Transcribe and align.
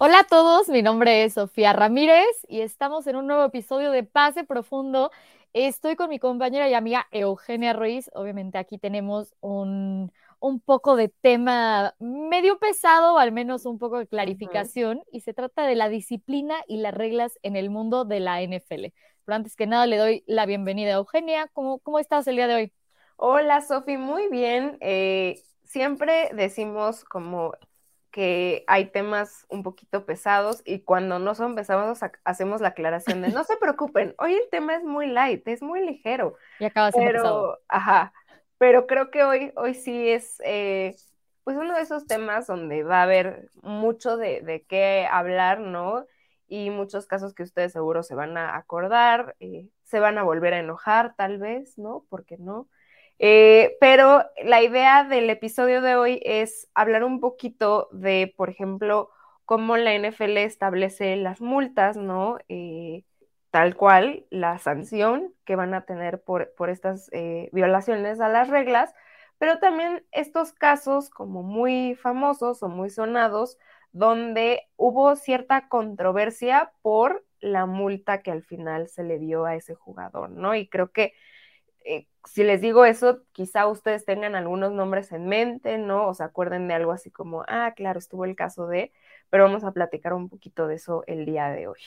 Hola 0.00 0.20
a 0.20 0.24
todos, 0.24 0.68
mi 0.68 0.80
nombre 0.80 1.24
es 1.24 1.34
Sofía 1.34 1.72
Ramírez 1.72 2.28
y 2.46 2.60
estamos 2.60 3.08
en 3.08 3.16
un 3.16 3.26
nuevo 3.26 3.42
episodio 3.42 3.90
de 3.90 4.04
Pase 4.04 4.44
Profundo. 4.44 5.10
Estoy 5.52 5.96
con 5.96 6.08
mi 6.08 6.20
compañera 6.20 6.68
y 6.68 6.74
amiga 6.74 7.08
Eugenia 7.10 7.72
Ruiz. 7.72 8.08
Obviamente 8.14 8.58
aquí 8.58 8.78
tenemos 8.78 9.34
un, 9.40 10.12
un 10.38 10.60
poco 10.60 10.94
de 10.94 11.08
tema 11.08 11.96
medio 11.98 12.60
pesado, 12.60 13.14
o 13.14 13.18
al 13.18 13.32
menos 13.32 13.66
un 13.66 13.78
poco 13.80 13.98
de 13.98 14.06
clarificación, 14.06 15.02
y 15.10 15.22
se 15.22 15.34
trata 15.34 15.66
de 15.66 15.74
la 15.74 15.88
disciplina 15.88 16.54
y 16.68 16.76
las 16.76 16.94
reglas 16.94 17.36
en 17.42 17.56
el 17.56 17.68
mundo 17.68 18.04
de 18.04 18.20
la 18.20 18.40
NFL. 18.40 18.92
Pero 19.24 19.34
antes 19.34 19.56
que 19.56 19.66
nada 19.66 19.86
le 19.86 19.96
doy 19.96 20.22
la 20.28 20.46
bienvenida 20.46 20.92
a 20.92 20.98
Eugenia. 20.98 21.50
¿Cómo, 21.52 21.80
cómo 21.80 21.98
estás 21.98 22.28
el 22.28 22.36
día 22.36 22.46
de 22.46 22.54
hoy? 22.54 22.72
Hola 23.16 23.62
Sofía, 23.62 23.98
muy 23.98 24.28
bien. 24.28 24.78
Eh, 24.80 25.42
siempre 25.64 26.30
decimos 26.34 27.02
como 27.02 27.54
que 28.10 28.64
hay 28.66 28.86
temas 28.86 29.46
un 29.48 29.62
poquito 29.62 30.06
pesados 30.06 30.62
y 30.64 30.80
cuando 30.80 31.18
no 31.18 31.34
son 31.34 31.54
pesados 31.54 32.00
hacemos 32.24 32.60
la 32.60 32.68
aclaración 32.68 33.22
de 33.22 33.28
no 33.28 33.44
se 33.44 33.56
preocupen, 33.56 34.14
hoy 34.18 34.34
el 34.34 34.48
tema 34.50 34.76
es 34.76 34.84
muy 34.84 35.06
light, 35.06 35.46
es 35.46 35.62
muy 35.62 35.84
ligero. 35.86 36.36
Y 36.58 36.64
acaba 36.64 36.90
siendo 36.92 37.10
pero, 37.12 37.58
Ajá, 37.68 38.12
pero 38.58 38.86
creo 38.86 39.10
que 39.10 39.24
hoy, 39.24 39.52
hoy 39.56 39.74
sí 39.74 40.08
es 40.08 40.40
eh, 40.44 40.96
pues 41.44 41.56
uno 41.56 41.74
de 41.74 41.82
esos 41.82 42.06
temas 42.06 42.46
donde 42.46 42.82
va 42.82 43.00
a 43.00 43.04
haber 43.04 43.50
mucho 43.62 44.16
de, 44.16 44.42
de, 44.42 44.64
qué 44.64 45.06
hablar, 45.10 45.60
¿no? 45.60 46.06
Y 46.46 46.70
muchos 46.70 47.06
casos 47.06 47.34
que 47.34 47.42
ustedes 47.42 47.72
seguro 47.72 48.02
se 48.02 48.14
van 48.14 48.36
a 48.36 48.56
acordar, 48.56 49.36
eh, 49.40 49.68
se 49.84 50.00
van 50.00 50.18
a 50.18 50.22
volver 50.22 50.54
a 50.54 50.60
enojar 50.60 51.14
tal 51.16 51.38
vez, 51.38 51.78
¿no? 51.78 52.04
porque 52.08 52.36
no? 52.38 52.68
Eh, 53.18 53.76
pero 53.80 54.24
la 54.44 54.62
idea 54.62 55.04
del 55.04 55.28
episodio 55.30 55.82
de 55.82 55.96
hoy 55.96 56.20
es 56.24 56.68
hablar 56.74 57.04
un 57.04 57.20
poquito 57.20 57.88
de, 57.92 58.32
por 58.36 58.48
ejemplo, 58.50 59.10
cómo 59.44 59.76
la 59.76 59.94
NFL 59.94 60.36
establece 60.38 61.16
las 61.16 61.40
multas, 61.40 61.96
¿no? 61.96 62.38
Eh, 62.48 63.04
tal 63.50 63.76
cual 63.76 64.26
la 64.30 64.58
sanción 64.58 65.34
que 65.44 65.56
van 65.56 65.74
a 65.74 65.84
tener 65.84 66.22
por, 66.22 66.54
por 66.54 66.70
estas 66.70 67.08
eh, 67.12 67.48
violaciones 67.52 68.20
a 68.20 68.28
las 68.28 68.48
reglas, 68.48 68.94
pero 69.38 69.58
también 69.58 70.04
estos 70.12 70.52
casos 70.52 71.10
como 71.10 71.42
muy 71.42 71.94
famosos 71.96 72.62
o 72.62 72.68
muy 72.68 72.90
sonados, 72.90 73.58
donde 73.92 74.68
hubo 74.76 75.16
cierta 75.16 75.68
controversia 75.68 76.72
por 76.82 77.24
la 77.40 77.66
multa 77.66 78.22
que 78.22 78.30
al 78.30 78.42
final 78.42 78.88
se 78.88 79.02
le 79.02 79.18
dio 79.18 79.44
a 79.44 79.54
ese 79.54 79.74
jugador, 79.74 80.30
¿no? 80.30 80.54
Y 80.54 80.68
creo 80.68 80.92
que 80.92 81.14
si 82.28 82.44
les 82.44 82.60
digo 82.60 82.84
eso, 82.84 83.22
quizá 83.32 83.66
ustedes 83.66 84.04
tengan 84.04 84.34
algunos 84.34 84.72
nombres 84.72 85.12
en 85.12 85.26
mente, 85.26 85.78
¿no? 85.78 86.08
O 86.08 86.14
se 86.14 86.22
acuerden 86.22 86.68
de 86.68 86.74
algo 86.74 86.92
así 86.92 87.10
como, 87.10 87.42
ah, 87.48 87.72
claro, 87.74 87.98
estuvo 87.98 88.24
el 88.24 88.36
caso 88.36 88.66
de, 88.66 88.92
pero 89.30 89.44
vamos 89.44 89.64
a 89.64 89.72
platicar 89.72 90.12
un 90.12 90.28
poquito 90.28 90.66
de 90.66 90.74
eso 90.74 91.04
el 91.06 91.24
día 91.24 91.48
de 91.48 91.68
hoy. 91.68 91.80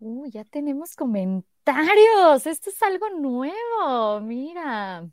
Uh, 0.00 0.26
ya 0.28 0.44
tenemos 0.44 0.96
comentarios, 0.96 2.46
esto 2.46 2.70
es 2.70 2.82
algo 2.82 3.10
nuevo, 3.10 4.20
mira. 4.20 5.06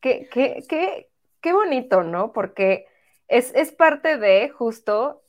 Qué, 0.00 0.28
qué, 0.32 0.64
qué, 0.68 1.10
qué 1.40 1.52
bonito, 1.52 2.02
¿no? 2.02 2.32
Porque 2.32 2.86
es, 3.28 3.54
es 3.54 3.70
parte 3.70 4.16
de, 4.16 4.48
justo, 4.48 5.22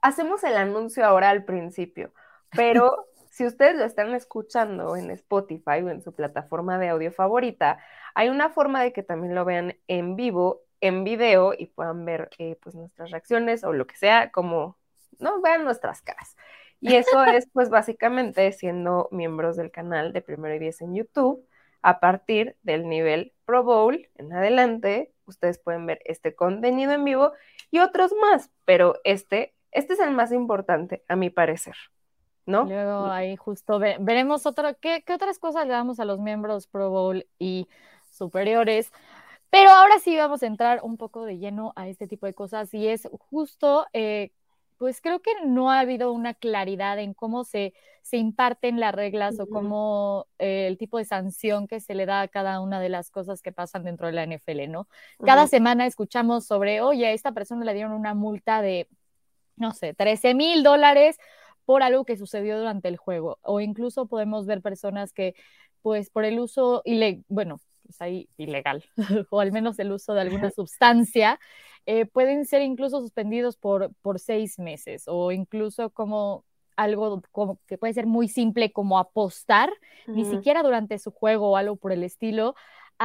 hacemos 0.00 0.42
el 0.42 0.56
anuncio 0.56 1.04
ahora 1.04 1.30
al 1.30 1.44
principio, 1.44 2.12
pero 2.56 3.06
si 3.32 3.46
ustedes 3.46 3.76
lo 3.76 3.84
están 3.86 4.14
escuchando 4.14 4.94
en 4.94 5.10
Spotify 5.10 5.80
o 5.82 5.88
en 5.88 6.02
su 6.02 6.12
plataforma 6.12 6.78
de 6.78 6.90
audio 6.90 7.10
favorita, 7.10 7.78
hay 8.14 8.28
una 8.28 8.50
forma 8.50 8.82
de 8.82 8.92
que 8.92 9.02
también 9.02 9.34
lo 9.34 9.46
vean 9.46 9.74
en 9.88 10.16
vivo, 10.16 10.60
en 10.82 11.02
video 11.02 11.54
y 11.56 11.66
puedan 11.66 12.04
ver 12.04 12.28
eh, 12.36 12.58
pues 12.62 12.74
nuestras 12.74 13.10
reacciones 13.10 13.64
o 13.64 13.72
lo 13.72 13.86
que 13.86 13.96
sea, 13.96 14.30
como, 14.30 14.76
no, 15.18 15.40
vean 15.40 15.64
nuestras 15.64 16.02
caras. 16.02 16.36
Y 16.78 16.94
eso 16.94 17.24
es 17.24 17.48
pues 17.54 17.70
básicamente 17.70 18.52
siendo 18.52 19.08
miembros 19.12 19.56
del 19.56 19.70
canal 19.70 20.12
de 20.12 20.20
Primero 20.20 20.54
y 20.54 20.58
Diez 20.58 20.82
en 20.82 20.94
YouTube. 20.94 21.42
A 21.80 22.00
partir 22.00 22.56
del 22.62 22.86
nivel 22.86 23.32
Pro 23.46 23.64
Bowl 23.64 24.10
en 24.16 24.34
adelante, 24.34 25.10
ustedes 25.24 25.58
pueden 25.58 25.86
ver 25.86 26.02
este 26.04 26.34
contenido 26.34 26.92
en 26.92 27.04
vivo 27.04 27.32
y 27.70 27.78
otros 27.78 28.12
más, 28.20 28.50
pero 28.66 29.00
este, 29.04 29.54
este 29.70 29.94
es 29.94 30.00
el 30.00 30.10
más 30.10 30.32
importante, 30.32 31.02
a 31.08 31.16
mi 31.16 31.30
parecer. 31.30 31.76
¿No? 32.46 32.64
Luego 32.64 33.06
ahí 33.06 33.36
justo 33.36 33.78
veremos 33.78 34.46
otra, 34.46 34.74
¿qué, 34.74 35.02
¿qué, 35.06 35.14
otras 35.14 35.38
cosas 35.38 35.66
le 35.66 35.72
damos 35.72 36.00
a 36.00 36.04
los 36.04 36.18
miembros 36.20 36.66
Pro 36.66 36.90
Bowl 36.90 37.26
y 37.38 37.68
superiores. 38.12 38.92
Pero 39.50 39.70
ahora 39.70 39.98
sí 39.98 40.16
vamos 40.16 40.42
a 40.42 40.46
entrar 40.46 40.80
un 40.82 40.96
poco 40.96 41.24
de 41.24 41.38
lleno 41.38 41.72
a 41.76 41.88
este 41.88 42.06
tipo 42.06 42.26
de 42.26 42.34
cosas 42.34 42.72
y 42.72 42.88
es 42.88 43.06
justo, 43.28 43.86
eh, 43.92 44.30
pues 44.78 45.00
creo 45.00 45.20
que 45.20 45.30
no 45.44 45.70
ha 45.70 45.80
habido 45.80 46.10
una 46.12 46.32
claridad 46.32 46.98
en 46.98 47.12
cómo 47.12 47.44
se, 47.44 47.74
se 48.00 48.16
imparten 48.16 48.80
las 48.80 48.94
reglas 48.94 49.38
o 49.38 49.46
cómo 49.46 50.26
eh, 50.38 50.66
el 50.68 50.78
tipo 50.78 50.96
de 50.96 51.04
sanción 51.04 51.68
que 51.68 51.80
se 51.80 51.94
le 51.94 52.06
da 52.06 52.22
a 52.22 52.28
cada 52.28 52.60
una 52.60 52.80
de 52.80 52.88
las 52.88 53.10
cosas 53.10 53.42
que 53.42 53.52
pasan 53.52 53.84
dentro 53.84 54.06
de 54.06 54.14
la 54.14 54.24
NFL, 54.24 54.70
¿no? 54.70 54.88
Cada 55.22 55.46
semana 55.46 55.86
escuchamos 55.86 56.46
sobre, 56.46 56.80
oye, 56.80 57.06
a 57.06 57.12
esta 57.12 57.32
persona 57.32 57.64
le 57.64 57.74
dieron 57.74 57.92
una 57.92 58.14
multa 58.14 58.62
de, 58.62 58.88
no 59.56 59.72
sé, 59.72 59.92
13 59.92 60.34
mil 60.34 60.62
dólares 60.62 61.18
por 61.64 61.82
algo 61.82 62.04
que 62.04 62.16
sucedió 62.16 62.58
durante 62.58 62.88
el 62.88 62.96
juego. 62.96 63.38
O 63.42 63.60
incluso 63.60 64.06
podemos 64.06 64.46
ver 64.46 64.62
personas 64.62 65.12
que, 65.12 65.34
pues, 65.82 66.10
por 66.10 66.24
el 66.24 66.38
uso, 66.38 66.82
ilegal, 66.84 67.24
bueno, 67.28 67.60
pues 67.84 68.00
ahí 68.00 68.28
ilegal, 68.36 68.84
o 69.30 69.40
al 69.40 69.52
menos 69.52 69.78
el 69.78 69.92
uso 69.92 70.14
de 70.14 70.22
alguna 70.22 70.50
sustancia, 70.56 71.38
eh, 71.86 72.06
pueden 72.06 72.46
ser 72.46 72.62
incluso 72.62 73.00
suspendidos 73.00 73.56
por, 73.56 73.92
por 74.02 74.20
seis 74.20 74.58
meses 74.58 75.04
o 75.06 75.32
incluso 75.32 75.90
como 75.90 76.44
algo 76.76 77.22
como 77.32 77.58
que 77.66 77.76
puede 77.76 77.92
ser 77.92 78.06
muy 78.06 78.28
simple 78.28 78.72
como 78.72 78.98
apostar, 78.98 79.70
ni 80.06 80.24
siquiera 80.24 80.62
durante 80.62 80.98
su 80.98 81.10
juego 81.10 81.50
o 81.50 81.56
algo 81.56 81.76
por 81.76 81.92
el 81.92 82.02
estilo, 82.02 82.54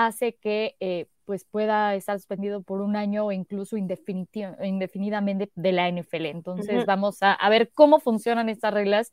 hace 0.06 0.36
que 0.36 0.76
eh, 0.80 1.08
pues 1.26 1.44
pueda 1.44 1.94
estar 1.96 2.18
suspendido 2.18 2.62
por 2.62 2.82
un 2.82 2.96
año 2.96 3.26
o 3.26 3.32
incluso 3.32 3.76
indefinidamente 3.76 5.52
de 5.56 5.72
la 5.72 5.90
NFL. 5.90 6.26
Entonces 6.28 6.86
vamos 6.86 7.18
a, 7.22 7.38
ver 7.50 7.72
cómo 7.74 8.00
funcionan 8.00 8.48
estas 8.48 8.74
reglas 8.74 9.12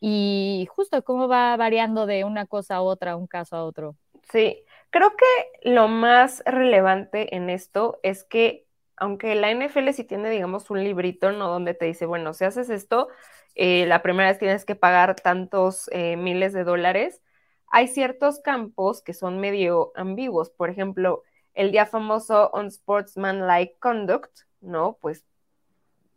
y 0.00 0.66
justo 0.70 1.02
cómo 1.04 1.28
va 1.28 1.56
variando 1.56 2.06
de 2.06 2.24
una 2.24 2.46
cosa 2.46 2.76
a 2.76 2.80
otra, 2.80 3.16
un 3.16 3.26
caso 3.26 3.56
a 3.56 3.64
otro. 3.64 3.96
Sí, 4.30 4.64
creo 4.90 5.10
que 5.10 5.70
lo 5.70 5.88
más 5.88 6.42
relevante 6.46 7.36
en 7.36 7.50
esto 7.50 8.00
es 8.02 8.24
que 8.24 8.66
aunque 8.96 9.34
la 9.34 9.50
NFL 9.50 9.90
sí 9.92 10.04
tiene, 10.04 10.30
digamos, 10.30 10.70
un 10.70 10.82
librito, 10.82 11.32
¿no? 11.32 11.48
Donde 11.48 11.74
te 11.74 11.86
dice, 11.86 12.06
bueno, 12.06 12.34
si 12.34 12.44
haces 12.44 12.70
esto, 12.70 13.08
eh, 13.54 13.84
la 13.86 14.00
primera 14.00 14.28
vez 14.28 14.38
tienes 14.38 14.64
que 14.64 14.74
pagar 14.74 15.16
tantos 15.16 15.90
eh, 15.92 16.16
miles 16.16 16.52
de 16.52 16.64
dólares, 16.64 17.20
hay 17.72 17.88
ciertos 17.88 18.38
campos 18.38 19.02
que 19.02 19.14
son 19.14 19.40
medio 19.40 19.92
ambiguos. 19.96 20.50
Por 20.50 20.68
ejemplo, 20.70 21.22
el 21.54 21.72
día 21.72 21.86
famoso 21.86 22.50
Unsportsmanlike 22.52 23.78
Conduct, 23.78 24.40
¿no? 24.60 24.98
Pues, 25.00 25.24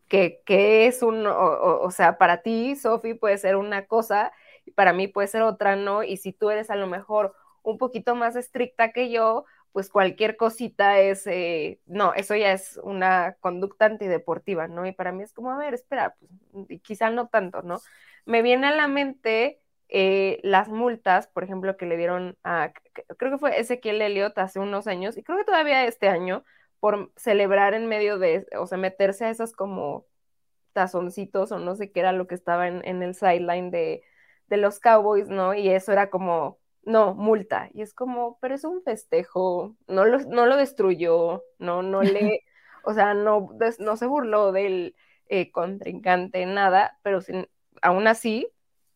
que, 0.09 0.43
es 0.85 1.01
un, 1.01 1.25
o, 1.25 1.89
sea, 1.91 2.17
para 2.17 2.41
ti, 2.41 2.75
Sophie, 2.75 3.15
puede 3.15 3.37
ser 3.37 3.55
una 3.55 3.85
cosa 3.87 4.33
y 4.65 4.71
para 4.71 4.91
mí 4.93 5.07
puede 5.07 5.29
ser 5.29 5.43
otra, 5.43 5.77
¿no? 5.77 6.03
Y 6.03 6.17
si 6.17 6.33
tú 6.33 6.49
eres 6.49 6.69
a 6.69 6.75
lo 6.75 6.87
mejor 6.87 7.33
un 7.63 7.77
poquito 7.77 8.15
más 8.15 8.35
estricta 8.35 8.91
que 8.91 9.09
yo, 9.09 9.45
pues 9.71 9.89
cualquier 9.89 10.37
cosita 10.37 10.99
es, 10.99 11.25
eh, 11.25 11.79
no, 11.85 12.13
eso 12.13 12.35
ya 12.35 12.51
es 12.51 12.79
una 12.83 13.37
conducta 13.39 13.85
antideportiva, 13.85 14.67
¿no? 14.67 14.85
Y 14.85 14.91
para 14.91 15.13
mí 15.13 15.23
es 15.23 15.33
como, 15.33 15.51
a 15.51 15.57
ver, 15.57 15.73
espera, 15.73 16.15
pues, 16.51 16.81
quizá 16.81 17.09
no 17.09 17.27
tanto, 17.27 17.61
¿no? 17.61 17.79
Me 18.25 18.41
viene 18.41 18.67
a 18.67 18.75
la 18.75 18.87
mente 18.89 19.61
eh, 19.89 20.39
las 20.43 20.69
multas, 20.69 21.27
por 21.27 21.43
ejemplo, 21.43 21.77
que 21.77 21.85
le 21.85 21.97
dieron 21.97 22.37
a, 22.43 22.73
creo 23.17 23.31
que 23.31 23.37
fue 23.37 23.59
Ezequiel 23.59 24.01
Elliott 24.01 24.37
hace 24.37 24.59
unos 24.59 24.87
años, 24.87 25.17
y 25.17 25.23
creo 25.23 25.37
que 25.37 25.45
todavía 25.45 25.85
este 25.85 26.09
año, 26.09 26.43
por 26.79 27.11
celebrar 27.15 27.73
en 27.73 27.87
medio 27.87 28.19
de, 28.19 28.47
o 28.59 28.67
sea, 28.67 28.77
meterse 28.77 29.25
a 29.25 29.29
esos 29.29 29.53
como 29.53 30.05
tazoncitos 30.73 31.51
o 31.51 31.59
no 31.59 31.75
sé 31.75 31.91
qué 31.91 32.01
era 32.01 32.11
lo 32.11 32.27
que 32.27 32.35
estaba 32.35 32.67
en, 32.67 32.85
en 32.85 33.01
el 33.03 33.15
sideline 33.15 33.71
de, 33.71 34.03
de 34.47 34.57
los 34.57 34.79
Cowboys, 34.79 35.29
¿no? 35.29 35.53
Y 35.53 35.69
eso 35.69 35.91
era 35.91 36.09
como, 36.09 36.59
no, 36.83 37.15
multa. 37.15 37.69
Y 37.73 37.81
es 37.81 37.93
como, 37.93 38.37
pero 38.41 38.55
es 38.55 38.63
un 38.65 38.83
festejo, 38.83 39.75
no 39.87 40.05
lo, 40.05 40.19
no 40.19 40.45
lo 40.45 40.57
destruyó, 40.57 41.43
no, 41.59 41.81
no 41.83 42.01
le, 42.03 42.41
o 42.83 42.93
sea, 42.93 43.13
no, 43.13 43.49
no 43.79 43.97
se 43.97 44.05
burló 44.07 44.51
del, 44.51 44.95
eh, 45.27 45.51
contrincante, 45.51 46.45
nada, 46.45 46.99
pero 47.01 47.21
sin, 47.21 47.47
aún 47.81 48.07
así 48.07 48.47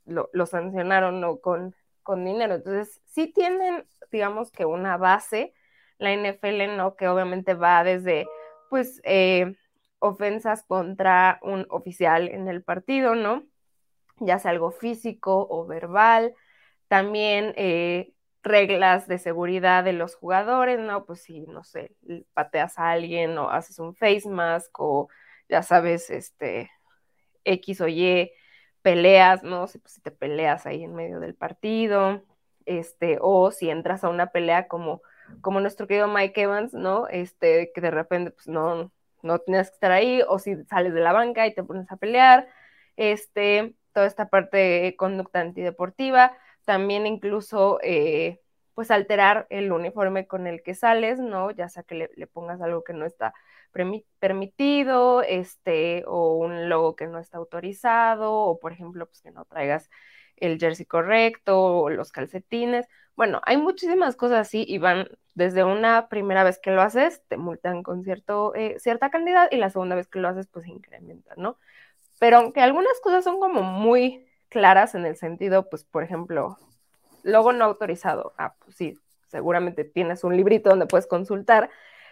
lo, 0.10 0.46
sancionaron 0.46 1.22
¿no? 1.22 1.40
con, 1.40 1.76
con 2.04 2.26
dinero. 2.26 2.56
Entonces, 2.56 3.02
sí 3.06 3.28
tienen, 3.28 3.86
digamos 4.12 4.52
que 4.52 4.66
una 4.66 4.98
base, 4.98 5.54
la 5.98 6.14
NFL, 6.14 6.78
¿no? 6.78 6.96
Que 6.96 7.08
obviamente 7.08 7.54
va 7.54 7.84
desde, 7.84 8.28
pues, 8.70 9.02
eh, 9.04 9.56
ofensas 10.00 10.64
contra 10.64 11.40
un 11.42 11.66
oficial 11.70 12.30
en 12.30 12.48
el 12.48 12.64
partido, 12.64 13.16
¿no? 13.16 13.44
Ya 14.18 14.40
sea 14.40 14.52
algo 14.52 14.72
físico 14.72 15.48
o 15.50 15.66
verbal. 15.66 16.34
También 16.88 17.54
eh, 17.58 18.14
reglas 18.44 19.08
de 19.08 19.20
seguridad 19.20 19.84
de 19.84 19.94
los 19.94 20.16
jugadores, 20.16 20.80
¿no? 20.80 21.06
Pues 21.06 21.22
si, 21.22 21.42
no 21.42 21.64
sé, 21.64 21.96
pateas 22.34 22.80
a 22.80 22.92
alguien 22.92 23.38
o 23.38 23.50
haces 23.50 23.80
un 23.80 23.96
face 23.96 24.28
mask 24.30 24.80
o 24.80 25.10
ya 25.50 25.64
sabes, 25.64 26.10
este, 26.10 26.72
X 27.44 27.82
o 27.82 27.88
Y, 27.88 28.32
peleas, 28.82 29.44
¿no? 29.44 29.68
Si, 29.68 29.80
pues, 29.80 29.94
si 29.94 30.02
te 30.02 30.12
peleas 30.12 30.66
ahí 30.66 30.84
en 30.84 30.96
medio 30.96 31.20
del 31.20 31.36
partido, 31.36 32.24
este, 32.66 33.18
o 33.22 33.52
si 33.52 33.70
entras 33.70 34.04
a 34.04 34.10
una 34.10 34.28
pelea 34.28 34.68
como, 34.68 35.02
como 35.42 35.60
nuestro 35.60 35.88
querido 35.88 36.08
Mike 36.08 36.42
Evans, 36.42 36.74
¿no? 36.74 37.08
Este, 37.08 37.72
que 37.74 37.82
de 37.82 37.92
repente, 37.92 38.32
pues 38.32 38.48
no, 38.48 38.92
no 39.24 39.40
tienes 39.40 39.70
que 39.70 39.74
estar 39.76 39.92
ahí, 39.92 40.22
o 40.28 40.40
si 40.40 40.56
sales 40.66 40.94
de 40.94 41.02
la 41.02 41.14
banca 41.14 41.48
y 41.48 41.54
te 41.54 41.64
pones 41.64 41.92
a 41.92 41.98
pelear, 41.98 42.48
este, 42.98 43.76
toda 43.94 44.08
esta 44.08 44.30
parte 44.30 44.58
de 44.58 44.96
conducta 44.98 45.40
antideportiva, 45.42 46.38
también 46.66 47.08
incluso, 47.08 47.80
eh, 47.84 48.42
pues 48.76 48.92
alterar 48.92 49.48
el 49.50 49.72
uniforme 49.72 50.28
con 50.28 50.48
el 50.48 50.64
que 50.64 50.74
sales, 50.76 51.20
¿no? 51.20 51.52
Ya 51.52 51.70
sea 51.70 51.84
que 51.84 52.10
le 52.16 52.28
pongas 52.28 52.62
algo 52.62 52.84
que 52.84 52.94
no 52.94 53.06
está 53.06 53.34
permitido, 53.72 55.22
este, 55.24 56.04
o 56.08 56.36
un 56.36 56.70
logo 56.70 56.96
que 56.96 57.08
no 57.08 57.20
está 57.20 57.38
autorizado, 57.38 58.34
o 58.34 58.60
por 58.60 58.72
ejemplo, 58.72 59.06
pues 59.06 59.22
que 59.22 59.32
no 59.32 59.46
traigas 59.46 59.90
el 60.38 60.60
jersey 60.60 60.86
correcto, 60.86 61.62
o 61.62 61.90
los 61.90 62.12
calcetines. 62.12 62.88
Bueno, 63.16 63.42
hay 63.46 63.58
muchísimas 63.58 64.16
cosas 64.16 64.40
así 64.40 64.66
y 64.68 64.78
van 64.78 65.10
desde 65.34 65.64
una 65.64 66.10
primera 66.10 66.44
vez 66.44 66.60
que 66.60 66.72
lo 66.72 66.82
haces, 66.82 67.22
te 67.28 67.38
multan 67.38 67.84
con 67.84 68.04
cierto, 68.04 68.54
eh, 68.56 68.78
cierta 68.80 69.10
cantidad 69.10 69.48
y 69.52 69.58
la 69.58 69.70
segunda 69.70 69.96
vez 69.96 70.08
que 70.08 70.20
lo 70.20 70.28
haces, 70.28 70.48
pues 70.48 70.68
incrementa, 70.68 71.34
¿no? 71.38 71.58
Pero 72.20 72.38
aunque 72.38 72.62
algunas 72.62 73.00
cosas 73.02 73.24
son 73.24 73.40
como 73.40 73.64
muy 73.64 74.26
claras 74.50 74.96
en 74.96 75.06
el 75.06 75.16
sentido, 75.16 75.70
pues, 75.70 75.84
por 75.86 76.04
ejemplo, 76.04 76.58
logo 77.24 77.54
no 77.54 77.66
autorizado. 77.66 78.34
Ah, 78.38 78.56
pues 78.60 78.76
sí, 78.76 79.00
seguramente 79.28 79.84
tienes 79.86 80.24
un 80.24 80.36
librito 80.36 80.70
donde 80.70 80.88
puedes 80.88 81.08
consultar, 81.08 81.70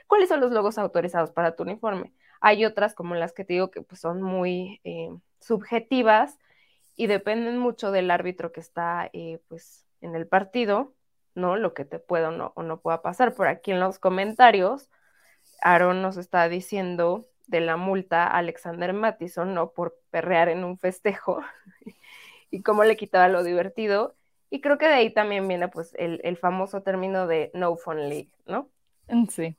¿Cuáles 0.07 0.29
son 0.29 0.39
los 0.39 0.51
logos 0.51 0.77
autorizados 0.77 1.31
para 1.31 1.55
tu 1.55 1.63
uniforme? 1.63 2.13
Hay 2.41 2.65
otras 2.65 2.93
como 2.93 3.15
las 3.15 3.33
que 3.33 3.43
te 3.43 3.53
digo 3.53 3.71
que 3.71 3.81
pues, 3.81 4.01
son 4.01 4.21
muy 4.21 4.79
eh, 4.83 5.09
subjetivas 5.39 6.37
y 6.95 7.07
dependen 7.07 7.57
mucho 7.57 7.91
del 7.91 8.09
árbitro 8.09 8.51
que 8.51 8.59
está 8.59 9.09
eh, 9.13 9.39
pues, 9.47 9.85
en 10.01 10.15
el 10.15 10.27
partido, 10.27 10.93
¿no? 11.35 11.55
Lo 11.57 11.73
que 11.73 11.85
te 11.85 11.99
pueda 11.99 12.29
o 12.29 12.31
no, 12.31 12.53
o 12.55 12.63
no 12.63 12.79
pueda 12.79 13.01
pasar. 13.01 13.35
Por 13.35 13.47
aquí 13.47 13.71
en 13.71 13.79
los 13.79 13.99
comentarios, 13.99 14.89
Aaron 15.61 16.01
nos 16.01 16.17
está 16.17 16.49
diciendo 16.49 17.27
de 17.47 17.61
la 17.61 17.77
multa 17.77 18.23
a 18.23 18.37
Alexander 18.37 18.93
Mattison, 18.93 19.53
¿no? 19.53 19.71
Por 19.71 19.97
perrear 20.09 20.49
en 20.49 20.63
un 20.63 20.77
festejo 20.77 21.41
y 22.51 22.61
cómo 22.61 22.83
le 22.83 22.97
quitaba 22.97 23.27
lo 23.27 23.43
divertido. 23.43 24.15
Y 24.49 24.61
creo 24.61 24.77
que 24.77 24.87
de 24.87 24.93
ahí 24.93 25.13
también 25.13 25.47
viene 25.47 25.67
pues 25.67 25.93
el, 25.97 26.21
el 26.23 26.37
famoso 26.37 26.81
término 26.81 27.27
de 27.27 27.51
no 27.53 27.75
fun 27.75 28.09
league, 28.09 28.31
¿no? 28.45 28.69
Sí. 29.29 29.57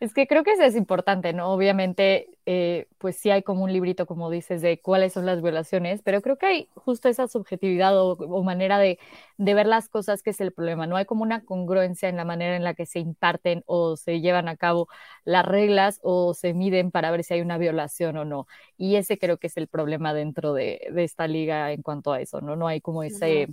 Es 0.00 0.12
que 0.12 0.26
creo 0.26 0.42
que 0.42 0.52
eso 0.52 0.64
es 0.64 0.76
importante, 0.76 1.32
¿no? 1.32 1.52
Obviamente, 1.52 2.28
eh, 2.46 2.88
pues 2.98 3.16
sí 3.16 3.30
hay 3.30 3.42
como 3.42 3.64
un 3.64 3.72
librito, 3.72 4.06
como 4.06 4.28
dices, 4.28 4.60
de 4.60 4.80
cuáles 4.80 5.12
son 5.12 5.24
las 5.24 5.40
violaciones, 5.40 6.02
pero 6.02 6.20
creo 6.20 6.36
que 6.36 6.46
hay 6.46 6.68
justo 6.74 7.08
esa 7.08 7.28
subjetividad 7.28 7.96
o, 7.96 8.42
manera 8.42 8.78
de, 8.78 8.98
ver 9.38 9.66
las 9.66 9.88
cosas 9.88 10.22
que 10.22 10.30
es 10.30 10.40
el 10.40 10.52
problema, 10.52 10.86
¿no? 10.86 10.96
Hay 10.96 11.04
como 11.04 11.22
una 11.22 11.44
congruencia 11.44 12.08
en 12.08 12.16
la 12.16 12.24
manera 12.24 12.56
en 12.56 12.64
la 12.64 12.74
que 12.74 12.86
se 12.86 12.98
imparten 12.98 13.62
o 13.66 13.96
se 13.96 14.20
llevan 14.20 14.48
a 14.48 14.56
cabo 14.56 14.88
las 15.24 15.44
reglas 15.46 16.00
o 16.02 16.34
se 16.34 16.54
miden 16.54 16.90
para 16.90 17.10
ver 17.10 17.24
si 17.24 17.34
hay 17.34 17.40
una 17.40 17.58
violación 17.58 18.16
o 18.16 18.24
no. 18.24 18.46
Y 18.76 18.96
ese 18.96 19.18
creo 19.18 19.38
que 19.38 19.46
es 19.46 19.56
el 19.56 19.68
problema 19.68 20.12
dentro 20.12 20.52
de, 20.54 20.80
esta 20.96 21.26
liga 21.28 21.72
en 21.72 21.82
cuanto 21.82 22.12
a 22.12 22.20
eso, 22.20 22.40
¿no? 22.40 22.56
No 22.56 22.66
hay 22.66 22.80
como 22.80 23.02
ese... 23.02 23.48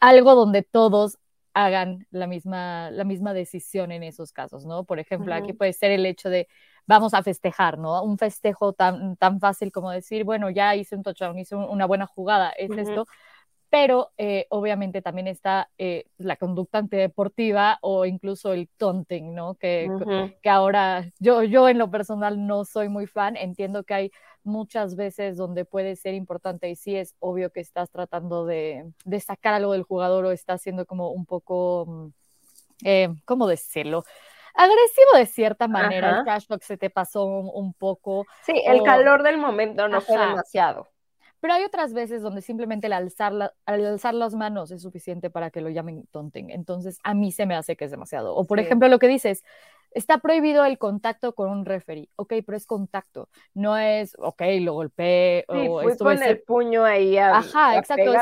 algo 0.00 0.34
donde 0.34 0.62
todos 0.62 1.18
hagan 1.66 2.06
la 2.10 2.26
misma, 2.28 2.90
la 2.92 3.04
misma 3.04 3.34
decisión 3.34 3.90
en 3.90 4.04
esos 4.04 4.32
casos, 4.32 4.64
¿no? 4.64 4.84
Por 4.84 5.00
ejemplo, 5.00 5.34
aquí 5.34 5.52
puede 5.52 5.72
ser 5.72 5.90
el 5.90 6.06
hecho 6.06 6.30
de 6.30 6.48
vamos 6.86 7.14
a 7.14 7.22
festejar, 7.22 7.78
¿no? 7.78 8.02
Un 8.04 8.16
festejo 8.16 8.72
tan, 8.72 9.16
tan 9.16 9.40
fácil 9.40 9.72
como 9.72 9.90
decir, 9.90 10.24
bueno, 10.24 10.50
ya 10.50 10.76
hice 10.76 10.94
un 10.96 11.02
touchdown, 11.02 11.38
hice 11.38 11.56
una 11.56 11.86
buena 11.86 12.06
jugada, 12.06 12.50
es 12.50 12.76
esto, 12.76 13.06
pero 13.70 14.12
eh, 14.16 14.46
obviamente 14.48 15.02
también 15.02 15.26
está 15.26 15.70
eh, 15.78 16.06
la 16.16 16.36
conducta 16.36 16.78
antideportiva 16.78 17.78
o 17.82 18.06
incluso 18.06 18.52
el 18.52 18.68
taunting, 18.76 19.34
¿no? 19.34 19.54
Que, 19.54 19.88
que 20.42 20.48
ahora 20.48 21.10
yo, 21.18 21.42
yo 21.42 21.68
en 21.68 21.78
lo 21.78 21.90
personal 21.90 22.46
no 22.46 22.64
soy 22.64 22.88
muy 22.88 23.06
fan, 23.06 23.36
entiendo 23.36 23.84
que 23.84 23.94
hay 23.94 24.10
muchas 24.42 24.96
veces 24.96 25.36
donde 25.36 25.66
puede 25.66 25.96
ser 25.96 26.14
importante 26.14 26.70
y 26.70 26.76
sí 26.76 26.96
es 26.96 27.14
obvio 27.18 27.50
que 27.50 27.60
estás 27.60 27.90
tratando 27.90 28.46
de, 28.46 28.90
de 29.04 29.20
sacar 29.20 29.54
algo 29.54 29.72
del 29.72 29.82
jugador 29.82 30.24
o 30.24 30.30
estás 30.32 30.62
siendo 30.62 30.86
como 30.86 31.10
un 31.10 31.26
poco, 31.26 31.84
mm, 31.86 32.08
eh, 32.84 33.08
¿cómo 33.26 33.46
decirlo? 33.46 34.04
agresivo 34.54 35.12
de 35.16 35.26
cierta 35.26 35.68
manera, 35.68 36.18
el 36.18 36.24
trash 36.24 36.46
talk 36.46 36.62
se 36.62 36.76
te 36.76 36.90
pasó 36.90 37.24
un, 37.24 37.72
poco. 37.74 38.26
Sí, 38.44 38.60
el 38.66 38.82
calor 38.82 39.22
del 39.22 39.38
momento 39.38 39.86
no 39.86 40.00
fue 40.00 40.18
demasiado. 40.18 40.88
Pero 41.40 41.54
hay 41.54 41.64
otras 41.64 41.92
veces 41.92 42.22
donde 42.22 42.42
simplemente 42.42 42.88
el 42.88 42.92
alzar, 42.92 43.54
alzar 43.64 44.14
las 44.14 44.34
manos 44.34 44.70
es 44.70 44.82
suficiente 44.82 45.30
para 45.30 45.50
que 45.50 45.60
lo 45.60 45.68
llamen 45.68 46.06
tonting. 46.10 46.50
Entonces, 46.50 46.98
a 47.04 47.14
mí 47.14 47.30
se 47.30 47.46
me 47.46 47.54
hace 47.54 47.76
que 47.76 47.84
es 47.84 47.90
demasiado. 47.90 48.34
O, 48.34 48.44
por 48.44 48.58
ejemplo, 48.58 48.88
lo 48.88 48.98
que 48.98 49.08
dices, 49.08 49.44
Está 49.92 50.18
prohibido 50.18 50.64
el 50.64 50.78
contacto 50.78 51.34
con 51.34 51.48
un 51.50 51.64
referee, 51.64 52.10
ok, 52.16 52.34
pero 52.44 52.56
es 52.56 52.66
contacto, 52.66 53.30
no 53.54 53.78
es, 53.78 54.14
ok, 54.18 54.42
lo 54.60 54.74
golpeé 54.74 55.44
o 55.48 55.80
fui 55.82 55.96
con 55.96 56.22
el 56.22 56.42
puño 56.42 56.84
ahí 56.84 57.16
a, 57.16 57.38
Ajá, 57.38 57.78
exacto. 57.78 58.12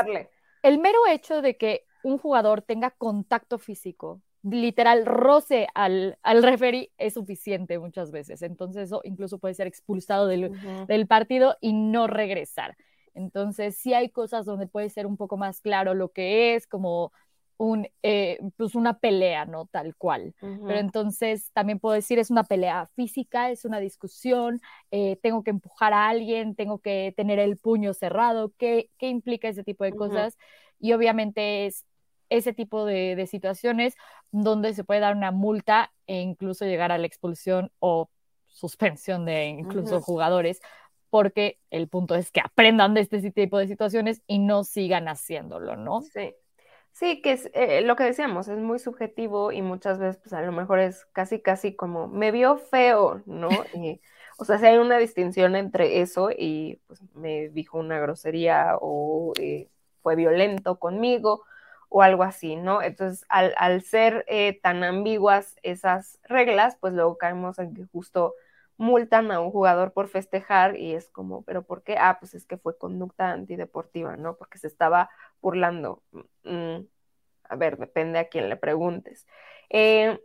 El 0.63 0.79
mero 0.79 0.99
hecho 1.09 1.41
de 1.41 1.57
que 1.57 1.85
un 2.03 2.17
jugador 2.17 2.61
tenga 2.61 2.91
contacto 2.91 3.57
físico, 3.57 4.21
literal 4.43 5.05
roce 5.05 5.67
al, 5.73 6.17
al 6.23 6.41
referee 6.41 6.91
es 6.97 7.15
suficiente 7.15 7.79
muchas 7.79 8.11
veces. 8.11 8.41
Entonces 8.41 8.83
eso 8.83 9.01
incluso 9.03 9.39
puede 9.39 9.53
ser 9.53 9.67
expulsado 9.67 10.27
del, 10.27 10.51
del 10.87 11.07
partido 11.07 11.57
y 11.59 11.73
no 11.73 12.07
regresar. 12.07 12.77
Entonces 13.17 13.75
sí 13.77 13.93
hay 13.93 14.09
cosas 14.09 14.45
donde 14.45 14.67
puede 14.67 14.89
ser 14.89 15.05
un 15.05 15.17
poco 15.17 15.37
más 15.37 15.59
claro 15.59 15.93
lo 15.93 16.09
que 16.09 16.55
es, 16.55 16.67
como 16.67 17.11
un, 17.57 17.87
eh, 18.03 18.39
pues 18.55 18.75
una 18.75 18.99
pelea, 18.99 19.45
¿no? 19.45 19.65
Tal 19.65 19.95
cual. 19.95 20.35
Pero 20.39 20.79
entonces 20.79 21.51
también 21.53 21.79
puedo 21.79 21.95
decir, 21.95 22.19
es 22.19 22.29
una 22.29 22.43
pelea 22.43 22.85
física, 22.95 23.49
es 23.49 23.65
una 23.65 23.79
discusión, 23.79 24.61
eh, 24.91 25.17
tengo 25.23 25.43
que 25.43 25.49
empujar 25.49 25.91
a 25.93 26.07
alguien, 26.07 26.55
tengo 26.55 26.79
que 26.79 27.13
tener 27.17 27.39
el 27.39 27.57
puño 27.57 27.93
cerrado, 27.93 28.53
¿qué, 28.57 28.91
qué 28.99 29.09
implica 29.09 29.49
ese 29.49 29.63
tipo 29.63 29.83
de 29.83 29.93
cosas? 29.93 30.37
Y 30.79 30.93
obviamente 30.93 31.65
es 31.65 31.85
ese 32.29 32.53
tipo 32.53 32.85
de, 32.85 33.27
situaciones 33.27 33.95
donde 34.31 34.73
se 34.73 34.83
puede 34.83 34.99
dar 34.99 35.15
una 35.15 35.31
multa 35.31 35.91
e 36.05 36.21
incluso 36.21 36.65
llegar 36.65 36.91
a 36.91 36.97
la 36.97 37.07
expulsión 37.07 37.71
o 37.79 38.09
suspensión 38.47 39.25
de 39.25 39.45
incluso 39.45 40.01
jugadores, 40.01 40.61
porque 41.09 41.59
el 41.69 41.87
punto 41.87 42.15
es 42.15 42.31
que 42.31 42.41
aprendan 42.41 42.93
de 42.93 43.01
este 43.01 43.31
tipo 43.31 43.57
de 43.57 43.67
situaciones 43.67 44.21
y 44.27 44.39
no 44.39 44.63
sigan 44.63 45.07
haciéndolo, 45.07 45.75
¿no? 45.75 46.01
Sí. 46.01 46.35
Sí, 46.93 47.21
que 47.21 47.33
es 47.33 47.51
eh, 47.53 47.81
lo 47.81 47.95
que 47.95 48.05
decíamos, 48.05 48.47
es 48.47 48.57
muy 48.57 48.79
subjetivo 48.79 49.51
y 49.51 49.61
muchas 49.61 49.99
veces 49.99 50.17
pues 50.17 50.33
a 50.33 50.41
lo 50.41 50.51
mejor 50.51 50.79
es 50.79 51.05
casi 51.13 51.39
casi 51.39 51.75
como 51.75 52.07
me 52.07 52.31
vio 52.31 52.57
feo, 52.57 53.21
¿no? 53.27 53.49
Y, 53.75 54.01
o 54.39 54.45
sea, 54.45 54.57
si 54.57 54.65
hay 54.65 54.77
una 54.79 54.97
distinción 54.97 55.55
entre 55.55 56.01
eso 56.01 56.29
y 56.35 56.81
pues 56.87 57.01
me 57.13 57.49
dijo 57.49 57.77
una 57.77 57.99
grosería 57.99 58.77
o 58.81 59.33
eh, 59.39 59.69
fue 60.01 60.15
violento 60.15 60.79
conmigo 60.79 61.43
o 61.89 62.01
algo 62.01 62.23
así, 62.23 62.55
¿no? 62.55 62.81
Entonces, 62.81 63.25
al, 63.29 63.53
al 63.57 63.83
ser 63.83 64.25
eh, 64.27 64.59
tan 64.61 64.83
ambiguas 64.83 65.55
esas 65.63 66.19
reglas, 66.23 66.77
pues 66.79 66.93
luego 66.93 67.17
caemos 67.19 67.59
en 67.59 67.75
que 67.75 67.85
justo 67.85 68.33
multan 68.77 69.31
a 69.31 69.39
un 69.39 69.51
jugador 69.51 69.91
por 69.91 70.07
festejar 70.07 70.77
y 70.77 70.93
es 70.93 71.09
como, 71.09 71.43
¿pero 71.43 71.63
por 71.63 71.83
qué? 71.83 71.97
Ah, 71.97 72.17
pues 72.19 72.33
es 72.35 72.45
que 72.45 72.57
fue 72.57 72.77
conducta 72.77 73.31
antideportiva, 73.31 74.15
¿no? 74.17 74.37
Porque 74.37 74.59
se 74.59 74.67
estaba 74.67 75.09
burlando. 75.41 76.03
Mm, 76.43 76.81
a 77.49 77.55
ver, 77.55 77.77
depende 77.77 78.19
a 78.19 78.27
quién 78.29 78.49
le 78.49 78.55
preguntes. 78.55 79.25
Eh, 79.69 80.19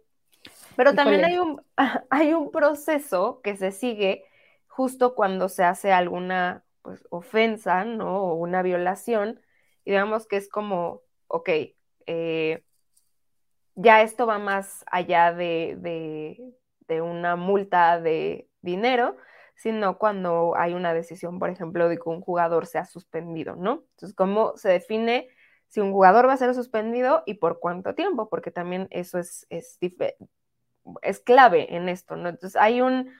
pero 0.76 0.94
también 0.94 1.24
hay 1.24 1.38
un, 1.38 1.62
hay 2.10 2.34
un 2.34 2.50
proceso 2.50 3.40
que 3.42 3.56
se 3.56 3.72
sigue 3.72 4.24
justo 4.66 5.14
cuando 5.14 5.48
se 5.48 5.64
hace 5.64 5.92
alguna 5.92 6.64
pues, 6.82 7.06
ofensa, 7.10 7.84
¿no? 7.84 8.22
O 8.22 8.34
una 8.34 8.62
violación, 8.62 9.40
y 9.84 9.92
digamos 9.92 10.26
que 10.26 10.36
es 10.36 10.48
como, 10.48 11.02
ok, 11.28 11.48
eh, 12.06 12.64
ya 13.74 14.02
esto 14.02 14.26
va 14.26 14.38
más 14.38 14.84
allá 14.90 15.32
de, 15.32 15.76
de 15.78 16.54
una 17.00 17.36
multa 17.36 18.00
de 18.00 18.48
dinero, 18.60 19.16
sino 19.56 19.98
cuando 19.98 20.54
hay 20.56 20.74
una 20.74 20.94
decisión, 20.94 21.38
por 21.38 21.50
ejemplo, 21.50 21.88
de 21.88 21.96
que 21.96 22.08
un 22.08 22.20
jugador 22.20 22.66
sea 22.66 22.84
suspendido, 22.84 23.56
¿no? 23.56 23.84
Entonces, 23.92 24.14
¿cómo 24.14 24.56
se 24.56 24.68
define 24.68 25.28
si 25.68 25.80
un 25.80 25.92
jugador 25.92 26.28
va 26.28 26.32
a 26.34 26.36
ser 26.36 26.54
suspendido 26.54 27.22
y 27.26 27.34
por 27.34 27.60
cuánto 27.60 27.94
tiempo? 27.94 28.28
Porque 28.28 28.50
también 28.50 28.88
eso 28.90 29.18
es, 29.18 29.46
es, 29.50 29.78
es 31.02 31.20
clave 31.20 31.74
en 31.76 31.88
esto, 31.88 32.16
¿no? 32.16 32.28
Entonces, 32.28 32.60
hay 32.60 32.80
un, 32.80 33.10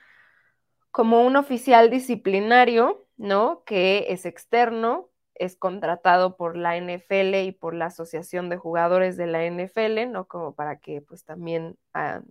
como 0.91 1.25
un 1.25 1.37
oficial 1.37 1.91
disciplinario, 1.91 3.07
¿no? 3.17 3.63
Que 3.65 4.07
es 4.09 4.27
externo, 4.27 5.11
es 5.35 5.57
contratado 5.57 6.37
por 6.37 6.57
la 6.57 6.77
NFL 6.77 7.35
y 7.45 7.53
por 7.53 7.75
la 7.75 7.87
Asociación 7.87 8.49
de 8.49 8.57
Jugadores 8.57 9.17
de 9.17 9.27
la 9.27 9.45
NFL, 9.45 10.11
¿no? 10.11 10.27
Como 10.27 10.55
para 10.55 10.79
que 10.79 11.03
pues 11.03 11.25
también, 11.25 11.77
ah, 11.95 12.23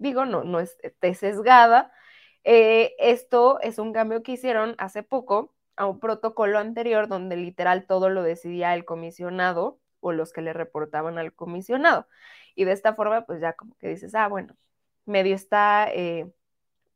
digo, 0.00 0.24
no, 0.24 0.44
no 0.44 0.60
esté 0.60 1.14
sesgada. 1.14 1.92
Eh, 2.44 2.94
esto 2.98 3.60
es 3.60 3.78
un 3.78 3.92
cambio 3.92 4.22
que 4.22 4.32
hicieron 4.32 4.74
hace 4.78 5.02
poco 5.02 5.54
a 5.76 5.86
un 5.86 6.00
protocolo 6.00 6.58
anterior 6.58 7.08
donde 7.08 7.36
literal 7.36 7.86
todo 7.86 8.08
lo 8.10 8.22
decidía 8.22 8.74
el 8.74 8.84
comisionado 8.84 9.78
o 10.00 10.12
los 10.12 10.32
que 10.32 10.42
le 10.42 10.52
reportaban 10.52 11.18
al 11.18 11.34
comisionado. 11.34 12.08
Y 12.54 12.64
de 12.64 12.72
esta 12.72 12.94
forma, 12.94 13.26
pues 13.26 13.40
ya 13.40 13.52
como 13.54 13.76
que 13.78 13.88
dices, 13.88 14.14
ah, 14.14 14.28
bueno, 14.28 14.56
medio 15.06 15.34
está, 15.34 15.88
eh, 15.92 16.32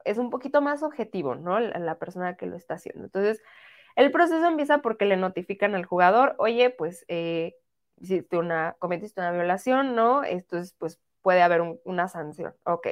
es 0.04 0.18
un 0.18 0.30
poquito 0.30 0.62
más 0.62 0.82
objetivo, 0.82 1.34
¿no? 1.34 1.60
La, 1.60 1.98
persona 1.98 2.36
que 2.36 2.46
lo 2.46 2.56
está 2.56 2.74
haciendo. 2.74 3.04
Entonces, 3.04 3.42
el 3.96 4.10
proceso 4.12 4.46
empieza 4.46 4.78
porque 4.82 5.06
le 5.06 5.16
notifican 5.16 5.74
al 5.74 5.86
jugador, 5.86 6.34
oye, 6.38 6.70
pues 6.70 7.04
eh, 7.08 7.56
una, 8.32 8.76
cometiste 8.78 9.20
una 9.20 9.32
violación, 9.32 9.94
¿no? 9.94 10.24
Entonces, 10.24 10.74
pues 10.78 11.00
puede 11.24 11.42
haber 11.42 11.62
una 11.84 12.06
sanción. 12.06 12.54
Ok. 12.64 12.88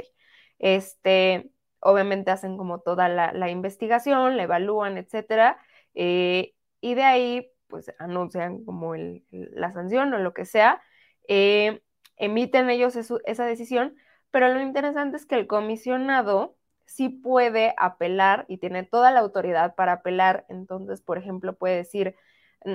Este, 0.58 1.52
obviamente 1.82 2.30
hacen 2.30 2.56
como 2.56 2.80
toda 2.80 3.08
la, 3.08 3.50
investigación, 3.50 4.36
la 4.36 4.44
evalúan, 4.44 4.96
etcétera, 4.98 5.58
eh, 5.94 6.54
y 6.80 6.94
de 6.94 7.02
ahí, 7.02 7.50
pues 7.66 7.92
anuncian 7.98 8.64
como 8.64 8.94
la 8.94 9.72
sanción 9.72 10.14
o 10.14 10.18
lo 10.18 10.32
que 10.32 10.44
sea, 10.44 10.80
eh, 11.28 11.82
emiten 12.16 12.70
ellos 12.70 12.96
esa 12.96 13.46
decisión, 13.46 13.96
pero 14.30 14.48
lo 14.48 14.60
interesante 14.60 15.16
es 15.16 15.26
que 15.26 15.34
el 15.34 15.46
comisionado 15.46 16.56
sí 16.86 17.08
puede 17.08 17.74
apelar 17.76 18.44
y 18.48 18.58
tiene 18.58 18.84
toda 18.84 19.10
la 19.10 19.20
autoridad 19.20 19.74
para 19.74 19.94
apelar. 19.94 20.46
Entonces, 20.48 21.02
por 21.02 21.18
ejemplo, 21.18 21.56
puede 21.56 21.76
decir, 21.76 22.14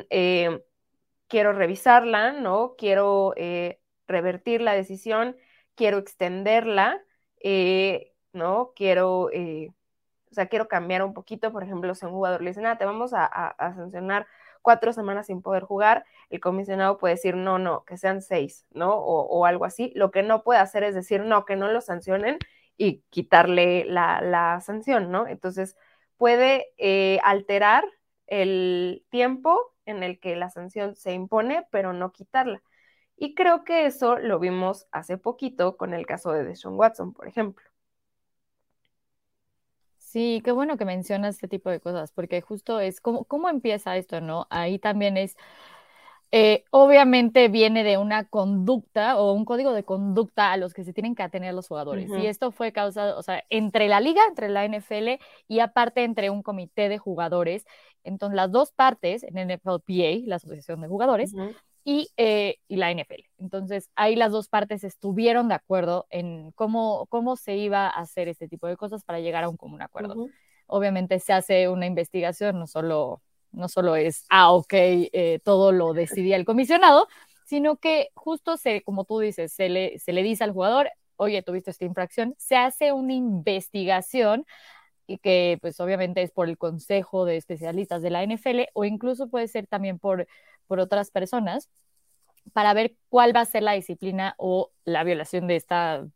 eh, 0.10 0.64
quiero 1.28 1.54
revisarla, 1.54 2.34
¿no? 2.34 2.76
Quiero 2.78 3.34
revertir 4.08 4.62
la 4.62 4.74
decisión, 4.74 5.38
quiero 5.78 5.98
extenderla, 6.00 7.02
eh, 7.40 8.14
¿no? 8.34 8.74
Quiero, 8.76 9.30
o 9.30 9.30
sea, 10.32 10.48
quiero 10.48 10.68
cambiar 10.68 11.04
un 11.04 11.14
poquito, 11.14 11.54
por 11.54 11.64
ejemplo, 11.64 11.96
si 11.96 12.06
un 12.06 12.12
jugador 12.12 12.42
le 12.42 12.50
dice, 12.50 12.62
nada, 12.62 12.78
te 12.78 12.86
vamos 12.86 13.12
a, 13.14 13.56
sancionar 13.76 14.28
cuatro 14.62 14.92
semanas 14.92 15.28
sin 15.28 15.42
poder 15.42 15.64
jugar, 15.64 16.06
el 16.30 16.42
comisionado 16.42 16.98
puede 16.98 17.16
decir, 17.16 17.36
no, 17.36 17.60
no, 17.60 17.86
que 17.86 17.98
sean 17.98 18.22
seis, 18.22 18.66
¿no? 18.72 18.96
O, 18.96 19.22
o 19.22 19.46
algo 19.46 19.64
así. 19.64 19.94
Lo 19.96 20.12
que 20.12 20.24
no 20.24 20.44
puede 20.44 20.60
hacer 20.60 20.84
es 20.84 20.96
decir, 20.96 21.22
no, 21.22 21.46
que 21.46 21.56
no 21.56 21.70
lo 21.70 21.80
sancionen 21.80 22.40
y 22.78 23.04
quitarle 23.10 23.86
la, 23.86 24.60
sanción, 24.62 25.12
¿no? 25.12 25.28
Entonces, 25.28 25.76
puede 26.18 26.68
eh, 26.78 27.20
alterar 27.24 27.84
el 28.28 29.06
tiempo 29.10 29.74
en 29.86 30.04
el 30.04 30.20
que 30.20 30.36
la 30.36 30.50
sanción 30.50 30.96
se 30.96 31.14
impone, 31.14 31.66
pero 31.72 31.94
no 31.94 32.12
quitarla. 32.12 32.62
Y 33.18 33.34
creo 33.34 33.64
que 33.64 33.88
eso 33.88 34.18
lo 34.18 34.40
vimos 34.40 34.88
hace 34.92 35.18
poquito 35.18 35.76
con 35.76 35.94
el 35.94 36.06
caso 36.06 36.32
de 36.32 36.44
Deshaun 36.44 36.76
Watson, 36.76 37.14
por 37.14 37.28
ejemplo. 37.28 37.66
Sí, 39.98 40.42
qué 40.46 40.52
bueno 40.52 40.78
que 40.78 40.86
mencionas 40.86 41.36
este 41.36 41.48
tipo 41.48 41.70
de 41.70 41.80
cosas, 41.80 42.12
porque 42.12 42.42
justo 42.42 42.80
es 42.80 43.02
cómo, 43.02 43.26
cómo 43.26 43.50
empieza 43.50 43.98
esto, 43.98 44.22
¿no? 44.22 44.48
Ahí 44.50 44.80
también 44.80 45.18
es 45.18 45.36
eh, 46.32 46.66
obviamente 46.72 47.48
viene 47.48 47.86
de 47.86 47.98
una 47.98 48.26
conducta 48.26 49.18
o 49.18 49.32
un 49.32 49.46
código 49.46 49.72
de 49.72 49.86
conducta 49.86 50.52
a 50.52 50.58
los 50.58 50.74
que 50.74 50.84
se 50.84 50.92
tienen 50.92 51.16
que 51.16 51.24
atener 51.24 51.54
los 51.54 51.68
jugadores. 51.70 52.10
Y 52.10 52.28
esto 52.28 52.52
fue 52.52 52.74
causado, 52.74 53.18
o 53.18 53.24
sea, 53.24 53.44
entre 53.50 53.88
la 53.88 54.02
liga, 54.02 54.22
entre 54.28 54.50
la 54.50 54.66
NFL 54.66 55.20
y 55.48 55.60
aparte 55.60 56.04
entre 56.04 56.30
un 56.30 56.44
comité 56.44 56.90
de 56.90 56.98
jugadores. 56.98 57.66
Entonces, 58.04 58.36
las 58.36 58.52
dos 58.52 58.72
partes, 58.72 59.24
en 59.24 59.38
NFLPA, 59.38 60.28
la 60.28 60.36
Asociación 60.36 60.82
de 60.82 60.88
Jugadores, 60.88 61.34
y, 61.90 62.10
eh, 62.18 62.58
y, 62.68 62.76
la 62.76 62.92
NFL. 62.92 63.24
Entonces, 63.38 63.90
ahí 63.96 64.18
las 64.18 64.34
dos 64.34 64.50
partes 64.50 64.84
estuvieron 64.84 65.48
de 65.48 65.56
acuerdo 65.56 66.06
en 66.10 66.52
cómo, 66.52 67.06
cómo 67.08 67.38
se 67.38 67.56
iba 67.56 67.88
a 67.88 68.02
hacer 68.02 68.28
este 68.28 68.50
tipo 68.50 68.68
de 68.68 68.76
cosas 68.76 69.06
para 69.06 69.22
llegar 69.22 69.46
a 69.46 69.50
un 69.50 69.56
común 69.56 69.82
acuerdo. 69.82 70.28
Obviamente 70.66 71.18
se 71.20 71.32
hace 71.32 71.70
una 71.70 71.86
investigación, 71.86 72.60
no 72.60 72.68
solo 72.68 73.22
no 73.54 73.70
solo 73.70 73.96
es, 73.96 74.26
ah, 74.30 74.52
ok, 74.52 74.74
eh, 74.74 75.40
todo 75.46 75.72
lo 75.72 75.94
decidía 75.94 76.36
el 76.36 76.44
comisionado, 76.44 77.08
sino 77.46 77.78
que 77.78 78.10
justo 78.16 78.58
se, 78.58 78.84
como 78.84 79.06
tú 79.06 79.20
dices, 79.20 79.54
se 79.54 79.70
le, 79.70 79.98
se 79.98 80.12
le 80.12 80.24
dice 80.24 80.44
al 80.44 80.52
jugador, 80.52 80.90
oye, 81.16 81.42
tuviste 81.42 81.72
esta 81.72 81.86
infracción, 81.86 82.36
se 82.38 82.58
hace 82.58 82.92
una 82.92 83.14
investigación 83.14 84.46
y 85.08 85.20
que 85.20 85.58
pues 85.62 85.80
obviamente 85.80 86.22
es 86.22 86.32
por 86.32 86.50
el 86.50 86.58
consejo 86.58 87.24
de 87.24 87.38
especialistas 87.38 88.02
de 88.02 88.10
la 88.10 88.24
NFL 88.24 88.64
o 88.74 88.84
incluso 88.84 89.30
puede 89.30 89.48
ser 89.48 89.66
también 89.68 90.00
por, 90.00 90.28
por 90.68 90.80
otras 90.80 91.12
personas 91.12 91.70
para 92.54 92.74
ver 92.74 92.96
cuál 93.10 93.36
va 93.36 93.42
a 93.42 93.46
ser 93.46 93.64
la 93.64 93.74
disciplina 93.74 94.36
o 94.38 94.72
la 94.86 95.04
violación 95.04 95.48
de 95.48 95.56
esta, 95.56 96.08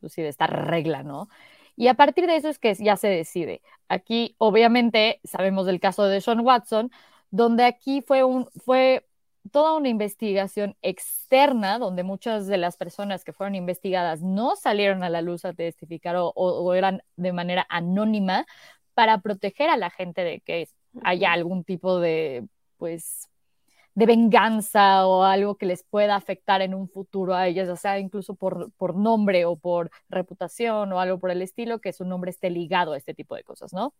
pues, 0.00 0.16
de 0.16 0.28
esta 0.28 0.46
regla, 0.46 1.02
¿no? 1.02 1.28
Y 1.76 1.88
a 1.88 1.94
partir 1.94 2.26
de 2.26 2.36
eso 2.36 2.48
es 2.48 2.58
que 2.58 2.74
ya 2.74 2.96
se 2.96 3.08
decide. 3.08 3.62
Aquí, 3.88 4.34
obviamente, 4.38 5.20
sabemos 5.24 5.66
del 5.66 5.80
caso 5.80 6.04
de 6.04 6.20
Sean 6.20 6.40
Watson, 6.40 6.90
donde 7.30 7.64
aquí 7.64 8.02
fue, 8.02 8.24
un, 8.24 8.48
fue 8.64 9.06
toda 9.50 9.74
una 9.74 9.88
investigación 9.88 10.76
externa, 10.82 11.78
donde 11.78 12.02
muchas 12.02 12.46
de 12.46 12.58
las 12.58 12.76
personas 12.76 13.24
que 13.24 13.32
fueron 13.32 13.54
investigadas 13.54 14.22
no 14.22 14.54
salieron 14.56 15.02
a 15.02 15.08
la 15.10 15.22
luz 15.22 15.44
a 15.44 15.54
testificar 15.54 16.16
o, 16.16 16.28
o 16.34 16.74
eran 16.74 17.02
de 17.16 17.32
manera 17.32 17.66
anónima 17.70 18.46
para 18.94 19.18
proteger 19.18 19.70
a 19.70 19.78
la 19.78 19.90
gente 19.90 20.22
de 20.22 20.40
que 20.40 20.68
haya 21.02 21.32
algún 21.32 21.64
tipo 21.64 21.98
de, 22.00 22.46
pues, 22.76 23.31
de 23.94 24.06
venganza 24.06 25.06
o 25.06 25.22
algo 25.22 25.56
que 25.56 25.66
les 25.66 25.82
pueda 25.82 26.16
afectar 26.16 26.62
en 26.62 26.74
un 26.74 26.88
futuro 26.88 27.34
a 27.34 27.46
ellas, 27.46 27.68
ya 27.68 27.76
sea 27.76 27.98
incluso 27.98 28.34
por, 28.34 28.72
por 28.72 28.96
nombre 28.96 29.44
o 29.44 29.56
por 29.56 29.90
reputación 30.08 30.92
o 30.92 31.00
algo 31.00 31.18
por 31.18 31.30
el 31.30 31.42
estilo, 31.42 31.80
que 31.80 31.92
su 31.92 32.04
nombre 32.04 32.30
esté 32.30 32.48
ligado 32.50 32.92
a 32.92 32.96
este 32.96 33.14
tipo 33.14 33.34
de 33.34 33.44
cosas, 33.44 33.72
¿no? 33.72 33.94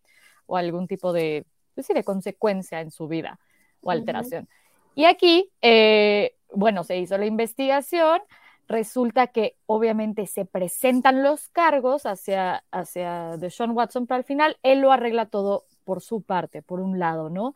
O 0.46 0.56
algún 0.56 0.86
tipo 0.86 1.12
de, 1.12 1.44
pues 1.74 1.86
sí, 1.86 1.94
de 1.94 2.04
consecuencia 2.04 2.80
en 2.80 2.90
su 2.90 3.06
vida 3.06 3.38
o 3.82 3.90
alteración. 3.90 4.48
Y 4.94 5.04
aquí, 5.04 5.50
eh, 5.60 6.36
bueno, 6.54 6.84
se 6.84 6.98
hizo 6.98 7.18
la 7.18 7.26
investigación, 7.26 8.20
resulta 8.68 9.26
que 9.26 9.56
obviamente 9.66 10.26
se 10.26 10.46
presentan 10.46 11.22
los 11.22 11.48
cargos 11.48 12.06
hacia, 12.06 12.64
hacia 12.70 13.36
Sean 13.50 13.72
Watson, 13.72 14.06
pero 14.06 14.16
al 14.16 14.24
final 14.24 14.56
él 14.62 14.80
lo 14.80 14.92
arregla 14.92 15.26
todo 15.26 15.64
por 15.84 16.00
su 16.00 16.22
parte, 16.22 16.62
por 16.62 16.80
un 16.80 16.98
lado, 16.98 17.28
¿no? 17.28 17.54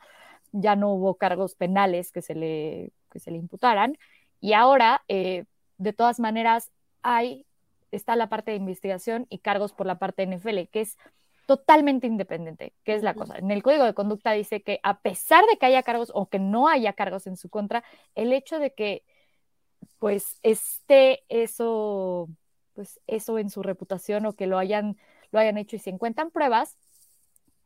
Ya 0.53 0.77
no 0.77 0.93
hubo 0.93 1.17
cargos 1.17 1.55
penales 1.55 2.13
que 2.13 2.23
se 2.23 2.35
le, 2.35 2.93
se 3.15 3.31
le 3.31 3.39
imputaran. 3.39 3.99
Y 4.41 4.53
ahora, 4.53 5.03
eh, 5.09 5.45
de 5.79 5.93
todas 5.93 6.21
maneras, 6.21 6.71
hay, 7.03 7.47
está 7.91 8.17
la 8.17 8.29
parte 8.29 8.51
de 8.51 8.59
investigación 8.59 9.27
y 9.31 9.39
cargos 9.39 9.73
por 9.73 9.87
la 9.87 9.99
parte 9.99 10.27
de 10.27 10.37
NFL, 10.37 10.69
que 10.71 10.81
es 10.83 10.97
totalmente 11.47 12.07
independiente, 12.07 12.75
que 12.85 12.95
es 12.95 13.03
la 13.03 13.15
cosa. 13.15 13.39
En 13.39 13.51
el 13.51 13.63
código 13.63 13.85
de 13.85 13.95
conducta 13.95 14.33
dice 14.33 14.63
que 14.63 14.81
a 14.83 15.01
pesar 15.01 15.45
de 15.47 15.57
que 15.57 15.67
haya 15.67 15.83
cargos 15.83 16.11
o 16.13 16.29
que 16.29 16.41
no 16.41 16.69
haya 16.69 16.93
cargos 16.93 17.27
en 17.27 17.37
su 17.37 17.49
contra, 17.49 17.85
el 18.17 18.33
hecho 18.33 18.59
de 18.59 18.75
que 18.75 19.05
pues 19.99 20.41
esté 20.43 21.25
eso, 21.29 22.29
pues 22.75 23.01
eso 23.07 23.39
en 23.39 23.51
su 23.51 23.63
reputación 23.63 24.27
o 24.27 24.35
que 24.35 24.49
lo 24.49 24.59
hayan, 24.59 24.97
lo 25.31 25.39
hayan 25.39 25.57
hecho 25.57 25.77
y 25.77 25.79
se 25.79 25.91
encuentran 25.91 26.31
pruebas, 26.31 26.77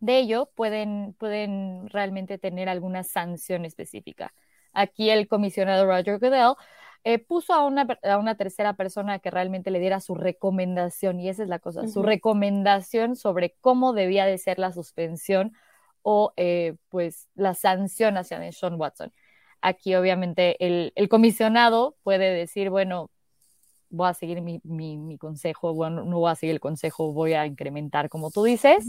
de 0.00 0.18
ello 0.18 0.50
pueden, 0.54 1.14
pueden 1.18 1.88
realmente 1.88 2.38
tener 2.38 2.68
alguna 2.68 3.04
sanción 3.04 3.64
específica. 3.64 4.32
Aquí 4.72 5.10
el 5.10 5.28
comisionado 5.28 5.86
Roger 5.86 6.18
Goodell 6.18 6.54
eh, 7.04 7.18
puso 7.18 7.54
a 7.54 7.64
una, 7.64 7.86
a 8.02 8.18
una, 8.18 8.34
tercera 8.34 8.74
persona 8.74 9.18
que 9.20 9.30
realmente 9.30 9.70
le 9.70 9.80
diera 9.80 10.00
su 10.00 10.14
recomendación, 10.14 11.18
y 11.20 11.28
esa 11.28 11.42
es 11.42 11.48
la 11.48 11.58
cosa, 11.58 11.88
su 11.88 12.02
recomendación 12.02 13.16
sobre 13.16 13.54
cómo 13.60 13.94
debía 13.94 14.26
de 14.26 14.36
ser 14.36 14.58
la 14.58 14.72
suspensión 14.72 15.54
o 16.02 16.32
eh, 16.36 16.76
pues 16.88 17.28
la 17.34 17.54
sanción 17.54 18.16
hacia 18.16 18.52
Sean 18.52 18.74
Watson. 18.74 19.12
Aquí 19.62 19.94
obviamente 19.94 20.56
el, 20.64 20.92
el, 20.94 21.08
comisionado 21.08 21.96
puede 22.02 22.32
decir, 22.34 22.70
bueno, 22.70 23.10
voy 23.90 24.08
a 24.08 24.14
seguir 24.14 24.40
mi, 24.40 24.60
mi, 24.64 25.18
consejo, 25.18 25.74
bueno, 25.74 26.04
no 26.04 26.20
voy 26.20 26.30
a 26.30 26.34
seguir 26.34 26.54
el 26.54 26.60
consejo, 26.60 27.12
voy 27.12 27.34
a 27.34 27.46
incrementar 27.46 28.08
como 28.08 28.30
tú 28.30 28.44
dices. 28.44 28.88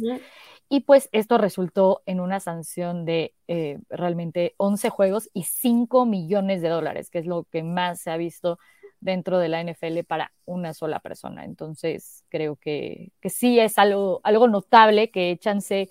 Y 0.70 0.82
pues 0.82 1.10
esto 1.12 1.38
resultó 1.38 2.02
en 2.06 2.20
una 2.20 2.40
sanción 2.40 3.04
de 3.04 3.34
eh, 3.48 3.80
realmente 3.90 4.54
11 4.58 4.90
juegos 4.90 5.30
y 5.34 5.44
5 5.44 6.06
millones 6.06 6.62
de 6.62 6.70
dólares, 6.70 7.10
que 7.10 7.20
es 7.20 7.26
lo 7.26 7.44
que 7.46 7.64
más 7.64 8.00
se 8.00 8.12
ha 8.12 8.18
visto 8.18 8.60
dentro 9.00 9.40
de 9.40 9.50
la 9.50 9.62
NFL 9.62 10.04
para 10.08 10.32
una 10.46 10.74
sola 10.74 11.00
persona. 11.00 11.44
Entonces, 11.44 12.24
creo 12.30 12.56
que, 12.56 13.12
que 13.20 13.30
sí 13.30 13.60
es 13.60 13.78
algo, 13.78 14.22
algo 14.24 14.48
notable 14.48 15.10
que 15.10 15.38
chance 15.40 15.90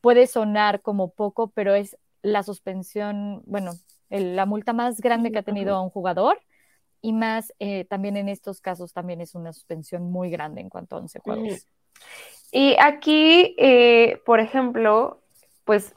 puede 0.00 0.26
sonar 0.26 0.80
como 0.80 1.10
poco, 1.12 1.50
pero 1.50 1.74
es 1.74 1.96
la 2.22 2.42
suspensión, 2.42 3.42
bueno, 3.46 3.72
la 4.08 4.46
multa 4.46 4.72
más 4.72 5.00
grande 5.00 5.30
que 5.30 5.38
ha 5.38 5.42
tenido 5.42 5.74
a 5.74 5.82
un 5.82 5.90
jugador 5.90 6.38
y 7.06 7.12
más 7.12 7.54
eh, 7.60 7.84
también 7.84 8.16
en 8.16 8.28
estos 8.28 8.60
casos 8.60 8.92
también 8.92 9.20
es 9.20 9.36
una 9.36 9.52
suspensión 9.52 10.10
muy 10.10 10.28
grande 10.28 10.60
en 10.60 10.68
cuanto 10.68 10.96
a 10.96 10.98
11 10.98 11.20
juegos. 11.20 11.68
Y 12.50 12.74
aquí, 12.80 13.54
eh, 13.58 14.20
por 14.26 14.40
ejemplo, 14.40 15.22
pues 15.64 15.94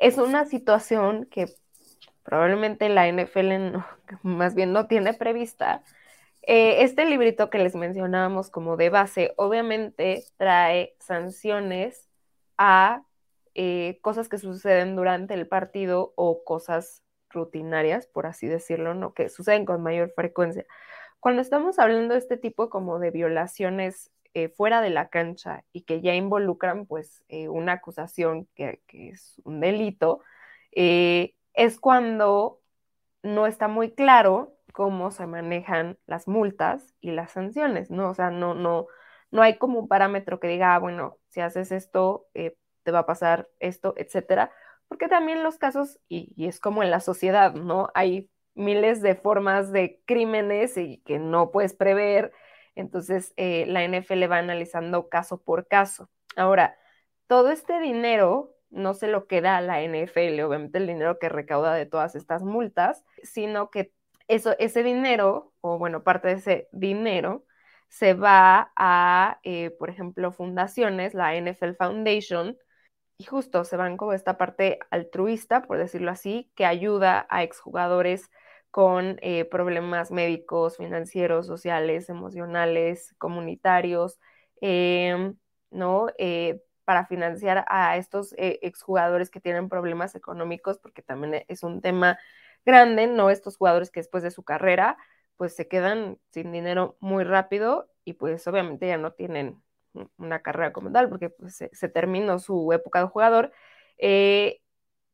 es 0.00 0.16
una 0.16 0.46
situación 0.46 1.26
que 1.30 1.44
probablemente 2.22 2.88
la 2.88 3.06
NFL 3.06 3.84
más 4.22 4.54
bien 4.54 4.72
no 4.72 4.86
tiene 4.86 5.12
prevista. 5.12 5.82
Eh, 6.40 6.84
este 6.84 7.04
librito 7.04 7.50
que 7.50 7.58
les 7.58 7.74
mencionábamos 7.74 8.48
como 8.48 8.78
de 8.78 8.88
base, 8.88 9.34
obviamente 9.36 10.24
trae 10.38 10.96
sanciones 11.00 12.08
a 12.56 13.02
eh, 13.54 13.98
cosas 14.00 14.30
que 14.30 14.38
suceden 14.38 14.96
durante 14.96 15.34
el 15.34 15.46
partido 15.46 16.14
o 16.16 16.44
cosas 16.44 17.02
rutinarias, 17.32 18.06
por 18.06 18.26
así 18.26 18.46
decirlo, 18.46 18.94
¿no? 18.94 19.14
que 19.14 19.28
suceden 19.28 19.64
con 19.64 19.82
mayor 19.82 20.12
frecuencia. 20.14 20.66
Cuando 21.20 21.42
estamos 21.42 21.78
hablando 21.78 22.14
de 22.14 22.20
este 22.20 22.36
tipo 22.36 22.70
como 22.70 22.98
de 22.98 23.10
violaciones 23.10 24.10
eh, 24.34 24.48
fuera 24.48 24.80
de 24.80 24.90
la 24.90 25.08
cancha 25.08 25.64
y 25.72 25.82
que 25.82 26.00
ya 26.00 26.14
involucran 26.14 26.86
pues 26.86 27.24
eh, 27.28 27.48
una 27.48 27.72
acusación 27.74 28.48
que, 28.54 28.80
es 28.88 29.40
un 29.44 29.60
delito, 29.60 30.22
es 30.72 31.78
cuando 31.78 32.60
no 33.22 33.46
está 33.46 33.68
muy 33.68 33.92
claro 33.92 34.56
cómo 34.72 35.10
se 35.10 35.26
manejan 35.26 35.98
las 36.06 36.28
multas 36.28 36.94
y 37.00 37.12
las 37.12 37.32
sanciones, 37.32 37.90
¿no? 37.90 38.10
O 38.10 38.14
sea, 38.14 38.30
no, 38.30 38.54
no, 38.54 38.86
no 39.30 39.42
hay 39.42 39.58
como 39.58 39.80
un 39.80 39.88
parámetro 39.88 40.40
que 40.40 40.48
diga, 40.48 40.74
ah, 40.74 40.78
bueno, 40.78 41.18
si 41.28 41.40
haces 41.40 41.72
esto, 41.72 42.28
te 42.82 42.90
va 42.90 43.00
a 43.00 43.06
pasar 43.06 43.48
esto, 43.60 43.94
etcétera, 43.96 44.50
porque 44.92 45.08
también 45.08 45.42
los 45.42 45.56
casos, 45.56 45.98
y, 46.06 46.34
es 46.46 46.60
como 46.60 46.82
en 46.82 46.90
la 46.90 47.00
sociedad, 47.00 47.54
¿no? 47.54 47.88
Hay 47.94 48.28
miles 48.54 49.00
de 49.00 49.14
formas 49.14 49.72
de 49.72 50.02
crímenes 50.04 50.76
y 50.76 50.98
que 51.06 51.18
no 51.18 51.50
puedes 51.50 51.72
prever, 51.72 52.30
entonces 52.74 53.32
eh, 53.38 53.64
la 53.68 53.84
NFL 53.84 54.30
va 54.30 54.36
analizando 54.36 55.08
caso 55.08 55.42
por 55.42 55.66
caso. 55.66 56.10
Ahora, 56.36 56.76
todo 57.26 57.50
este 57.50 57.80
dinero 57.80 58.54
no 58.68 58.92
se 58.92 59.08
lo 59.08 59.26
queda 59.26 59.56
a 59.56 59.62
la 59.62 59.80
NFL, 59.80 60.38
obviamente 60.42 60.76
el 60.76 60.86
dinero 60.86 61.18
que 61.18 61.30
recauda 61.30 61.72
de 61.72 61.86
todas 61.86 62.14
estas 62.14 62.42
multas, 62.42 63.02
sino 63.22 63.70
que 63.70 63.94
eso, 64.28 64.54
ese 64.58 64.82
dinero, 64.82 65.54
o 65.62 65.78
bueno, 65.78 66.02
parte 66.04 66.28
de 66.28 66.34
ese 66.34 66.68
dinero, 66.70 67.46
se 67.88 68.12
va 68.12 68.72
a, 68.76 69.40
eh, 69.42 69.70
por 69.70 69.88
ejemplo, 69.88 70.32
fundaciones, 70.32 71.14
la 71.14 71.34
NFL 71.34 71.76
Foundation, 71.78 72.58
y 73.22 73.24
justo 73.24 73.64
se 73.64 73.76
van 73.76 73.96
esta 74.14 74.36
parte 74.36 74.80
altruista, 74.90 75.62
por 75.62 75.78
decirlo 75.78 76.10
así, 76.10 76.50
que 76.56 76.66
ayuda 76.66 77.26
a 77.30 77.44
exjugadores 77.44 78.30
con 78.72 79.18
eh, 79.22 79.44
problemas 79.44 80.10
médicos, 80.10 80.76
financieros, 80.76 81.46
sociales, 81.46 82.08
emocionales, 82.08 83.14
comunitarios, 83.18 84.18
em, 84.60 85.36
¿no? 85.70 86.08
Eh, 86.18 86.62
para 86.84 87.06
financiar 87.06 87.64
a 87.68 87.96
estos 87.96 88.32
eh, 88.38 88.58
exjugadores 88.62 89.30
que 89.30 89.40
tienen 89.40 89.68
problemas 89.68 90.16
económicos, 90.16 90.78
porque 90.78 91.02
también 91.02 91.44
es 91.46 91.62
un 91.62 91.80
tema 91.80 92.18
grande, 92.64 93.06
¿no? 93.06 93.30
Estos 93.30 93.56
jugadores 93.56 93.90
que 93.90 94.00
después 94.00 94.24
de 94.24 94.32
su 94.32 94.42
carrera, 94.42 94.96
pues 95.36 95.54
se 95.54 95.68
quedan 95.68 96.18
sin 96.32 96.50
dinero 96.52 96.96
muy 97.00 97.22
rápido 97.24 97.88
y 98.04 98.14
pues 98.14 98.46
obviamente 98.48 98.88
ya 98.88 98.98
no 98.98 99.12
tienen 99.12 99.62
una 100.16 100.40
carrera 100.42 100.72
como 100.72 100.90
tal, 100.92 101.08
porque 101.08 101.30
pues, 101.30 101.56
se, 101.56 101.88
terminó 101.88 102.38
su 102.38 102.72
época 102.72 103.00
de 103.00 103.06
jugador. 103.08 103.52
Eh, 103.98 104.60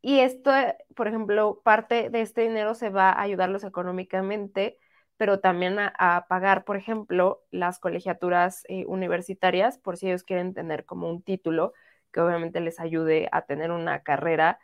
y 0.00 0.20
esto, 0.20 0.52
por 0.94 1.08
ejemplo, 1.08 1.60
parte 1.64 2.10
de 2.10 2.22
este 2.22 2.42
dinero 2.42 2.74
se 2.74 2.90
va 2.90 3.10
a 3.10 3.22
ayudarlos 3.22 3.64
económicamente, 3.64 4.78
pero 5.16 5.40
también 5.40 5.78
a, 5.80 6.26
pagar, 6.28 6.64
por 6.64 6.76
ejemplo, 6.76 7.42
las 7.50 7.78
colegiaturas 7.80 8.64
eh, 8.68 8.84
universitarias, 8.86 9.78
por 9.78 9.96
si 9.96 10.08
ellos 10.08 10.22
quieren 10.24 10.54
tener 10.54 10.84
como 10.84 11.10
un 11.10 11.22
título 11.22 11.72
que 12.12 12.20
obviamente 12.20 12.60
les 12.60 12.80
ayude 12.80 13.28
a 13.32 13.42
tener 13.42 13.70
una 13.72 14.02
carrera 14.02 14.60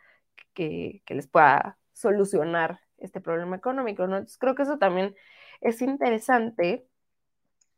que, 0.53 1.01
que 1.05 1.15
les 1.15 1.27
pueda 1.27 1.77
solucionar 1.93 2.81
este 2.97 3.21
problema 3.21 3.55
económico, 3.57 4.07
¿no? 4.07 4.17
Entonces 4.17 4.37
creo 4.37 4.55
que 4.55 4.63
eso 4.63 4.77
también 4.77 5.15
es 5.61 5.81
interesante 5.81 6.87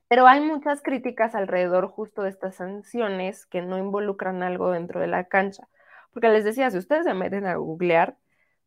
pero 0.08 0.28
hay 0.28 0.42
muchas 0.42 0.82
críticas 0.82 1.36
alrededor 1.36 1.88
justo 1.88 2.24
de 2.24 2.30
estas 2.30 2.56
sanciones 2.56 3.46
que 3.46 3.62
no 3.62 3.78
involucran 3.78 4.44
algo 4.44 4.72
dentro 4.72 5.00
de 5.02 5.08
la 5.08 5.26
cancha. 5.26 5.68
Porque 6.12 6.30
les 6.30 6.44
decía, 6.46 6.72
si 6.72 6.78
ustedes 6.78 7.06
se 7.06 7.14
meten 7.14 7.46
a 7.46 7.56
googlear 7.56 8.18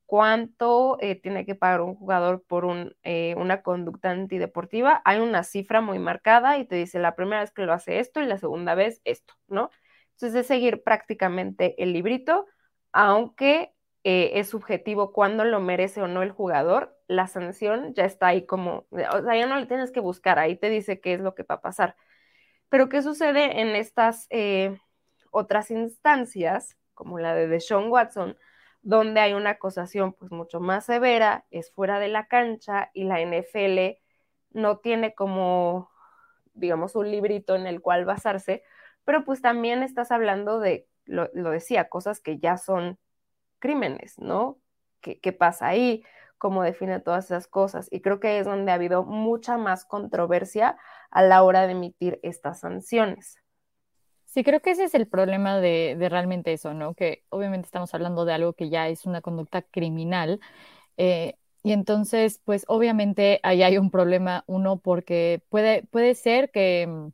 cuánto 0.07 0.99
eh, 1.01 1.15
tiene 1.21 1.47
que 1.47 1.55
pagar 1.55 1.83
un 1.83 1.95
jugador 1.95 2.43
por 2.47 2.97
eh, 3.05 3.35
una 3.37 3.63
conducta 3.63 4.11
antideportiva, 4.11 5.01
hay 5.05 5.21
una 5.21 5.45
cifra 5.45 5.81
muy 5.81 5.99
marcada 5.99 6.59
y 6.59 6.67
te 6.67 6.77
dice 6.77 6.99
la 6.99 7.15
primera 7.15 7.41
vez 7.43 7.53
que 7.53 7.63
lo 7.63 7.73
hace 7.73 8.01
esto 8.01 8.21
y 8.21 8.27
la 8.27 8.39
segunda 8.39 8.75
vez 8.75 9.01
esto, 9.05 9.35
¿no? 9.49 9.71
Entonces 10.13 10.41
es 10.41 10.47
seguir 10.49 10.83
prácticamente 10.83 11.83
el 11.83 11.93
librito, 11.93 12.47
aunque 12.93 13.73
eh, 14.05 14.33
es 14.35 14.49
subjetivo 14.49 15.13
cuándo 15.13 15.45
lo 15.45 15.61
merece 15.61 16.01
o 16.01 16.09
no 16.09 16.23
el 16.23 16.31
jugador, 16.31 16.97
la 17.07 17.27
sanción 17.27 17.93
ya 17.95 18.05
está 18.05 18.29
ahí 18.29 18.47
como, 18.47 18.87
o 18.91 19.23
sea, 19.23 19.37
ya 19.37 19.47
no 19.47 19.57
le 19.59 19.67
tienes 19.67 19.91
que 19.93 20.01
buscar, 20.01 20.39
ahí 20.39 20.57
te 20.57 20.71
dice 20.71 21.01
qué 21.01 21.15
es 21.15 21.21
lo 21.21 21.35
que 21.35 21.43
va 21.43 21.57
a 21.57 21.61
pasar. 21.61 21.97
Pero 22.71 22.89
¿qué 22.89 23.03
sucede 23.03 23.61
en 23.61 23.69
estas 23.77 24.27
eh, 24.31 24.79
otras 25.31 25.71
instancias, 25.71 26.79
como 26.95 27.19
la 27.19 27.35
de 27.35 27.49
Deshaun 27.49 27.91
Watson, 27.91 28.39
donde 28.83 29.21
hay 29.21 29.35
una 29.35 29.51
acusación 29.51 30.15
pues 30.15 30.31
mucho 30.33 30.61
más 30.61 30.87
severa, 30.87 31.47
es 31.51 31.71
fuera 31.73 31.99
de 31.99 32.09
la 32.09 32.27
cancha 32.27 32.91
y 32.95 33.05
la 33.05 33.21
NFL 33.21 33.99
no 34.53 34.79
tiene 34.79 35.15
como, 35.15 35.91
digamos, 36.55 36.97
un 36.97 37.11
librito 37.11 37.55
en 37.57 37.67
el 37.67 37.83
cual 37.83 38.05
basarse, 38.07 38.63
pero 39.05 39.25
pues 39.25 39.43
también 39.43 39.83
estás 39.83 40.11
hablando 40.11 40.61
de, 40.61 40.89
lo, 41.05 41.29
lo 41.35 41.51
decía, 41.51 41.89
cosas 41.89 42.21
que 42.21 42.39
ya 42.39 42.57
son 42.57 42.99
crímenes, 43.61 44.19
¿no? 44.19 44.59
¿Qué, 45.01 45.21
¿Qué, 45.21 45.33
pasa 45.33 45.69
ahí? 45.69 46.03
¿Cómo 46.39 46.63
define 46.63 47.01
todas 47.01 47.27
esas 47.27 47.47
cosas? 47.47 47.89
Y 47.93 48.01
creo 48.01 48.19
que 48.19 48.39
es 48.39 48.47
donde 48.47 48.73
ha 48.73 48.75
habido 48.75 49.05
mucha 49.05 49.59
más 49.59 49.85
controversia 49.85 50.77
a 51.11 51.23
la 51.23 51.43
hora 51.43 51.67
de 51.67 51.73
emitir 51.73 52.19
estas 52.23 52.61
sanciones. 52.61 53.39
Sí, 54.25 54.45
creo 54.45 54.61
que 54.61 54.71
ese 54.71 54.85
es 54.85 54.95
el 54.95 55.09
problema 55.09 55.59
de, 55.59 55.97
de 55.99 56.09
realmente 56.09 56.53
eso, 56.53 56.73
¿no? 56.73 56.95
Que 56.95 57.25
obviamente 57.31 57.67
estamos 57.67 57.93
hablando 57.95 58.25
de 58.25 58.33
algo 58.33 58.53
que 58.53 58.71
ya 58.71 58.89
es 58.89 59.05
una 59.05 59.21
conducta 59.21 59.63
criminal. 59.63 60.41
Eh, 60.97 61.35
y 61.63 61.73
entonces, 61.73 62.41
pues 62.45 62.65
obviamente 62.69 63.41
ahí 63.43 63.63
hay 63.63 63.77
un 63.77 63.91
problema, 63.91 64.45
uno, 64.47 64.79
porque 64.79 65.43
puede, 65.51 65.83
puede 65.83 66.15
ser 66.15 66.51
que, 66.51 67.11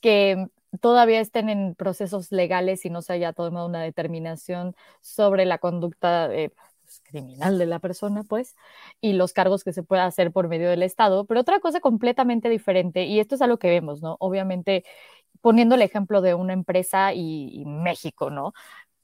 que 0.00 0.48
todavía 0.80 1.20
estén 1.20 1.48
en 1.48 1.74
procesos 1.74 2.32
legales 2.32 2.84
y 2.84 2.90
no 2.90 3.02
se 3.02 3.14
haya 3.14 3.32
tomado 3.32 3.66
una 3.66 3.82
determinación 3.82 4.74
sobre 5.00 5.44
la 5.44 5.58
conducta 5.58 6.32
eh, 6.34 6.50
pues, 6.86 7.00
criminal 7.04 7.58
de 7.58 7.66
la 7.66 7.78
persona, 7.80 8.22
pues, 8.24 8.56
y 9.00 9.14
los 9.14 9.32
cargos 9.32 9.64
que 9.64 9.72
se 9.72 9.82
pueda 9.82 10.06
hacer 10.06 10.32
por 10.32 10.48
medio 10.48 10.70
del 10.70 10.82
Estado. 10.82 11.24
Pero 11.26 11.40
otra 11.40 11.60
cosa 11.60 11.80
completamente 11.80 12.48
diferente, 12.48 13.04
y 13.04 13.20
esto 13.20 13.34
es 13.34 13.42
algo 13.42 13.58
que 13.58 13.68
vemos, 13.70 14.02
¿no? 14.02 14.16
Obviamente, 14.20 14.84
poniendo 15.40 15.74
el 15.76 15.82
ejemplo 15.82 16.20
de 16.22 16.34
una 16.34 16.52
empresa 16.52 17.14
y, 17.14 17.64
México, 17.66 18.30
¿no? 18.30 18.52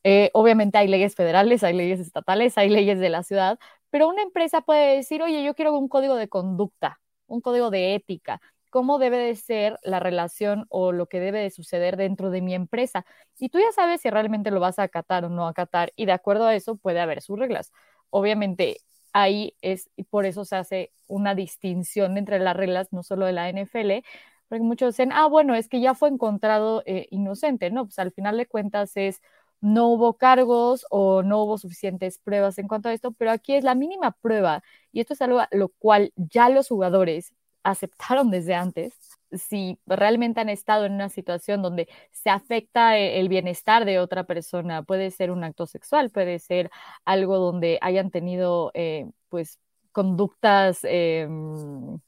Eh, 0.05 0.31
obviamente 0.35 0.79
hay 0.79 0.89
leyes 0.89 1.15
federales, 1.15 1.65
hay 1.65 1.75
leyes 1.75 2.01
estatales, 2.01 2.59
hay 2.59 2.69
leyes 2.71 2.99
de 3.01 3.09
la 3.11 3.23
ciudad, 3.23 3.59
pero 3.91 4.09
una 4.09 4.23
empresa 4.23 4.63
puede 4.63 4.97
decir, 4.97 5.23
oye, 5.23 5.45
yo 5.45 5.55
quiero 5.55 5.77
un 5.79 5.89
código 5.89 6.17
de 6.17 6.29
conducta, 6.29 7.01
un 7.27 7.41
código 7.41 7.71
de 7.71 7.95
ética, 7.95 8.41
cómo 8.73 8.99
debe 8.99 9.19
de 9.19 9.37
ser 9.37 9.79
la 9.83 10.01
relación 10.01 10.67
o 10.71 10.93
lo 10.93 11.07
que 11.07 11.21
debe 11.21 11.41
de 11.41 11.51
suceder 11.51 11.99
dentro 11.99 12.31
de 12.31 12.41
mi 12.41 12.55
empresa. 12.55 13.05
Y 13.39 13.51
tú 13.51 13.59
ya 13.59 13.71
sabes 13.73 14.01
si 14.01 14.11
realmente 14.11 14.51
lo 14.51 14.61
vas 14.61 14.79
a 14.79 14.85
acatar 14.85 15.27
o 15.27 15.29
no 15.29 15.47
acatar 15.47 15.93
y 15.95 16.07
de 16.07 16.13
acuerdo 16.13 16.47
a 16.47 16.55
eso 16.57 16.77
puede 16.77 17.01
haber 17.01 17.21
sus 17.23 17.39
reglas. 17.39 17.71
Obviamente 18.11 18.79
ahí 19.13 19.55
es, 19.61 19.91
y 19.97 20.05
por 20.05 20.25
eso 20.27 20.47
se 20.47 20.57
hace 20.57 20.93
una 21.07 21.35
distinción 21.35 22.17
entre 22.17 22.39
las 22.41 22.57
reglas, 22.57 22.93
no 22.93 23.03
solo 23.03 23.27
de 23.27 23.33
la 23.35 23.51
NFL, 23.51 24.03
porque 24.49 24.63
muchos 24.65 24.95
dicen, 24.95 25.13
ah, 25.13 25.27
bueno, 25.27 25.55
es 25.55 25.69
que 25.69 25.81
ya 25.83 25.95
fue 25.95 26.09
encontrado 26.09 26.83
eh, 26.87 27.09
inocente, 27.11 27.71
¿no? 27.71 27.85
Pues 27.85 27.99
al 27.99 28.13
final 28.13 28.39
de 28.39 28.47
cuentas 28.47 28.93
es, 28.97 29.21
no 29.61 29.89
hubo 29.89 30.15
cargos 30.17 30.87
o 30.91 31.23
no 31.23 31.43
hubo 31.43 31.59
suficientes 31.59 32.19
pruebas 32.19 32.59
en 32.59 32.69
cuanto 32.69 32.89
a 32.89 32.95
esto, 32.95 33.13
pero 33.13 33.31
aquí 33.33 33.55
es 33.55 33.65
la 33.65 33.75
mínima 33.75 34.13
prueba 34.13 34.63
y 34.93 35.01
esto 35.01 35.13
es 35.15 35.23
algo 35.23 35.41
a 35.41 35.49
lo 35.53 35.69
cual 35.69 36.13
ya 36.17 36.49
los 36.49 36.69
jugadores 36.69 37.33
aceptaron 37.65 38.31
desde 38.31 38.55
antes, 38.55 38.95
si 39.33 39.79
realmente 39.87 40.41
han 40.41 40.49
estado 40.49 40.85
en 40.87 40.93
una 40.93 41.09
situación 41.09 41.63
donde 41.63 41.89
se 42.13 42.31
afecta 42.31 42.99
e, 42.99 43.21
el 43.21 43.29
bienestar 43.29 43.85
de 43.85 43.99
otra 43.99 44.25
persona, 44.25 44.83
puede 44.83 45.11
ser 45.11 45.31
un 45.31 45.45
acto 45.45 45.67
sexual, 45.67 46.11
puede 46.11 46.39
ser 46.39 46.71
algo 47.05 47.39
donde 47.39 47.79
hayan 47.83 48.11
tenido, 48.11 48.71
eh, 48.75 49.07
pues, 49.29 49.59
conductas, 49.93 50.81
em, 50.85 51.99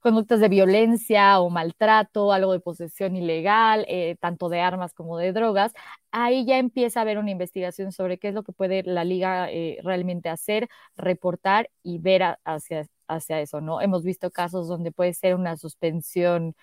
conductas 0.00 0.40
de 0.40 0.48
violencia 0.48 1.40
o 1.40 1.50
maltrato, 1.50 2.32
algo 2.32 2.52
de 2.52 2.60
posesión 2.60 3.16
ilegal, 3.16 3.84
eh, 3.88 4.16
tanto 4.20 4.48
de 4.48 4.60
armas 4.60 4.92
como 4.94 5.18
de 5.18 5.32
drogas, 5.32 5.72
ahí 6.10 6.44
ya 6.46 6.58
empieza 6.58 7.00
a 7.00 7.02
haber 7.02 7.18
una 7.18 7.30
investigación 7.30 7.92
sobre 7.92 8.18
qué 8.18 8.28
es 8.28 8.34
lo 8.34 8.42
que 8.42 8.52
puede 8.52 8.82
la 8.84 9.04
liga 9.04 9.50
eh, 9.50 9.78
realmente 9.82 10.28
hacer, 10.28 10.68
reportar 10.96 11.70
y 11.82 11.98
ver 11.98 12.22
hacia, 12.44 12.86
hacia 13.10 13.40
eso, 13.40 13.60
¿no? 13.60 13.80
Hemos 13.80 14.04
visto 14.04 14.30
casos 14.30 14.68
donde 14.68 14.92
puede 14.92 15.14
ser 15.14 15.34
una 15.34 15.56
suspensión 15.56 16.54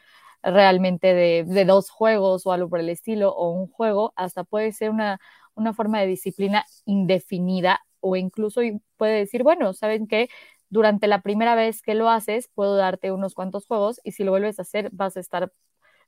realmente 0.43 1.13
de, 1.13 1.65
dos 1.65 1.89
juegos 1.89 2.45
o 2.45 2.51
algo 2.51 2.69
por 2.69 2.79
el 2.79 2.89
estilo, 2.89 3.31
o 3.31 3.51
un 3.51 3.67
juego, 3.67 4.13
hasta 4.15 4.43
puede 4.43 4.71
ser 4.71 4.89
una, 4.91 5.19
una 5.55 5.73
forma 5.73 5.99
de 5.99 6.07
disciplina 6.07 6.65
indefinida 6.86 7.81
o 7.99 8.15
incluso 8.15 8.62
puede 8.97 9.17
decir, 9.19 9.43
bueno, 9.43 9.73
¿saben 9.73 10.07
qué? 10.07 10.29
Durante 10.69 11.07
la 11.07 11.21
primera 11.21 11.55
vez 11.55 11.81
que 11.81 11.95
lo 11.95 12.10
haces, 12.10 12.49
puedo 12.53 12.75
darte 12.75 13.12
unos 13.12 13.33
cuantos 13.33 13.65
juegos 13.67 13.99
y 14.03 14.12
si 14.13 14.23
lo 14.23 14.31
vuelves 14.31 14.60
a 14.60 14.63
hacer, 14.63 14.89
vas 14.91 15.17
a 15.17 15.19
estar, 15.19 15.51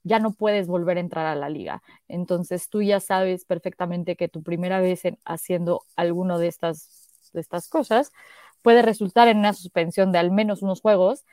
ya 0.03 0.19
no 0.19 0.33
puedes 0.33 0.67
volver 0.67 0.97
a 0.97 1.01
entrar 1.01 1.25
a 1.25 1.35
la 1.35 1.49
liga. 1.49 1.81
Entonces 2.07 2.69
tú 2.69 2.81
ya 2.81 2.99
sabes 2.99 3.45
perfectamente 3.45 4.15
que 4.15 4.27
tu 4.29 4.43
primera 4.43 4.79
vez 4.81 5.03
haciendo 5.25 5.81
alguno 5.95 6.39
de 6.39 6.47
estas, 6.47 7.31
de 7.33 7.41
estas 7.41 7.69
cosas 7.69 8.11
puede 8.61 8.81
resultar 8.81 9.27
en 9.27 9.39
una 9.39 9.53
suspensión 9.53 10.11
de 10.11 10.19
al 10.19 10.31
menos 10.31 10.61
unos 10.61 10.81
juegos 10.81 11.25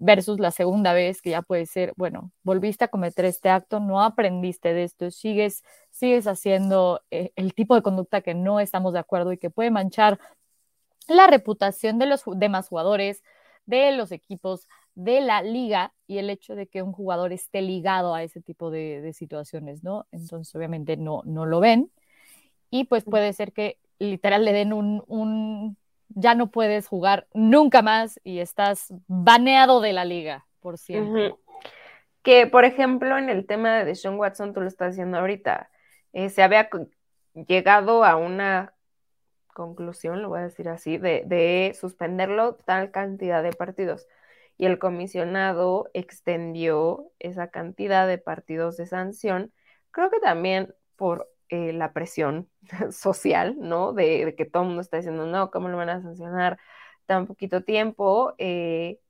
versus 0.00 0.40
la 0.40 0.50
segunda 0.50 0.94
vez 0.94 1.22
que 1.22 1.30
ya 1.30 1.42
puede 1.42 1.66
ser, 1.66 1.92
bueno, 1.96 2.32
volviste 2.42 2.84
a 2.84 2.88
cometer 2.88 3.26
este 3.26 3.50
acto, 3.50 3.80
no 3.80 4.02
aprendiste 4.02 4.72
de 4.72 4.84
esto, 4.84 5.10
sigues, 5.10 5.62
sigues 5.90 6.26
haciendo 6.26 7.02
eh, 7.10 7.32
el 7.36 7.54
tipo 7.54 7.74
de 7.74 7.82
conducta 7.82 8.22
que 8.22 8.34
no 8.34 8.60
estamos 8.60 8.94
de 8.94 8.98
acuerdo 8.98 9.32
y 9.32 9.38
que 9.38 9.50
puede 9.50 9.70
manchar 9.70 10.18
la 11.06 11.26
reputación 11.26 11.98
de 11.98 12.06
los 12.06 12.22
demás 12.36 12.68
jugadores, 12.68 13.22
de 13.66 13.92
los 13.92 14.10
equipos, 14.10 14.68
de 14.94 15.20
la 15.20 15.42
liga 15.42 15.92
y 16.06 16.18
el 16.18 16.30
hecho 16.30 16.54
de 16.54 16.66
que 16.66 16.82
un 16.82 16.92
jugador 16.92 17.32
esté 17.32 17.60
ligado 17.60 18.14
a 18.14 18.22
ese 18.22 18.40
tipo 18.40 18.70
de, 18.70 19.12
situaciones, 19.12 19.84
¿no? 19.84 20.06
Entonces, 20.12 20.54
obviamente 20.54 20.96
no, 20.96 21.22
no 21.26 21.44
lo 21.46 21.60
ven 21.60 21.92
y 22.70 22.84
pues 22.84 23.04
puede 23.04 23.32
ser 23.34 23.52
que 23.52 23.78
literal 23.98 24.44
le 24.46 24.52
den 24.52 24.72
un 24.72 25.76
ya 26.10 26.34
no 26.34 26.50
puedes 26.50 26.86
jugar 26.86 27.26
nunca 27.32 27.82
más 27.82 28.20
y 28.24 28.40
estás 28.40 28.92
baneado 29.06 29.80
de 29.80 29.92
la 29.92 30.04
liga 30.04 30.46
por 30.60 30.78
siempre. 30.78 31.34
Que, 32.22 32.46
por 32.46 32.64
ejemplo, 32.64 33.16
en 33.16 33.30
el 33.30 33.46
tema 33.46 33.78
de 33.78 33.84
Deshaun 33.84 34.18
Watson, 34.18 34.52
tú 34.52 34.60
lo 34.60 34.68
estás 34.68 34.92
diciendo 34.92 35.18
ahorita, 35.18 35.70
eh, 36.12 36.28
se 36.28 36.42
había 36.42 36.68
llegado 37.34 38.04
a 38.04 38.16
una 38.16 38.74
conclusión, 39.54 40.20
lo 40.20 40.28
voy 40.28 40.40
a 40.40 40.44
decir 40.44 40.68
así, 40.68 40.98
de, 40.98 41.22
de 41.26 41.74
suspenderlo 41.78 42.56
tal 42.56 42.90
cantidad 42.90 43.42
de 43.42 43.52
partidos. 43.52 44.06
Y 44.58 44.66
el 44.66 44.78
comisionado 44.78 45.88
extendió 45.94 47.10
esa 47.18 47.48
cantidad 47.48 48.06
de 48.06 48.18
partidos 48.18 48.76
de 48.76 48.86
sanción, 48.86 49.52
creo 49.90 50.10
que 50.10 50.20
también 50.20 50.74
por 50.96 51.30
eh, 51.50 51.72
la 51.72 51.92
presión 51.92 52.48
social, 52.92 53.56
¿no? 53.58 53.92
De, 53.92 54.34
que 54.36 54.44
todo 54.44 54.62
el 54.62 54.68
mundo 54.68 54.82
está 54.82 54.98
diciendo, 54.98 55.26
no, 55.26 55.50
¿cómo 55.50 55.68
lo 55.68 55.76
van 55.76 55.90
a 55.90 56.00
sancionar 56.00 56.58
tan 57.06 57.26
poquito 57.26 57.64
tiempo? 57.64 58.34
Eh, 58.38 59.00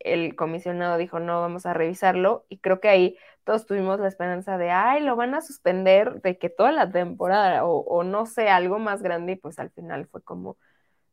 el 0.00 0.36
comisionado 0.36 0.98
dijo, 0.98 1.20
no, 1.20 1.40
vamos 1.40 1.66
a 1.66 1.74
revisarlo. 1.74 2.44
Y 2.50 2.58
creo 2.58 2.80
que 2.80 2.88
ahí 2.88 3.18
todos 3.44 3.66
tuvimos 3.66 3.98
la 4.00 4.08
esperanza 4.08 4.58
de, 4.58 4.70
ay, 4.70 5.02
lo 5.02 5.16
van 5.16 5.34
a 5.34 5.40
suspender 5.40 6.20
de 6.22 6.38
que 6.38 6.50
toda 6.50 6.72
la 6.72 6.90
temporada 6.90 7.64
o, 7.64 8.04
no 8.04 8.26
sé, 8.26 8.48
algo 8.50 8.78
más 8.78 9.02
grande. 9.02 9.32
Y 9.32 9.36
pues 9.36 9.58
al 9.58 9.70
final 9.70 10.06
fue 10.06 10.22
como, 10.22 10.58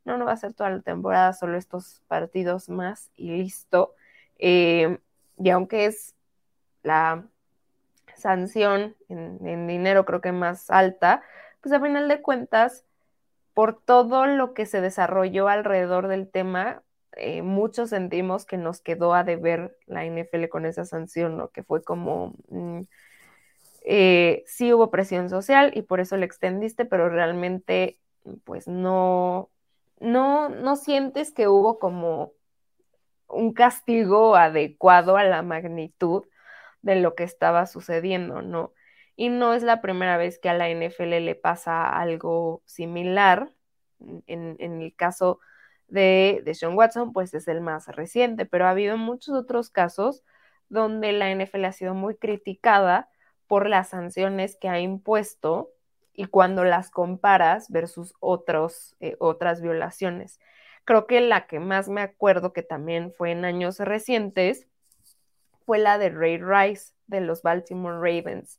no, 0.04 0.18
no 0.18 0.26
va 0.26 0.32
a 0.32 0.36
ser 0.36 0.54
toda 0.54 0.70
la 0.70 0.82
temporada, 0.82 1.32
solo 1.32 1.56
estos 1.56 2.02
partidos 2.08 2.68
más 2.68 3.10
y 3.16 3.30
listo. 3.30 3.94
Eh, 4.38 4.98
y 5.38 5.50
aunque 5.50 5.86
es 5.86 6.14
la 6.82 7.26
sanción 8.16 8.96
en, 9.08 9.66
dinero 9.66 10.04
creo 10.04 10.20
que 10.20 10.32
más 10.32 10.70
alta, 10.70 11.22
pues 11.60 11.72
a 11.72 11.80
final 11.80 12.08
de 12.08 12.22
cuentas, 12.22 12.84
por 13.54 13.80
todo 13.80 14.26
lo 14.26 14.54
que 14.54 14.66
se 14.66 14.80
desarrolló 14.80 15.48
alrededor 15.48 16.08
del 16.08 16.30
tema, 16.30 16.82
eh, 17.16 17.42
muchos 17.42 17.90
sentimos 17.90 18.46
que 18.46 18.56
nos 18.56 18.80
quedó 18.80 19.14
a 19.14 19.24
deber 19.24 19.76
la 19.86 20.04
NFL 20.06 20.48
con 20.48 20.64
esa 20.66 20.84
sanción, 20.84 21.36
lo 21.36 21.50
que 21.50 21.62
fue 21.62 21.82
como, 21.84 22.34
mm, 22.48 22.82
eh, 23.84 24.44
sí 24.46 24.72
hubo 24.72 24.90
presión 24.90 25.28
social 25.28 25.72
y 25.74 25.82
por 25.82 26.00
eso 26.00 26.16
le 26.16 26.26
extendiste, 26.26 26.84
pero 26.84 27.08
realmente, 27.08 27.98
pues 28.44 28.68
no, 28.68 29.50
no, 30.00 30.48
no 30.48 30.76
sientes 30.76 31.32
que 31.32 31.48
hubo 31.48 31.78
como 31.78 32.32
un 33.28 33.52
castigo 33.52 34.36
adecuado 34.36 35.16
a 35.16 35.24
la 35.24 35.42
magnitud 35.42 36.24
de 36.82 36.96
lo 36.96 37.14
que 37.14 37.24
estaba 37.24 37.66
sucediendo, 37.66 38.42
¿no? 38.42 38.72
Y 39.16 39.28
no 39.28 39.54
es 39.54 39.62
la 39.62 39.80
primera 39.80 40.16
vez 40.16 40.38
que 40.38 40.48
a 40.48 40.54
la 40.54 40.68
NFL 40.68 41.24
le 41.24 41.34
pasa 41.34 41.88
algo 41.88 42.62
similar. 42.66 43.52
En, 44.26 44.56
el 44.58 44.94
caso 44.96 45.38
de, 45.88 46.42
de 46.44 46.54
Sean 46.54 46.76
Watson, 46.76 47.12
pues 47.12 47.32
es 47.34 47.46
el 47.48 47.60
más 47.60 47.86
reciente, 47.88 48.46
pero 48.46 48.66
ha 48.66 48.70
habido 48.70 48.96
muchos 48.96 49.34
otros 49.36 49.70
casos 49.70 50.24
donde 50.68 51.12
la 51.12 51.30
NFL 51.30 51.66
ha 51.66 51.72
sido 51.72 51.94
muy 51.94 52.16
criticada 52.16 53.08
por 53.46 53.68
las 53.68 53.90
sanciones 53.90 54.56
que 54.56 54.68
ha 54.68 54.80
impuesto 54.80 55.70
y 56.14 56.24
cuando 56.26 56.64
las 56.64 56.90
comparas 56.90 57.70
versus 57.70 58.14
otros, 58.20 58.96
eh, 59.00 59.16
otras 59.18 59.60
violaciones. 59.60 60.40
Creo 60.84 61.06
que 61.06 61.20
la 61.20 61.46
que 61.46 61.60
más 61.60 61.88
me 61.88 62.00
acuerdo 62.00 62.52
que 62.52 62.62
también 62.62 63.12
fue 63.12 63.30
en 63.30 63.44
años 63.44 63.78
recientes 63.78 64.66
fue 65.64 65.78
la 65.78 65.98
de 65.98 66.10
Ray 66.10 66.38
Rice 66.38 66.94
de 67.06 67.20
los 67.20 67.42
Baltimore 67.42 67.96
Ravens, 67.96 68.58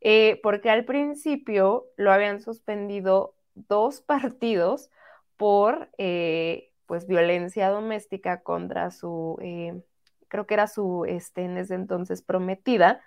eh, 0.00 0.40
porque 0.42 0.70
al 0.70 0.84
principio 0.84 1.86
lo 1.96 2.12
habían 2.12 2.40
suspendido 2.40 3.34
dos 3.54 4.00
partidos 4.02 4.90
por 5.36 5.90
eh, 5.98 6.70
pues 6.86 7.06
violencia 7.06 7.68
doméstica 7.70 8.42
contra 8.42 8.90
su, 8.90 9.38
eh, 9.42 9.80
creo 10.28 10.46
que 10.46 10.54
era 10.54 10.66
su, 10.66 11.04
este, 11.06 11.42
en 11.42 11.56
ese 11.58 11.74
entonces 11.74 12.22
prometida, 12.22 13.02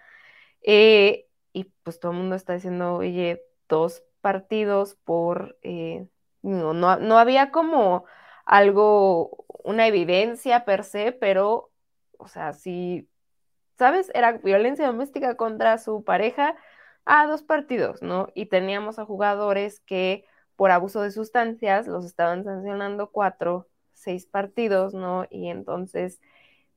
y 0.65 1.65
pues 1.84 1.99
todo 1.99 2.13
el 2.13 2.17
mundo 2.17 2.36
está 2.36 2.53
diciendo, 2.53 2.95
oye, 2.95 3.43
dos 3.67 4.03
partidos 4.21 4.95
por, 5.03 5.58
no, 6.41 6.73
no, 6.73 6.97
no 6.97 7.17
había 7.19 7.51
como 7.51 8.06
algo, 8.45 9.45
una 9.63 9.88
evidencia 9.88 10.65
per 10.65 10.84
se, 10.84 11.12
pero, 11.12 11.71
o 12.17 12.27
sea, 12.27 12.53
sí 12.53 13.10
¿sabes? 13.84 14.10
Era 14.13 14.32
violencia 14.38 14.88
doméstica 14.88 15.36
contra 15.36 15.78
su 15.78 16.06
pareja 16.06 16.56
a 17.04 17.28
dos 17.28 17.43
partidos, 17.43 18.02
¿no? 18.02 18.30
Y 18.34 18.46
teníamos 18.46 18.98
a 18.98 19.04
jugadores 19.04 19.82
que 19.82 20.24
por 20.56 20.72
abuso 20.72 21.02
de 21.02 21.12
sustancias 21.12 21.86
los 21.86 22.06
estaban 22.06 22.46
sancionando 22.46 23.12
cuatro, 23.12 23.67
seis 23.91 24.26
partidos, 24.26 24.93
¿no? 24.93 25.26
Y 25.30 25.50
entonces, 25.50 26.22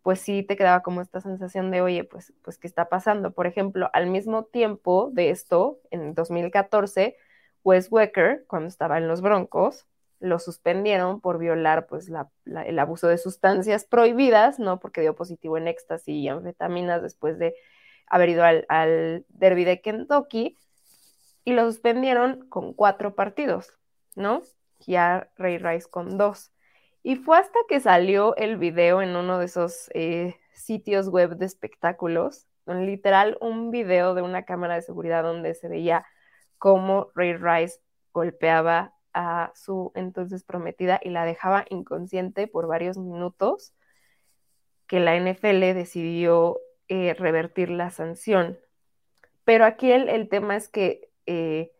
pues 0.02 0.20
sí 0.20 0.42
te 0.42 0.56
quedaba 0.56 0.82
como 0.82 1.00
esta 1.00 1.20
sensación 1.20 1.70
de, 1.70 1.80
oye, 1.80 2.02
pues, 2.02 2.32
pues, 2.42 2.58
¿qué 2.58 2.66
está 2.66 2.88
pasando? 2.88 3.30
Por 3.32 3.46
ejemplo, 3.46 3.88
al 3.92 4.08
mismo 4.08 4.44
tiempo 4.46 5.10
de 5.12 5.30
esto, 5.30 5.78
en 5.92 6.12
2014, 6.14 7.16
Wes 7.62 7.86
Wecker, 7.92 8.46
cuando 8.48 8.66
estaba 8.66 8.98
en 8.98 9.06
los 9.06 9.20
Broncos, 9.20 9.86
lo 10.26 10.38
suspendieron 10.38 11.20
por 11.20 11.38
violar 11.38 11.86
pues 11.86 12.10
el 12.44 12.78
abuso 12.78 13.08
de 13.08 13.18
sustancias 13.18 13.84
prohibidas, 13.84 14.58
¿no? 14.58 14.80
Porque 14.80 15.00
dio 15.00 15.14
positivo 15.14 15.56
en 15.56 15.68
éxtasis 15.68 16.14
y 16.14 16.28
anfetaminas 16.28 17.02
después 17.02 17.38
de 17.38 17.54
haber 18.06 18.30
ido 18.30 18.44
al, 18.44 19.24
derby 19.28 19.64
de 19.64 19.80
Kentucky 19.80 20.56
y 21.44 21.52
lo 21.52 21.64
suspendieron 21.64 22.48
con 22.48 22.74
cuatro 22.74 23.14
partidos, 23.14 23.72
¿no? 24.14 24.42
Ya 24.80 25.30
Ray 25.36 25.58
Rice 25.58 25.88
con 25.88 26.18
dos. 26.18 26.52
Y 27.02 27.16
fue 27.16 27.38
hasta 27.38 27.58
que 27.68 27.80
salió 27.80 28.34
el 28.36 28.56
video 28.56 29.00
en 29.00 29.14
uno 29.14 29.38
de 29.38 29.44
esos 29.44 29.90
eh, 29.94 30.36
sitios 30.52 31.08
web 31.08 31.36
de 31.36 31.46
espectáculos, 31.46 32.46
literal 32.66 33.38
un 33.40 33.70
video 33.70 34.14
de 34.14 34.22
una 34.22 34.44
cámara 34.44 34.74
de 34.74 34.82
seguridad 34.82 35.22
donde 35.22 35.54
se 35.54 35.68
veía 35.68 36.04
cómo 36.58 37.10
Ray 37.14 37.34
Rice 37.34 37.78
golpeaba 38.12 38.95
a 39.16 39.50
su 39.54 39.92
entonces 39.94 40.44
prometida 40.44 41.00
y 41.02 41.08
la 41.08 41.24
dejaba 41.24 41.64
inconsciente 41.70 42.46
por 42.46 42.66
varios 42.66 42.98
minutos, 42.98 43.74
que 44.86 45.00
la 45.00 45.16
NFL 45.16 45.60
decidió 45.74 46.60
eh, 46.88 47.14
revertir 47.14 47.70
la 47.70 47.90
sanción. 47.90 48.58
Pero 49.44 49.64
aquí 49.64 49.90
el, 49.90 50.28
tema 50.28 50.54
es 50.54 50.68
que, 50.68 51.08
eh, 51.24 51.72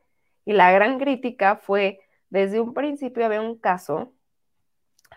y 0.46 0.54
la 0.54 0.72
gran 0.72 0.98
crítica 0.98 1.56
fue, 1.56 2.00
desde 2.30 2.58
un 2.58 2.72
principio 2.72 3.26
había 3.26 3.42
un 3.42 3.58
caso 3.58 4.14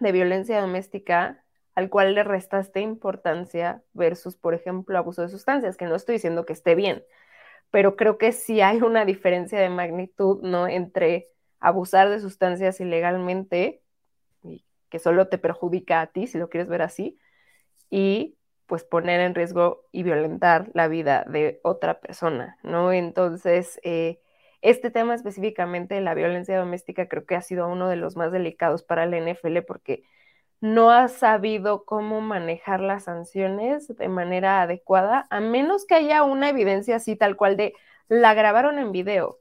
de 0.01 0.11
violencia 0.11 0.59
doméstica 0.59 1.43
al 1.73 1.89
cual 1.89 2.15
le 2.15 2.23
restaste 2.25 2.81
importancia 2.81 3.81
versus, 3.93 4.35
por 4.35 4.53
ejemplo, 4.53 4.97
abuso 4.97 5.21
de 5.21 5.29
sustancias, 5.29 5.77
que 5.77 5.85
no 5.85 5.95
estoy 5.95 6.15
diciendo 6.15 6.45
que 6.45 6.51
esté 6.51 6.75
bien, 6.75 7.05
pero 7.71 7.95
creo 7.95 8.17
que 8.17 8.33
sí 8.33 8.59
hay 8.59 8.81
una 8.81 9.05
diferencia 9.05 9.59
de 9.59 9.69
magnitud, 9.69 10.41
¿no? 10.41 10.67
Entre 10.67 11.29
abusar 11.59 12.09
de 12.09 12.19
sustancias 12.19 12.79
ilegalmente, 12.79 13.81
que 14.89 14.99
solo 14.99 15.27
te 15.27 15.37
perjudica 15.37 16.01
a 16.01 16.07
ti, 16.07 16.27
si 16.27 16.37
lo 16.37 16.49
quieres 16.49 16.67
ver 16.67 16.81
así, 16.81 17.17
y 17.89 18.37
pues 18.65 18.83
poner 18.83 19.19
en 19.19 19.35
riesgo 19.35 19.85
y 19.91 20.03
violentar 20.03 20.69
la 20.73 20.87
vida 20.87 21.25
de 21.27 21.59
otra 21.63 21.99
persona, 21.99 22.57
¿no? 22.61 22.93
Entonces, 22.93 23.79
eh, 23.83 24.19
este 24.61 24.91
tema 24.91 25.15
específicamente 25.15 25.95
de 25.95 26.01
la 26.01 26.13
violencia 26.13 26.57
doméstica 26.57 27.07
creo 27.07 27.25
que 27.25 27.35
ha 27.35 27.41
sido 27.41 27.67
uno 27.67 27.89
de 27.89 27.95
los 27.95 28.15
más 28.15 28.31
delicados 28.31 28.83
para 28.83 29.05
la 29.05 29.17
NFL 29.17 29.61
porque 29.61 30.03
no 30.61 30.91
ha 30.91 31.07
sabido 31.07 31.85
cómo 31.85 32.21
manejar 32.21 32.81
las 32.81 33.05
sanciones 33.05 33.87
de 33.87 34.09
manera 34.09 34.61
adecuada, 34.61 35.25
a 35.29 35.39
menos 35.39 35.85
que 35.85 35.95
haya 35.95 36.23
una 36.23 36.49
evidencia 36.49 36.97
así 36.97 37.15
tal 37.15 37.37
cual 37.37 37.55
de 37.57 37.73
la 38.09 38.33
grabaron 38.33 38.79
en 38.79 38.91
video, 38.91 39.39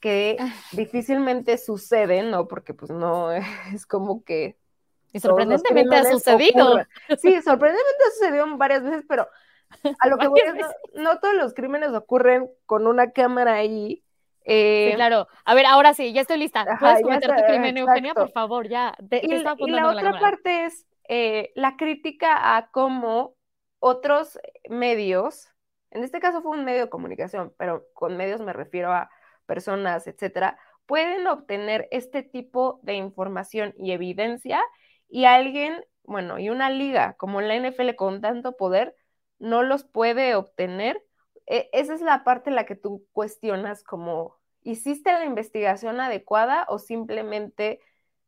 que 0.00 0.36
ah. 0.40 0.52
difícilmente 0.72 1.58
sucede, 1.58 2.22
¿no? 2.22 2.48
Porque 2.48 2.74
pues 2.74 2.90
no 2.90 3.30
es 3.74 3.86
como 3.86 4.24
que... 4.24 4.56
Y 5.12 5.20
sorprendentemente 5.20 5.96
ha 5.96 6.04
sucedido. 6.04 6.78
Sí, 7.18 7.42
sorprendentemente 7.42 8.04
ha 8.06 8.10
sucedido 8.18 8.56
varias 8.56 8.82
veces, 8.82 9.04
pero 9.08 9.28
a 9.98 10.08
lo 10.08 10.18
que 10.18 10.28
voy 10.28 10.40
es, 10.40 10.66
no, 10.94 11.18
todos 11.18 11.34
los 11.34 11.52
crímenes 11.52 11.92
ocurren 11.92 12.48
con 12.66 12.86
una 12.86 13.10
cámara 13.10 13.54
ahí. 13.54 14.04
Eh, 14.44 14.92
claro. 14.94 15.26
A 15.44 15.54
ver, 15.54 15.66
ahora 15.66 15.94
sí, 15.94 16.12
ya 16.12 16.22
estoy 16.22 16.38
lista. 16.38 16.64
¿Puedes 16.78 17.02
comentar 17.02 17.36
tu 17.36 17.44
crimen, 17.44 17.76
Eugenia, 17.76 18.14
por 18.14 18.30
favor? 18.30 18.68
Ya. 18.68 18.96
y, 19.10 19.28
la 19.36 19.88
otra 19.88 20.18
parte 20.18 20.64
es 20.66 20.86
eh, 21.08 21.50
la 21.56 21.76
crítica 21.76 22.56
a 22.56 22.70
cómo 22.70 23.34
otros 23.80 24.38
medios, 24.68 25.48
en 25.90 26.04
este 26.04 26.20
caso 26.20 26.42
fue 26.42 26.56
un 26.56 26.64
medio 26.64 26.82
de 26.82 26.90
comunicación, 26.90 27.52
pero 27.58 27.86
con 27.94 28.16
medios 28.16 28.40
me 28.40 28.52
refiero 28.52 28.92
a 28.92 29.10
personas, 29.50 30.06
etcétera, 30.06 30.56
pueden 30.86 31.26
obtener 31.26 31.88
este 31.90 32.22
tipo 32.22 32.78
de 32.84 32.94
información 32.94 33.74
y 33.76 33.90
evidencia 33.90 34.62
y 35.08 35.24
alguien, 35.24 35.84
bueno, 36.04 36.38
y 36.38 36.50
una 36.50 36.70
liga 36.70 37.14
como 37.14 37.40
la 37.40 37.56
NFL 37.56 37.96
con 37.96 38.20
tanto 38.20 38.56
poder 38.56 38.94
no 39.40 39.64
los 39.64 39.82
puede 39.82 40.36
obtener. 40.36 41.02
E, 41.46 41.68
esa 41.72 41.94
es 41.94 42.00
la 42.00 42.22
parte 42.22 42.50
en 42.50 42.54
la 42.54 42.64
que 42.64 42.76
tú 42.76 43.04
cuestionas 43.12 43.82
como, 43.82 44.36
¿hiciste 44.62 45.12
la 45.12 45.24
investigación 45.24 46.00
adecuada 46.00 46.64
o 46.68 46.78
simplemente 46.78 47.80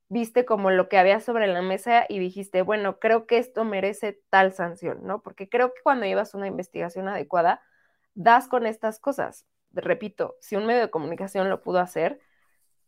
viste 0.08 0.44
como 0.44 0.72
lo 0.72 0.88
que 0.88 0.98
había 0.98 1.20
sobre 1.20 1.46
la 1.46 1.62
mesa 1.62 2.04
y 2.08 2.18
dijiste, 2.18 2.62
bueno, 2.62 2.98
creo 2.98 3.26
que 3.28 3.38
esto 3.38 3.64
merece 3.64 4.20
tal 4.28 4.52
sanción, 4.52 5.04
¿no? 5.04 5.22
Porque 5.22 5.48
creo 5.48 5.72
que 5.72 5.82
cuando 5.85 6.04
llevas 6.04 6.35
una 6.35 6.48
investigación 6.48 7.06
adecuada, 7.06 7.62
das 8.14 8.48
con 8.48 8.66
estas 8.66 8.98
cosas 8.98 9.46
repito, 9.74 10.37
si 10.40 10.56
un 10.56 10.66
medio 10.66 10.82
de 10.82 10.90
comunicación 10.90 11.48
lo 11.48 11.62
pudo 11.62 11.78
hacer, 11.78 12.20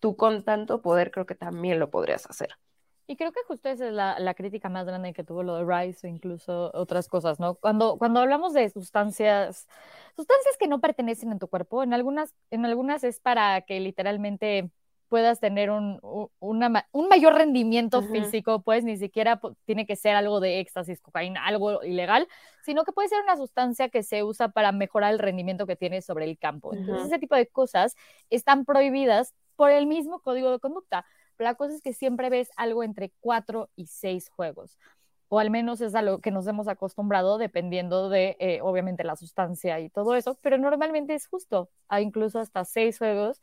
tú 0.00 0.16
con 0.16 0.44
tanto 0.44 0.82
poder 0.82 1.10
creo 1.10 1.26
que 1.26 1.34
también 1.34 1.78
lo 1.78 1.90
podrías 1.90 2.28
hacer. 2.28 2.58
Y 3.06 3.16
creo 3.16 3.32
que 3.32 3.40
justo 3.46 3.68
esa 3.68 3.88
es 3.88 3.92
la, 3.92 4.34
crítica 4.34 4.70
más 4.70 4.86
grande 4.86 5.12
que 5.12 5.24
tuvo 5.24 5.42
lo 5.42 5.56
de 5.56 5.64
Rice 5.64 6.06
o 6.06 6.10
incluso 6.10 6.70
otras 6.72 7.06
cosas, 7.06 7.38
¿no? 7.38 7.56
Cuando, 7.56 7.98
cuando 7.98 8.20
hablamos 8.20 8.54
de 8.54 8.68
sustancias, 8.70 9.68
sustancias 10.16 10.56
que 10.58 10.68
no 10.68 10.80
pertenecen 10.80 11.30
a 11.32 11.38
tu 11.38 11.48
cuerpo, 11.48 11.82
en 11.82 11.92
algunas, 11.92 12.34
en 12.50 12.64
algunas 12.64 13.04
es 13.04 13.20
para 13.20 13.60
que 13.62 13.78
literalmente 13.80 14.70
puedas 15.14 15.38
tener 15.38 15.70
un, 15.70 16.00
un 16.40 17.08
mayor 17.08 17.34
rendimiento 17.34 18.02
físico, 18.02 18.62
pues 18.62 18.82
ni 18.82 18.96
siquiera 18.96 19.40
tiene 19.64 19.86
que 19.86 19.94
ser 19.94 20.16
algo 20.16 20.40
de 20.40 20.58
éxtasis, 20.58 21.00
cocaína, 21.00 21.46
algo 21.46 21.84
ilegal, 21.84 22.26
sino 22.64 22.82
que 22.82 22.90
puede 22.90 23.10
ser 23.10 23.22
una 23.22 23.36
sustancia 23.36 23.88
que 23.90 24.02
se 24.02 24.24
usa 24.24 24.48
para 24.48 24.72
mejorar 24.72 25.12
el 25.12 25.20
rendimiento 25.20 25.68
que 25.68 25.76
tienes 25.76 26.04
sobre 26.04 26.24
el 26.24 26.36
campo. 26.36 26.74
Entonces, 26.74 27.06
ese 27.06 27.20
tipo 27.20 27.36
de 27.36 27.46
cosas 27.46 27.94
están 28.28 28.64
prohibidas 28.64 29.36
por 29.54 29.70
el 29.70 29.86
mismo 29.86 30.18
código 30.18 30.50
de 30.50 30.58
conducta. 30.58 31.06
la 31.38 31.54
cosa 31.54 31.76
es 31.76 31.80
que 31.80 31.92
siempre 31.92 32.28
ves 32.28 32.50
algo 32.56 32.82
entre 32.82 33.12
cuatro 33.20 33.70
y 33.76 33.86
seis 33.86 34.28
juegos 34.30 34.80
o 35.28 35.38
al 35.38 35.50
menos 35.50 35.80
es 35.80 35.94
a 35.94 36.02
lo 36.02 36.18
que 36.18 36.32
nos 36.32 36.48
hemos 36.48 36.66
acostumbrado 36.66 37.38
dependiendo 37.38 38.08
de, 38.08 38.36
eh, 38.40 38.58
obviamente, 38.62 39.04
la 39.04 39.14
sustancia 39.14 39.78
y 39.78 39.90
todo 39.90 40.16
eso, 40.16 40.36
pero 40.42 40.58
normalmente 40.58 41.14
es 41.14 41.28
justo, 41.28 41.70
hay 41.86 42.02
incluso 42.02 42.40
hasta 42.40 42.64
seis 42.64 42.98
juegos 42.98 43.40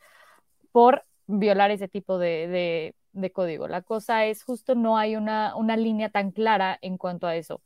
por 0.74 1.06
violar 1.40 1.72
ese 1.72 1.88
tipo 1.88 2.18
de, 2.18 2.96
código. 3.34 3.68
La 3.68 3.82
cosa 3.82 4.26
es 4.26 4.44
justo 4.44 4.76
no 4.76 4.98
hay 4.98 5.16
una, 5.16 5.54
línea 5.78 6.10
tan 6.10 6.32
clara 6.32 6.78
en 6.82 6.98
cuanto 6.98 7.28
a 7.28 7.36
eso. 7.36 7.62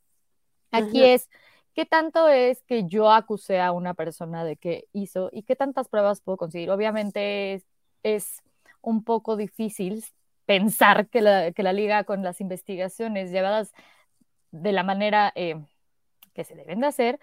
Aquí 0.72 1.04
es, 1.04 1.30
¿qué 1.74 1.86
tanto 1.86 2.28
es 2.28 2.64
que 2.64 2.86
yo 2.86 3.12
acusé 3.12 3.62
a 3.62 3.72
una 3.72 3.94
persona 3.94 4.44
de 4.44 4.58
que 4.58 4.86
hizo 4.94 5.30
y 5.32 5.44
qué 5.44 5.56
tantas 5.56 5.88
pruebas 5.88 6.22
puedo 6.22 6.38
conseguir? 6.38 6.70
Obviamente 6.70 7.64
es, 8.04 8.42
un 8.82 9.04
poco 9.04 9.36
difícil 9.36 10.06
pensar 10.46 11.08
que 11.10 11.22
la, 11.22 11.52
que 11.52 11.64
la, 11.64 11.74
liga 11.74 12.04
con 12.04 12.22
las 12.22 12.40
investigaciones 12.40 13.32
llevadas 13.32 13.74
de 14.52 14.72
la 14.74 14.84
manera 14.84 15.32
eh, 15.36 15.60
que 16.36 16.44
se 16.44 16.54
deben 16.54 16.82
de 16.82 16.88
hacer, 16.88 17.20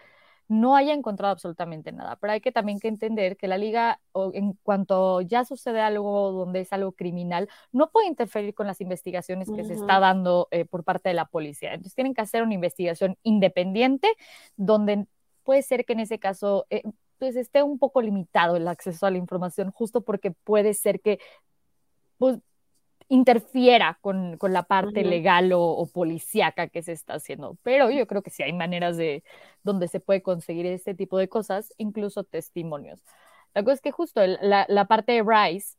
no 0.52 0.76
haya 0.76 0.92
encontrado 0.92 1.32
absolutamente 1.32 1.92
nada. 1.92 2.16
Pero 2.16 2.34
hay 2.34 2.40
que 2.42 2.52
también 2.52 2.78
que 2.78 2.88
entender 2.88 3.38
que 3.38 3.48
la 3.48 3.56
liga, 3.56 4.00
en 4.34 4.52
cuanto 4.62 5.22
ya 5.22 5.44
sucede 5.44 5.80
algo 5.80 6.30
donde 6.30 6.60
es 6.60 6.72
algo 6.74 6.92
criminal, 6.92 7.48
no 7.72 7.90
puede 7.90 8.06
interferir 8.06 8.54
con 8.54 8.66
las 8.66 8.82
investigaciones 8.82 9.50
que 9.50 9.64
se 9.64 9.72
está 9.72 9.98
dando 9.98 10.48
eh, 10.50 10.66
por 10.66 10.84
parte 10.84 11.08
de 11.08 11.14
la 11.14 11.24
policía. 11.24 11.70
Entonces 11.72 11.94
tienen 11.94 12.12
que 12.12 12.20
hacer 12.20 12.42
una 12.42 12.52
investigación 12.52 13.16
independiente 13.22 14.08
donde 14.56 15.06
puede 15.42 15.62
ser 15.62 15.86
que 15.86 15.94
en 15.94 16.00
ese 16.00 16.18
caso 16.18 16.66
eh, 16.68 16.82
pues 17.18 17.36
esté 17.36 17.62
un 17.62 17.78
poco 17.78 18.02
limitado 18.02 18.56
el 18.56 18.68
acceso 18.68 19.06
a 19.06 19.10
la 19.10 19.18
información, 19.18 19.70
justo 19.70 20.02
porque 20.02 20.32
puede 20.32 20.74
ser 20.74 21.00
que 21.00 21.18
pues, 22.18 22.38
interfiera 23.12 23.98
con, 24.00 24.38
la 24.40 24.62
parte 24.62 25.04
legal 25.04 25.52
o, 25.54 25.86
policíaca 25.92 26.68
que 26.68 26.82
se 26.82 26.92
está 26.92 27.14
haciendo. 27.14 27.58
Pero 27.62 27.90
yo 27.90 28.06
creo 28.06 28.22
que 28.22 28.30
sí 28.30 28.42
hay 28.42 28.54
maneras 28.54 28.96
de 28.96 29.22
donde 29.62 29.86
se 29.88 30.00
puede 30.00 30.22
conseguir 30.22 30.64
este 30.64 30.94
tipo 30.94 31.18
de 31.18 31.28
cosas, 31.28 31.74
incluso 31.76 32.24
testimonios. 32.24 33.04
La 33.52 33.62
cosa 33.62 33.74
es 33.74 33.80
que 33.82 33.90
justo 33.90 34.22
la, 34.26 34.86
parte 34.86 35.12
de 35.12 35.20
Bryce 35.20 35.76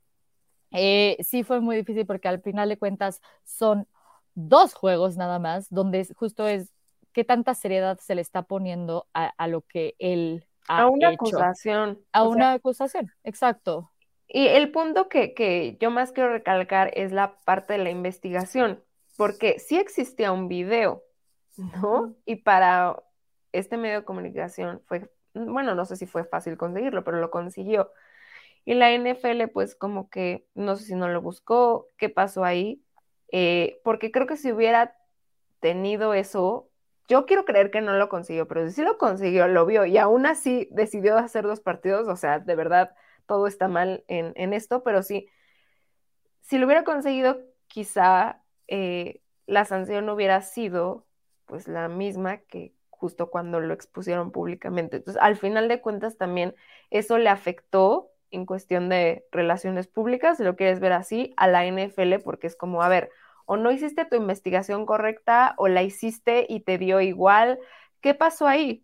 eh, 0.69 1.17
sí 1.22 1.41
fue 1.41 1.60
muy 1.60 1.76
difícil 1.76 2.06
porque 2.06 2.28
al 2.28 2.39
final 2.39 2.69
de 2.69 2.78
cuentas 2.78 3.19
son 3.43 3.88
dos 4.36 4.76
juegos 4.76 5.17
nada 5.17 5.39
más, 5.39 5.72
donde 5.72 6.08
justo 6.15 6.48
es 6.48 6.72
qué 7.13 7.24
tanta 7.24 7.56
seriedad 7.56 7.98
se 8.00 8.13
le 8.13 8.22
está 8.22 8.43
poniendo 8.43 9.08
a, 9.12 9.48
lo 9.48 9.62
que 9.62 9.96
él 9.98 10.46
ha 10.67 10.84
A 10.84 10.88
una 10.88 11.10
acusación. 11.10 12.00
A 12.12 12.28
una 12.28 12.54
acusación, 12.54 13.12
exacto. 13.24 13.89
Y 14.36 14.48
el 14.48 14.72
punto 14.72 15.10
que, 15.10 15.78
yo 15.80 15.91
más 15.91 16.12
quiero 16.12 16.32
recalcar 16.32 16.89
es 16.96 17.12
la 17.12 17.36
parte 17.46 17.74
de 17.74 17.84
la 17.84 17.91
investigación, 17.91 18.84
porque 19.15 19.60
sí 19.60 19.78
existía 19.78 20.32
un 20.32 20.48
video, 20.48 21.04
¿no? 21.56 22.15
Y 22.26 22.38
para 22.38 22.98
este 23.52 23.78
medio 23.78 24.00
de 24.00 24.06
comunicación 24.06 24.82
fue, 24.88 25.08
bueno, 25.36 25.76
no 25.76 25.86
sé 25.86 25.98
si 25.98 26.08
fue 26.08 26.26
fácil 26.26 26.58
conseguirlo, 26.58 27.04
pero 27.04 27.19
lo 27.19 27.30
consiguió. 27.30 27.91
Y 28.65 28.74
la 28.74 28.91
NFL, 28.91 29.50
pues 29.50 29.76
como 29.76 30.10
que, 30.10 30.48
no 30.56 30.76
sé 30.78 30.86
si 30.86 30.96
no 30.96 31.10
lo 31.10 31.22
buscó, 31.22 31.88
qué 31.98 32.10
pasó 32.10 32.43
ahí, 32.43 32.84
eh, 33.32 33.82
porque 33.84 34.12
creo 34.12 34.26
que 34.26 34.38
si 34.38 34.52
hubiera 34.52 34.98
tenido 35.60 36.15
eso, 36.15 36.72
yo 37.08 37.28
quiero 37.28 37.46
creer 37.46 37.69
que 37.69 37.82
no 37.82 37.93
lo 37.93 38.10
consiguió, 38.10 38.48
pero 38.48 38.65
si 38.65 38.74
sí 38.74 38.82
lo 38.82 38.98
consiguió, 38.98 39.48
lo 39.48 39.67
vio 39.67 39.86
y 39.86 40.00
aún 40.00 40.26
así 40.26 40.67
decidió 40.72 41.19
hacer 41.19 41.43
dos 41.43 41.60
partidos, 41.60 42.08
o 42.08 42.15
sea, 42.15 42.39
de 42.39 42.56
verdad, 42.56 42.96
todo 43.34 43.48
está 43.48 43.67
mal 43.67 44.04
en, 44.08 44.54
esto, 44.54 44.84
pero 44.84 45.02
sí, 45.02 45.28
si 46.41 46.60
lo 46.60 46.67
hubiera 46.67 46.84
conseguido, 46.84 47.41
quizá 47.65 48.43
eh, 48.67 49.22
la 49.48 49.65
sanción 49.65 50.08
hubiera 50.10 50.43
sido 50.43 51.08
pues 51.48 51.67
la 51.67 51.88
misma 51.88 52.38
que 52.38 52.76
justo 52.91 53.32
cuando 53.32 53.60
lo 53.60 53.74
expusieron 53.74 54.32
públicamente. 54.32 54.98
Entonces, 54.98 55.19
al 55.19 55.36
final 55.36 55.67
de 55.67 55.82
cuentas, 55.82 56.15
también 56.15 56.54
eso 56.91 57.17
le 57.17 57.30
afectó 57.30 58.12
en 58.30 58.46
cuestión 58.46 58.88
de 58.88 59.26
relaciones 59.32 59.88
públicas, 59.88 60.38
si 60.38 60.43
lo 60.43 60.56
quieres 60.56 60.80
ver 60.80 60.93
así, 60.93 61.34
a 61.36 61.48
la 61.48 61.65
NFL, 61.65 62.19
porque 62.19 62.46
es 62.46 62.56
como, 62.56 62.84
a 62.84 62.88
ver, 62.88 63.10
o 63.46 63.58
no 63.58 63.72
hiciste 63.72 64.06
tu 64.06 64.15
investigación 64.15 64.86
correcta, 64.86 65.56
o 65.58 65.67
la 65.67 65.82
hiciste 65.82 66.46
y 66.48 66.60
te 66.60 66.78
dio 66.78 67.02
igual. 67.02 67.58
¿Qué 68.00 68.13
pasó 68.13 68.46
ahí? 68.46 68.83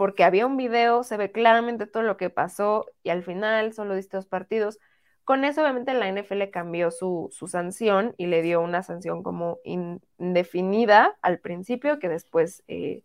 Porque 0.00 0.24
había 0.24 0.46
un 0.46 0.56
video, 0.56 1.02
se 1.02 1.18
ve 1.18 1.30
claramente 1.30 1.86
todo 1.86 2.02
lo 2.02 2.16
que 2.16 2.30
pasó 2.30 2.86
y 3.02 3.10
al 3.10 3.22
final 3.22 3.74
solo 3.74 3.94
diste 3.94 4.16
dos 4.16 4.24
partidos. 4.24 4.78
Con 5.24 5.44
eso, 5.44 5.60
obviamente, 5.60 5.92
la 5.92 6.08
NFL 6.10 6.44
cambió 6.50 6.90
su, 6.90 7.28
sanción 7.46 8.14
y 8.16 8.24
le 8.24 8.40
dio 8.40 8.62
una 8.62 8.82
sanción 8.82 9.22
como 9.22 9.58
indefinida 10.16 11.18
al 11.20 11.38
principio, 11.38 11.98
que 11.98 12.08
después, 12.08 12.64
eh, 12.66 13.02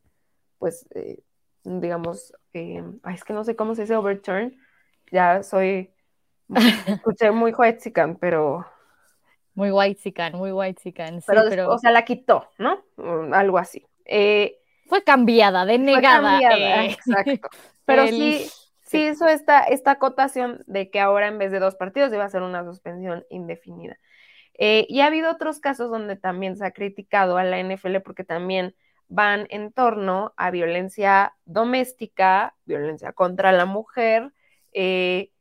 pues, 0.57 0.87
eh, 0.95 1.19
digamos, 1.65 2.33
eh, 2.53 2.81
es 3.13 3.25
que 3.25 3.33
no 3.33 3.43
sé 3.43 3.57
cómo 3.57 3.75
se 3.75 3.81
dice 3.81 3.97
overturn, 3.97 4.57
ya 5.11 5.43
soy, 5.43 5.91
escuché 6.87 7.29
muy 7.31 7.51
white 7.51 7.91
pero... 8.21 8.65
Muy 9.53 9.69
white 9.69 10.13
muy 10.31 10.53
white 10.53 10.93
pero, 11.27 11.73
o 11.73 11.77
sea, 11.77 11.91
la 11.91 12.05
quitó, 12.05 12.47
¿no? 12.57 12.85
Mm, 12.95 13.33
algo 13.33 13.57
así. 13.57 13.85
Fue 14.87 15.03
cambiada, 15.03 15.65
denegada. 15.65 16.39
Eh, 16.39 16.91
exacto. 16.91 17.49
Pero 17.85 18.07
sí, 18.07 18.47
sí 18.81 19.07
hizo 19.07 19.27
esta, 19.27 19.63
esta 19.63 19.91
acotación 19.91 20.63
de 20.67 20.89
que 20.89 20.99
ahora 20.99 21.27
en 21.27 21.37
vez 21.37 21.51
de 21.51 21.59
dos 21.59 21.75
partidos 21.75 22.13
iba 22.13 22.23
a 22.23 22.29
ser 22.29 22.41
una 22.41 22.63
suspensión 22.63 23.25
indefinida. 23.29 23.97
Eh, 24.57 24.85
y 24.89 25.01
ha 25.01 25.07
habido 25.07 25.31
otros 25.31 25.59
casos 25.59 25.91
donde 25.91 26.15
también 26.15 26.55
se 26.55 26.65
ha 26.65 26.71
criticado 26.71 27.37
a 27.37 27.43
la 27.43 27.59
NFL 27.59 27.97
porque 28.03 28.23
también 28.23 28.73
van 29.07 29.47
en 29.49 29.71
torno 29.71 30.33
a 30.37 30.49
violencia 30.49 31.35
doméstica, 31.45 32.55
violencia 32.65 33.11
contra 33.11 33.51
la 33.51 33.65
mujer, 33.65 34.31
eh, 34.73 35.31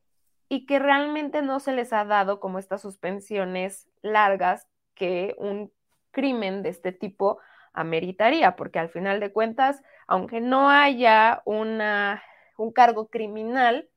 y 0.48 0.66
que 0.66 0.78
realmente 0.78 1.42
no 1.42 1.60
se 1.60 1.72
les 1.72 1.92
ha 1.92 2.04
dado 2.04 2.40
como 2.40 2.58
estas 2.58 2.82
suspensiones 2.82 3.88
largas 4.02 4.68
que 4.94 5.34
un 5.38 5.72
crimen 6.10 6.62
de 6.62 6.68
este 6.68 6.92
tipo 6.92 7.38
ameritaría, 7.74 8.56
porque 8.56 8.78
al 8.78 8.88
final 8.88 9.20
de 9.20 9.32
cuentas, 9.32 9.82
aunque 10.06 10.40
no 10.40 10.70
haya 10.70 11.42
una, 11.44 12.22
un 12.56 12.72
cargo 12.72 13.08
criminal, 13.08 13.90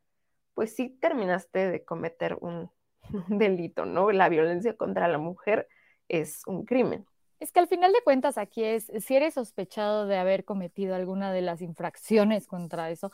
pues 0.54 0.76
sí 0.76 0.90
terminaste 0.90 1.70
de 1.70 1.86
cometer 1.86 2.38
un, 2.42 2.70
delito, 3.30 3.86
¿no? 3.86 4.12
La 4.12 4.28
violencia 4.28 4.76
contra 4.76 5.08
la 5.08 5.18
mujer 5.18 5.70
es 6.10 6.42
un 6.46 6.66
crimen. 6.66 7.06
Es 7.40 7.52
que 7.52 7.60
al 7.60 7.68
final 7.68 7.94
de 7.94 8.02
cuentas 8.04 8.38
aquí 8.38 8.64
es, 8.64 8.92
si 9.00 9.16
eres 9.16 9.36
sospechado 9.36 10.08
de 10.08 10.18
haber 10.18 10.44
cometido 10.44 10.96
alguna 10.96 11.32
de 11.32 11.42
las 11.42 11.62
infracciones 11.62 12.48
contra 12.48 12.90
eso, 12.90 13.12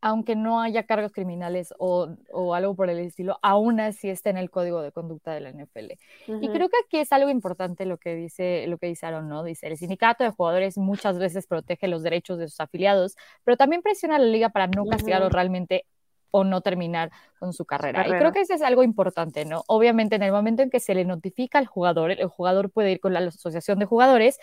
aunque 0.00 0.36
no 0.36 0.60
haya 0.60 0.84
cargos 0.84 1.12
criminales 1.12 1.74
o, 1.78 2.08
algo 2.54 2.74
por 2.74 2.90
el 2.90 2.98
estilo, 2.98 3.38
aún 3.42 3.80
así 3.80 4.08
está 4.08 4.30
en 4.30 4.36
el 4.36 4.50
código 4.50 4.82
de 4.82 4.92
conducta 4.92 5.32
de 5.32 5.40
la 5.40 5.50
NFL. 5.50 5.92
Y 6.40 6.48
creo 6.48 6.68
que 6.68 6.76
aquí 6.84 6.98
es 6.98 7.12
algo 7.12 7.30
importante 7.30 7.84
lo 7.86 7.98
que 7.98 8.14
dice, 8.14 8.66
lo 8.68 8.78
que 8.78 8.86
dice 8.86 9.06
Aaron, 9.06 9.28
¿no? 9.28 9.42
Dice, 9.42 9.66
el 9.66 9.76
sindicato 9.76 10.24
de 10.24 10.30
jugadores 10.30 10.78
muchas 10.78 11.18
veces 11.18 11.46
protege 11.46 11.88
los 11.88 12.02
derechos 12.02 12.38
de 12.38 12.48
sus 12.48 12.60
afiliados, 12.60 13.16
pero 13.44 13.56
también 13.56 13.82
presiona 13.82 14.16
a 14.16 14.18
la 14.18 14.26
liga 14.26 14.50
para 14.50 14.66
no 14.68 14.86
castigarlos 14.86 15.32
realmente 15.32 15.84
o 16.30 16.44
no 16.44 16.60
terminar 16.60 17.10
con 17.38 17.52
su 17.52 17.64
carrera. 17.64 18.06
Y 18.06 18.10
creo 18.10 18.32
que 18.32 18.40
eso 18.40 18.54
es 18.54 18.62
algo 18.62 18.82
importante, 18.82 19.44
¿no? 19.44 19.64
Obviamente 19.66 20.16
en 20.16 20.22
el 20.22 20.32
momento 20.32 20.62
en 20.62 20.70
que 20.70 20.80
se 20.80 20.94
le 20.94 21.04
notifica 21.04 21.58
al 21.58 21.66
jugador, 21.66 22.10
el 22.10 22.28
jugador 22.28 22.70
puede 22.70 22.92
ir 22.92 23.00
con 23.00 23.12
la 23.12 23.20
asociación 23.20 23.78
de 23.78 23.86
jugadores 23.86 24.38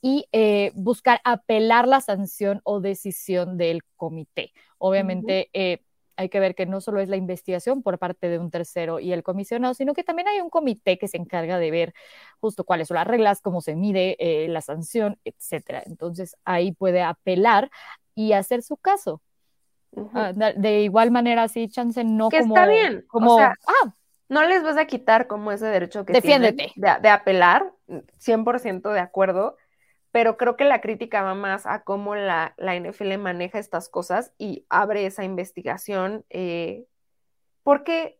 y 0.00 0.26
eh, 0.32 0.72
buscar 0.74 1.20
apelar 1.24 1.86
la 1.86 2.00
sanción 2.00 2.60
o 2.64 2.80
decisión 2.80 3.56
del 3.56 3.82
comité. 3.96 4.52
Obviamente 4.78 5.48
eh, 5.52 5.84
hay 6.16 6.28
que 6.28 6.40
ver 6.40 6.54
que 6.54 6.66
no 6.66 6.80
solo 6.80 7.00
es 7.00 7.08
la 7.08 7.16
investigación 7.16 7.82
por 7.82 7.98
parte 7.98 8.28
de 8.28 8.38
un 8.38 8.50
tercero 8.50 9.00
y 9.00 9.12
el 9.12 9.22
comisionado, 9.22 9.74
sino 9.74 9.94
que 9.94 10.04
también 10.04 10.28
hay 10.28 10.40
un 10.40 10.50
comité 10.50 10.98
que 10.98 11.08
se 11.08 11.16
encarga 11.16 11.58
de 11.58 11.70
ver 11.70 11.94
justo 12.40 12.64
cuáles 12.64 12.88
son 12.88 12.96
las 12.96 13.06
reglas, 13.06 13.40
cómo 13.40 13.60
se 13.60 13.76
mide 13.76 14.16
eh, 14.18 14.48
la 14.48 14.60
sanción, 14.60 15.18
etcétera. 15.24 15.82
Entonces 15.86 16.36
ahí 16.44 16.72
puede 16.72 17.02
apelar 17.02 17.70
y 18.14 18.32
hacer 18.32 18.62
su 18.62 18.76
caso. 18.76 19.22
Ah, 20.14 20.32
de 20.32 20.80
igual 20.80 21.10
manera, 21.10 21.48
sí, 21.48 21.68
chance 21.68 22.02
no 22.04 22.28
que 22.28 22.40
como... 22.40 22.56
está 22.56 22.66
bien, 22.66 23.04
como, 23.08 23.38
ah, 23.38 23.54
no 24.28 24.42
les 24.44 24.62
vas 24.62 24.78
a 24.78 24.86
quitar 24.86 25.26
como 25.26 25.52
ese 25.52 25.66
derecho 25.66 26.06
que 26.06 26.14
Defiéndete. 26.14 26.72
Tienen 26.74 27.02
de, 27.02 27.08
apelar, 27.10 27.70
100% 28.18 28.90
de 28.90 29.00
acuerdo, 29.00 29.56
pero 30.10 30.38
creo 30.38 30.56
que 30.56 30.64
la 30.64 30.80
crítica 30.80 31.22
va 31.22 31.34
más 31.34 31.66
a 31.66 31.82
cómo 31.82 32.14
la, 32.14 32.54
la 32.56 32.74
NFL 32.74 33.18
maneja 33.18 33.58
estas 33.58 33.90
cosas 33.90 34.32
y 34.38 34.64
abre 34.70 35.04
esa 35.04 35.24
investigación, 35.24 36.24
eh, 36.30 36.86
porque 37.62 38.18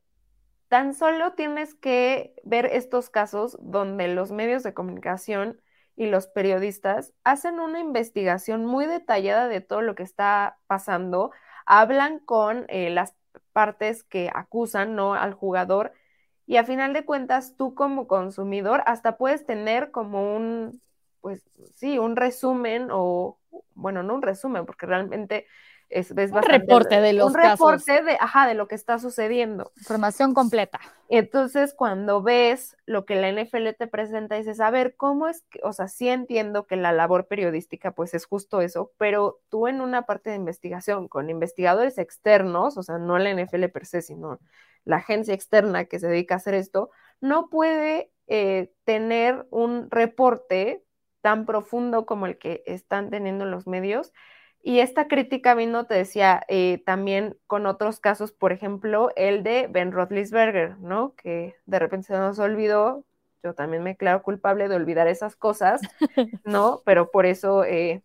tan 0.69 0.95
solo 0.95 1.33
tienes 1.33 1.75
que 1.75 2.35
ver 2.45 2.67
estos 2.67 3.11
casos 3.11 3.59
donde 3.61 4.09
los 4.09 4.33
medios 4.33 4.63
de 4.63 4.75
comunicación 4.75 5.61
y 5.97 6.07
los 6.07 6.27
periodistas 6.27 7.13
hacen 7.25 7.61
una 7.61 7.81
investigación 7.81 8.65
muy 8.65 8.87
detallada 8.87 9.49
de 9.49 9.61
todo 9.61 9.83
lo 9.83 9.95
que 9.95 10.03
está 10.03 10.59
pasando, 10.67 11.31
hablan 11.67 12.19
con 12.21 12.67
eh, 12.69 12.91
las 12.91 13.15
partes 13.53 14.03
que 14.05 14.31
acusan 14.35 14.95
¿no? 14.95 15.15
al 15.15 15.35
jugador 15.35 15.93
y 16.47 16.57
a 16.57 16.65
final 16.65 16.93
de 16.93 17.05
cuentas 17.05 17.55
tú 17.57 17.75
como 17.75 18.07
consumidor 18.07 18.83
hasta 18.87 19.17
puedes 19.17 19.47
tener 19.47 19.91
como 19.91 20.37
un, 20.37 20.83
pues 21.21 21.45
sí, 21.75 21.99
un 21.99 22.17
resumen 22.17 22.89
o, 22.91 23.39
bueno, 23.75 24.03
no 24.03 24.15
un 24.15 24.23
resumen, 24.23 24.67
porque 24.67 24.87
realmente 24.87 25.47
es, 25.93 26.11
un 26.11 26.43
reporte 26.43 27.01
de 27.01 27.13
los 27.13 27.29
un 27.29 27.35
reporte 27.35 28.03
de, 28.03 28.17
ajá, 28.19 28.47
de 28.47 28.55
lo 28.55 28.67
que 28.67 28.75
está 28.75 28.99
sucediendo. 28.99 29.73
Información 29.77 30.35
completa. 30.35 30.81
Entonces, 31.09 31.75
cuando 31.75 32.23
ves 32.23 32.77
lo 32.87 33.05
que 33.05 33.17
la 33.17 33.31
NFL 33.31 33.69
te 33.79 33.87
presenta, 33.87 34.37
dices, 34.37 34.61
a 34.61 34.71
ver, 34.71 34.97
¿cómo 34.97 35.29
es 35.29 35.43
que, 35.51 35.61
o 35.63 35.73
sea, 35.73 35.89
sí 35.89 36.09
entiendo 36.09 36.67
que 36.67 36.77
la 36.77 36.93
labor 36.93 37.27
periodística, 37.27 37.93
pues 37.93 38.15
es 38.15 38.25
justo 38.25 38.61
eso, 38.63 38.93
pero 38.97 39.41
tú 39.51 39.69
en 39.69 39.81
una 39.81 40.03
parte 40.03 40.31
de 40.31 40.37
investigación 40.37 41.09
con 41.09 41.29
investigadores 41.29 41.99
externos, 41.99 42.79
o 42.79 42.83
sea, 42.83 42.99
no 42.99 43.19
la 43.19 43.31
NFL 43.31 43.65
per 43.67 43.87
se, 43.87 44.03
sino 44.03 44.41
la 44.85 44.97
agencia 44.97 45.35
externa 45.35 45.85
que 45.85 45.99
se 45.99 46.09
dedica 46.09 46.35
a 46.35 46.39
hacer 46.39 46.55
esto, 46.55 46.91
no 47.21 47.49
puede 47.51 48.11
eh, 48.27 48.73
tener 48.85 49.47
un 49.51 49.91
reporte 49.91 50.83
tan 51.21 51.47
profundo 51.47 52.07
como 52.07 52.27
el 52.27 52.39
que 52.39 52.63
están 52.67 53.11
teniendo 53.11 53.45
los 53.45 53.67
medios 53.67 54.13
y 54.65 54.79
esta 54.79 55.09
crítica 55.09 55.55
vino, 55.55 55.87
te 55.87 55.95
decía, 55.95 56.45
eh, 56.47 56.83
también 56.87 57.37
con 57.49 57.67
otros 57.67 57.99
casos, 57.99 58.31
por 58.31 58.53
ejemplo, 58.53 59.11
el 59.17 59.43
de 59.43 59.67
Ben 59.69 59.91
Roethlisberger, 59.91 60.79
¿no? 60.79 61.15
Que 61.17 61.57
de 61.67 61.79
repente 61.81 62.07
se 62.07 62.15
nos 62.15 62.39
olvidó, 62.39 63.05
yo 63.43 63.55
también 63.55 63.83
me 63.83 63.97
claro 63.97 64.23
culpable 64.23 64.69
de 64.69 64.77
olvidar 64.77 65.09
esas 65.09 65.35
cosas, 65.35 65.81
¿no? 66.45 66.81
Pero 66.85 67.11
por 67.11 67.27
eso 67.27 67.65
eh, 67.65 68.05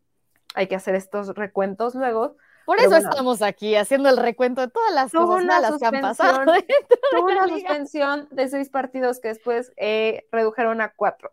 hay 0.55 0.67
que 0.67 0.75
hacer 0.75 0.95
estos 0.95 1.35
recuentos 1.35 1.93
luego. 1.93 2.37
Por 2.65 2.79
eso 2.79 2.97
estamos 2.97 3.43
aquí 3.43 3.75
haciendo 3.75 4.09
el 4.09 4.17
recuento 4.17 4.61
de 4.61 4.67
todas 4.67 4.93
las 4.93 5.11
cosas 5.11 5.45
malas 5.45 5.77
que 5.77 5.85
han 5.85 6.01
pasado. 6.01 6.39
Tuvo 7.11 7.25
una 7.25 7.47
suspensión 7.47 8.27
de 8.31 8.49
seis 8.49 8.69
partidos 8.69 9.19
que 9.19 9.29
después 9.29 9.71
eh, 9.77 10.27
redujeron 10.31 10.81
a 10.81 10.89
cuatro. 10.89 11.31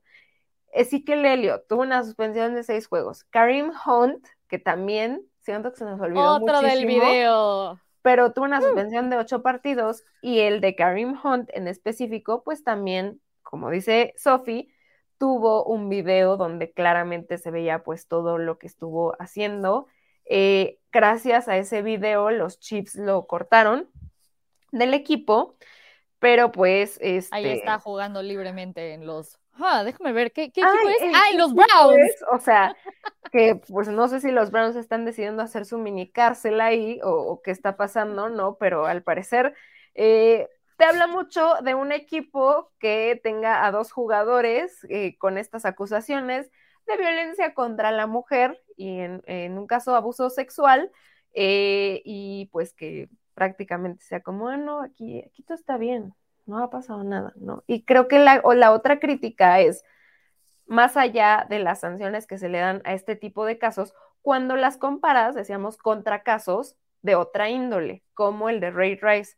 Ezekiel 0.75 1.25
Elliott 1.25 1.67
tuvo 1.69 1.83
una 1.83 2.03
suspensión 2.03 2.55
de 2.55 2.65
seis 2.65 2.89
juegos. 2.89 3.25
Karim 3.31 3.71
Hunt 3.87 4.27
que 4.49 4.59
también 4.59 5.23
siento 5.41 5.73
que 5.73 5.79
se 5.79 5.85
nos 5.85 6.01
olvidó 6.01 6.35
Otro 6.35 6.61
del 6.61 6.87
video. 6.87 7.81
Pero 8.03 8.33
tuvo 8.33 8.45
una 8.45 8.61
mm. 8.61 8.63
suspensión 8.63 9.11
de 9.11 9.17
ocho 9.17 9.43
partidos 9.43 10.05
y 10.21 10.41
el 10.41 10.61
de 10.61 10.75
Karim 10.75 11.17
Hunt 11.23 11.49
en 11.55 11.69
específico, 11.69 12.43
pues 12.45 12.63
también, 12.63 13.21
como 13.43 13.71
dice 13.71 14.13
Sophie, 14.17 14.69
tuvo 15.19 15.65
un 15.65 15.89
video 15.89 16.37
donde 16.37 16.73
claramente 16.73 17.39
se 17.39 17.51
veía 17.51 17.83
pues 17.83 18.09
todo 18.09 18.37
lo 18.39 18.59
que 18.59 18.67
estuvo 18.67 19.15
haciendo. 19.19 19.87
Eh, 20.27 20.81
gracias 20.93 21.49
a 21.49 21.57
ese 21.57 21.83
video, 21.83 22.31
los 22.31 22.61
Chips 22.61 22.97
lo 22.97 23.27
cortaron 23.27 23.89
del 24.71 24.93
equipo, 24.93 25.57
pero 26.19 26.53
pues 26.53 26.99
este... 27.01 27.35
Ahí 27.35 27.47
está 27.47 27.79
jugando 27.79 28.23
libremente 28.23 28.93
en 28.93 29.07
los 29.07 29.39
Ah, 29.61 29.85
déjame 29.85 30.13
ver, 30.13 30.33
¿qué, 30.33 30.51
qué 30.51 30.61
equipo 30.61 30.89
es? 30.89 31.15
¡Ah, 31.15 31.37
los 31.37 31.55
Browns! 31.55 32.25
o 32.33 32.39
sea, 32.39 32.77
que 33.31 33.57
pues 33.57 33.89
no 33.89 34.09
sé 34.09 34.21
si 34.21 34.31
los 34.31 34.51
Browns 34.51 34.77
están 34.77 35.05
decidiendo 35.05 35.43
hacer 35.43 35.65
su 35.65 35.79
mini 35.79 36.11
cárcel 36.11 36.61
ahí 36.61 37.01
o, 37.03 37.41
qué 37.43 37.51
está 37.51 37.77
pasando, 37.77 38.29
¿no? 38.29 38.57
Pero 38.59 38.87
al 38.87 39.03
parecer 39.03 39.55
eh, 39.95 40.49
te 40.77 40.85
habla 40.85 41.07
mucho 41.07 41.55
de 41.63 41.75
un 41.75 41.93
equipo 41.93 42.73
que 42.79 43.21
tenga 43.23 43.65
a 43.65 43.71
dos 43.71 43.93
jugadores 43.93 44.85
eh, 44.89 45.17
con 45.19 45.39
estas 45.39 45.65
acusaciones 45.65 46.51
de 46.87 46.97
violencia 46.97 47.55
contra 47.55 47.93
la 47.93 48.07
mujer 48.07 48.61
y 48.77 49.01
en, 49.01 49.59
un 49.59 49.67
caso 49.67 49.95
abuso 49.95 50.31
sexual 50.31 50.91
eh, 51.33 52.03
y 52.05 52.47
pues 52.53 52.73
que 52.73 53.09
prácticamente 53.35 54.05
sea 54.05 54.21
como, 54.21 54.49
ah, 54.49 54.57
no, 54.57 54.83
aquí, 54.83 55.23
aquí 55.27 55.43
todo 55.43 55.57
está 55.57 55.77
bien, 55.77 56.15
no 56.47 56.63
ha 56.63 56.71
pasado 56.71 57.05
nada, 57.05 57.33
¿no? 57.37 57.65
Y 57.67 57.85
creo 57.85 58.09
que 58.09 58.19
la, 58.19 58.41
o 58.45 58.55
la 58.55 58.73
otra 58.73 59.01
crítica 59.01 59.61
es, 59.61 59.85
más 60.67 60.97
allá 60.97 61.47
de 61.49 61.59
las 61.59 61.81
sanciones 61.81 62.27
que 62.27 62.39
se 62.39 62.49
le 62.49 62.59
dan 62.59 62.83
a 62.85 62.95
este 62.95 63.17
tipo 63.17 63.45
de 63.45 63.59
casos, 63.59 63.95
cuando 64.23 64.57
las 64.57 64.79
comparas, 64.79 65.35
decíamos, 65.35 65.77
contra 65.77 66.23
casos 66.23 66.77
de 67.03 67.15
otra 67.15 67.51
índole, 67.51 68.03
como 68.15 68.49
el 68.49 68.61
de 68.61 68.71
Ray 68.71 68.97
Rice. 68.97 69.37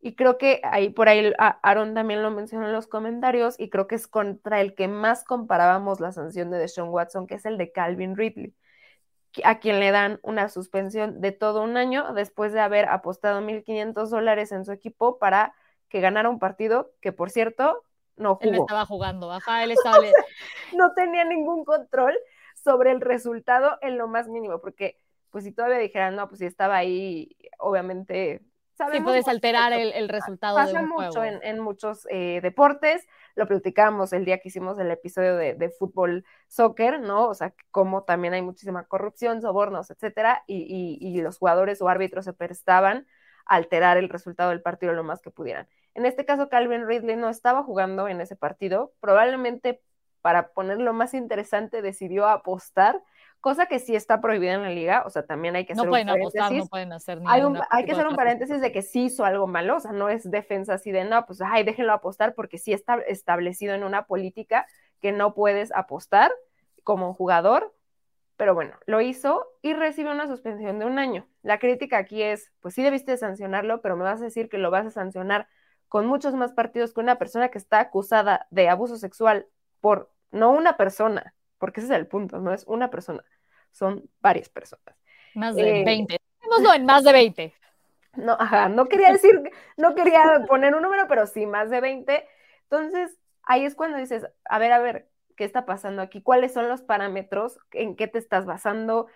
Y 0.00 0.14
creo 0.14 0.38
que 0.38 0.60
ahí 0.64 0.90
por 0.90 1.08
ahí 1.08 1.32
Aaron 1.38 1.94
también 1.94 2.22
lo 2.22 2.30
mencionó 2.30 2.66
en 2.66 2.72
los 2.72 2.86
comentarios, 2.86 3.58
y 3.58 3.70
creo 3.70 3.86
que 3.86 3.94
es 3.94 4.06
contra 4.06 4.60
el 4.60 4.74
que 4.74 4.88
más 4.88 5.24
comparábamos 5.24 6.00
la 6.00 6.12
sanción 6.12 6.50
de 6.50 6.58
Deshaun 6.58 6.90
Watson, 6.90 7.26
que 7.26 7.36
es 7.36 7.46
el 7.46 7.56
de 7.58 7.72
Calvin 7.72 8.16
Ridley, 8.16 8.54
a 9.44 9.58
quien 9.60 9.80
le 9.80 9.90
dan 9.90 10.20
una 10.22 10.48
suspensión 10.48 11.20
de 11.20 11.32
todo 11.32 11.62
un 11.62 11.76
año 11.76 12.12
después 12.14 12.52
de 12.52 12.60
haber 12.60 12.88
apostado 12.88 13.40
1.500 13.40 14.10
dólares 14.10 14.52
en 14.52 14.64
su 14.64 14.72
equipo 14.72 15.18
para 15.18 15.54
que 15.90 16.00
ganara 16.00 16.30
un 16.30 16.38
partido 16.38 16.92
que, 17.02 17.12
por 17.12 17.30
cierto, 17.30 17.82
no 18.16 18.36
jugó. 18.36 18.48
Él 18.48 18.60
estaba 18.60 18.86
jugando, 18.86 19.30
ajá, 19.30 19.64
él 19.64 19.72
estaba... 19.72 19.98
no 20.74 20.94
tenía 20.94 21.24
ningún 21.24 21.64
control 21.64 22.16
sobre 22.54 22.92
el 22.92 23.00
resultado 23.00 23.76
en 23.82 23.98
lo 23.98 24.08
más 24.08 24.28
mínimo, 24.28 24.60
porque 24.60 24.98
pues 25.30 25.44
si 25.44 25.52
todavía 25.52 25.78
dijeran, 25.78 26.16
no, 26.16 26.28
pues 26.28 26.38
si 26.38 26.46
estaba 26.46 26.76
ahí, 26.76 27.36
obviamente... 27.58 28.42
sí, 28.92 29.00
puedes 29.00 29.28
alterar 29.28 29.72
el, 29.72 30.08
resultado 30.08 30.56
Pasa 30.56 30.78
de 30.78 30.84
un 30.84 30.88
mucho 30.88 31.22
En, 31.24 31.60
muchos 31.60 32.06
eh, 32.10 32.40
deportes, 32.42 33.06
lo 33.36 33.46
platicábamos 33.46 34.12
el 34.12 34.24
día 34.24 34.38
que 34.38 34.48
hicimos 34.48 34.78
el 34.78 34.90
episodio 34.90 35.36
de, 35.36 35.70
fútbol, 35.78 36.24
soccer, 36.48 37.00
¿no? 37.00 37.28
O 37.28 37.34
sea, 37.34 37.54
como 37.70 38.02
también 38.02 38.34
hay 38.34 38.42
muchísima 38.42 38.84
corrupción, 38.84 39.40
sobornos, 39.40 39.90
etcétera, 39.90 40.42
y, 40.46 40.98
y 41.00 41.20
los 41.20 41.38
jugadores 41.38 41.80
o 41.80 41.88
árbitros 41.88 42.24
se 42.24 42.32
prestaban 42.32 43.06
alterar 43.50 43.96
el 43.96 44.08
resultado 44.08 44.50
del 44.50 44.62
partido 44.62 44.92
lo 44.92 45.04
más 45.04 45.20
que 45.20 45.30
pudieran. 45.30 45.68
En 45.94 46.06
este 46.06 46.24
caso, 46.24 46.48
Calvin 46.48 46.86
Ridley 46.86 47.16
no 47.16 47.28
estaba 47.28 47.62
jugando 47.62 48.08
en 48.08 48.20
ese 48.20 48.36
partido, 48.36 48.92
probablemente 49.00 49.82
para 50.22 50.48
ponerlo 50.48 50.92
más 50.92 51.14
interesante 51.14 51.82
decidió 51.82 52.28
apostar, 52.28 53.02
cosa 53.40 53.66
que 53.66 53.78
sí 53.78 53.96
está 53.96 54.20
prohibida 54.20 54.52
en 54.52 54.62
la 54.62 54.70
liga, 54.70 55.02
o 55.06 55.10
sea, 55.10 55.24
también 55.24 55.56
hay 55.56 55.64
que 55.64 55.72
hacer 55.72 55.84
no 55.84 55.90
pueden 55.90 56.08
un 56.08 56.14
paréntesis. 56.14 56.40
Apostar, 56.40 56.58
no 56.58 56.66
pueden 56.66 56.92
hacer 56.92 57.18
hay, 57.26 57.42
hay 57.70 57.84
que 57.86 57.92
hacer 57.92 58.06
un 58.06 58.16
paréntesis 58.16 58.60
de 58.60 58.70
que 58.70 58.82
sí 58.82 59.04
hizo 59.04 59.24
algo 59.24 59.46
malo, 59.46 59.76
o 59.76 59.80
sea, 59.80 59.92
no 59.92 60.10
es 60.10 60.30
defensa 60.30 60.74
así 60.74 60.92
de, 60.92 61.04
no, 61.04 61.24
pues, 61.26 61.40
ay, 61.40 61.64
déjenlo 61.64 61.92
apostar 61.92 62.34
porque 62.34 62.58
sí 62.58 62.72
está 62.72 62.96
establecido 62.96 63.74
en 63.74 63.82
una 63.82 64.06
política 64.06 64.66
que 65.00 65.12
no 65.12 65.34
puedes 65.34 65.72
apostar 65.72 66.30
como 66.84 67.14
jugador, 67.14 67.74
pero 68.36 68.54
bueno, 68.54 68.74
lo 68.86 69.00
hizo 69.00 69.46
y 69.62 69.74
recibe 69.74 70.10
una 70.10 70.26
suspensión 70.26 70.78
de 70.78 70.86
un 70.86 70.98
año. 70.98 71.26
La 71.42 71.58
crítica 71.58 71.98
aquí 71.98 72.22
es, 72.22 72.52
pues 72.60 72.74
sí 72.74 72.82
debiste 72.82 73.16
sancionarlo, 73.16 73.80
pero 73.80 73.96
me 73.96 74.04
vas 74.04 74.20
a 74.20 74.24
decir 74.24 74.48
que 74.48 74.58
lo 74.58 74.70
vas 74.70 74.86
a 74.86 74.90
sancionar 74.90 75.48
con 75.90 76.06
muchos 76.06 76.34
más 76.34 76.52
partidos 76.52 76.94
que 76.94 77.00
una 77.00 77.18
persona 77.18 77.48
que 77.48 77.58
está 77.58 77.80
acusada 77.80 78.46
de 78.50 78.68
abuso 78.68 78.96
sexual 78.96 79.48
por 79.80 80.08
no 80.30 80.52
una 80.52 80.76
persona, 80.76 81.34
porque 81.58 81.80
ese 81.80 81.92
es 81.92 81.98
el 81.98 82.06
punto, 82.06 82.38
no 82.38 82.54
es 82.54 82.64
una 82.68 82.90
persona, 82.90 83.24
son 83.72 84.08
varias 84.20 84.48
personas. 84.48 84.96
Más 85.34 85.56
de 85.56 85.82
20. 85.84 86.14
Eh, 86.14 86.18
no, 86.62 86.72
en 86.72 86.86
más 86.86 87.04
de 87.04 87.12
20. 87.12 87.54
No, 88.16 88.32
ajá, 88.32 88.68
no 88.68 88.86
quería 88.86 89.12
decir, 89.12 89.40
no 89.76 89.94
quería 89.94 90.44
poner 90.48 90.74
un 90.74 90.82
número, 90.82 91.06
pero 91.06 91.26
sí, 91.26 91.46
más 91.46 91.70
de 91.70 91.80
20. 91.80 92.26
Entonces, 92.64 93.16
ahí 93.44 93.64
es 93.64 93.76
cuando 93.76 93.98
dices, 93.98 94.26
a 94.46 94.58
ver, 94.58 94.72
a 94.72 94.80
ver, 94.80 95.08
¿qué 95.36 95.44
está 95.44 95.64
pasando 95.64 96.02
aquí? 96.02 96.20
¿Cuáles 96.20 96.52
son 96.52 96.68
los 96.68 96.82
parámetros? 96.82 97.60
¿En 97.70 97.94
qué 97.94 98.08
te 98.08 98.18
estás 98.18 98.46
basando? 98.46 99.06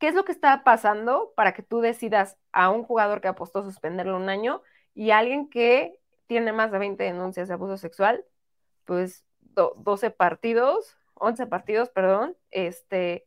¿Qué 0.00 0.08
es 0.08 0.16
lo 0.16 0.24
que 0.24 0.32
está 0.32 0.64
pasando 0.64 1.32
para 1.36 1.54
que 1.54 1.62
tú 1.62 1.80
decidas 1.80 2.38
a 2.50 2.70
un 2.70 2.82
jugador 2.82 3.20
que 3.20 3.28
apostó 3.28 3.62
suspenderlo 3.62 4.16
un 4.16 4.28
año 4.28 4.62
y 4.94 5.12
a 5.12 5.18
alguien 5.18 5.48
que 5.48 5.99
tiene 6.30 6.52
más 6.52 6.70
de 6.70 6.78
20 6.78 7.02
denuncias 7.02 7.48
de 7.48 7.54
abuso 7.54 7.76
sexual? 7.76 8.24
Pues 8.84 9.24
12 9.56 10.12
partidos, 10.12 10.96
11 11.14 11.48
partidos, 11.48 11.90
perdón, 11.90 12.36
este, 12.52 13.26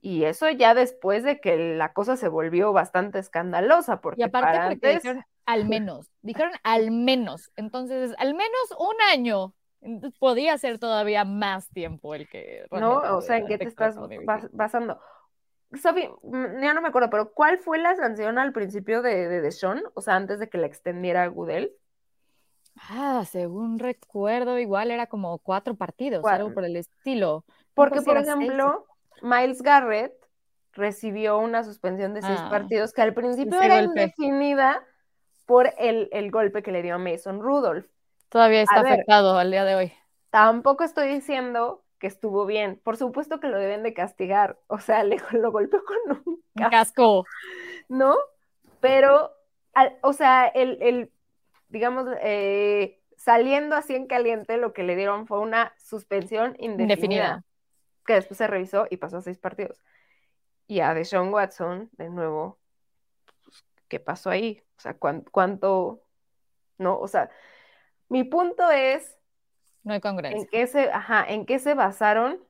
y 0.00 0.24
eso 0.24 0.50
ya 0.50 0.74
después 0.74 1.22
de 1.22 1.40
que 1.40 1.76
la 1.76 1.92
cosa 1.92 2.16
se 2.16 2.26
volvió 2.26 2.72
bastante 2.72 3.20
escandalosa, 3.20 4.00
porque 4.00 4.22
y 4.22 4.24
aparte 4.24 4.58
porque 4.70 4.94
dijeron 4.94 5.24
al 5.46 5.68
menos, 5.68 6.10
dijeron 6.22 6.50
al 6.64 6.90
menos, 6.90 7.52
entonces 7.54 8.12
al 8.18 8.34
menos 8.34 8.74
un 8.76 8.96
año, 9.12 9.54
podía 10.18 10.58
ser 10.58 10.80
todavía 10.80 11.24
más 11.24 11.68
tiempo 11.68 12.16
el 12.16 12.28
que... 12.28 12.66
No, 12.72 13.16
o 13.16 13.20
sea, 13.20 13.36
¿en 13.36 13.46
qué 13.46 13.56
te 13.56 13.68
estás 13.68 13.96
basando? 14.50 14.98
Mm, 15.70 16.60
ya 16.62 16.74
no 16.74 16.80
me 16.80 16.88
acuerdo, 16.88 17.10
pero 17.10 17.32
¿cuál 17.32 17.58
fue 17.58 17.78
la 17.78 17.94
sanción 17.94 18.38
al 18.38 18.52
principio 18.52 19.02
de, 19.02 19.28
de, 19.28 19.52
Sean? 19.52 19.82
O 19.94 20.00
sea, 20.00 20.16
antes 20.16 20.38
de 20.38 20.48
que 20.48 20.58
la 20.58 20.66
extendiera 20.66 21.22
a 21.24 21.28
Goodell. 21.28 21.72
Ah, 22.88 23.24
según 23.30 23.78
recuerdo, 23.78 24.58
igual 24.58 24.90
era 24.90 25.06
como 25.06 25.38
cuatro 25.38 25.74
partidos, 25.74 26.24
algo 26.24 26.52
por 26.52 26.64
el 26.64 26.76
estilo. 26.76 27.44
Porque, 27.74 28.02
por 28.02 28.18
ejemplo, 28.18 28.86
Miles 29.22 29.62
Garrett 29.62 30.14
recibió 30.72 31.38
una 31.38 31.64
suspensión 31.64 32.14
de 32.14 32.22
seis 32.22 32.38
ah, 32.40 32.50
partidos 32.50 32.92
que 32.92 33.02
al 33.02 33.14
principio 33.14 33.60
era 33.60 33.82
indefinida 33.82 34.84
por 35.46 35.72
el, 35.78 36.08
el, 36.12 36.30
golpe 36.30 36.62
que 36.62 36.70
le 36.70 36.82
dio 36.82 36.96
a 36.96 36.98
Mason 36.98 37.40
Rudolph. 37.40 37.86
Todavía 38.28 38.62
está 38.62 38.80
afectado 38.80 39.38
al 39.38 39.50
día 39.50 39.64
de 39.64 39.74
hoy. 39.74 39.92
Tampoco 40.30 40.84
estoy 40.84 41.08
diciendo 41.08 41.84
que 41.98 42.06
estuvo 42.06 42.44
bien. 42.44 42.80
Por 42.82 42.96
supuesto 42.96 43.40
que 43.40 43.48
lo 43.48 43.58
deben 43.58 43.82
de 43.82 43.94
castigar. 43.94 44.58
O 44.66 44.78
sea, 44.78 45.02
le, 45.04 45.18
lo 45.32 45.50
golpeó 45.50 45.80
con 45.84 46.22
un 46.24 46.70
casco. 46.70 47.24
¿No? 47.88 48.16
Pero, 48.80 49.32
o 50.02 50.12
sea, 50.12 50.46
el, 50.46 50.78
el 50.82 51.10
digamos, 51.68 52.06
eh, 52.22 53.00
saliendo 53.16 53.76
así 53.76 53.94
en 53.94 54.06
caliente, 54.06 54.56
lo 54.56 54.72
que 54.72 54.82
le 54.82 54.96
dieron 54.96 55.26
fue 55.26 55.40
una 55.40 55.74
suspensión 55.78 56.56
indefinida, 56.58 57.44
que 58.06 58.14
después 58.14 58.38
se 58.38 58.46
revisó 58.46 58.86
y 58.90 58.98
pasó 58.98 59.18
a 59.18 59.22
seis 59.22 59.38
partidos. 59.38 59.82
Y 60.66 60.80
a 60.80 60.94
Deshaun 60.94 61.32
Watson, 61.32 61.90
de 61.92 62.10
nuevo, 62.10 62.58
pues, 63.44 63.64
¿qué 63.88 64.00
pasó 64.00 64.30
ahí? 64.30 64.62
O 64.76 64.80
sea, 64.80 64.96
¿cuánto, 64.96 66.02
no? 66.78 66.98
O 66.98 67.08
sea, 67.08 67.30
mi 68.08 68.24
punto 68.24 68.70
es... 68.70 69.16
No 69.82 69.92
hay 69.92 70.00
congreso. 70.00 70.36
En 70.36 70.46
qué 70.46 70.66
se, 70.66 70.90
ajá, 70.90 71.24
en 71.28 71.46
qué 71.46 71.58
se 71.58 71.74
basaron, 71.74 72.44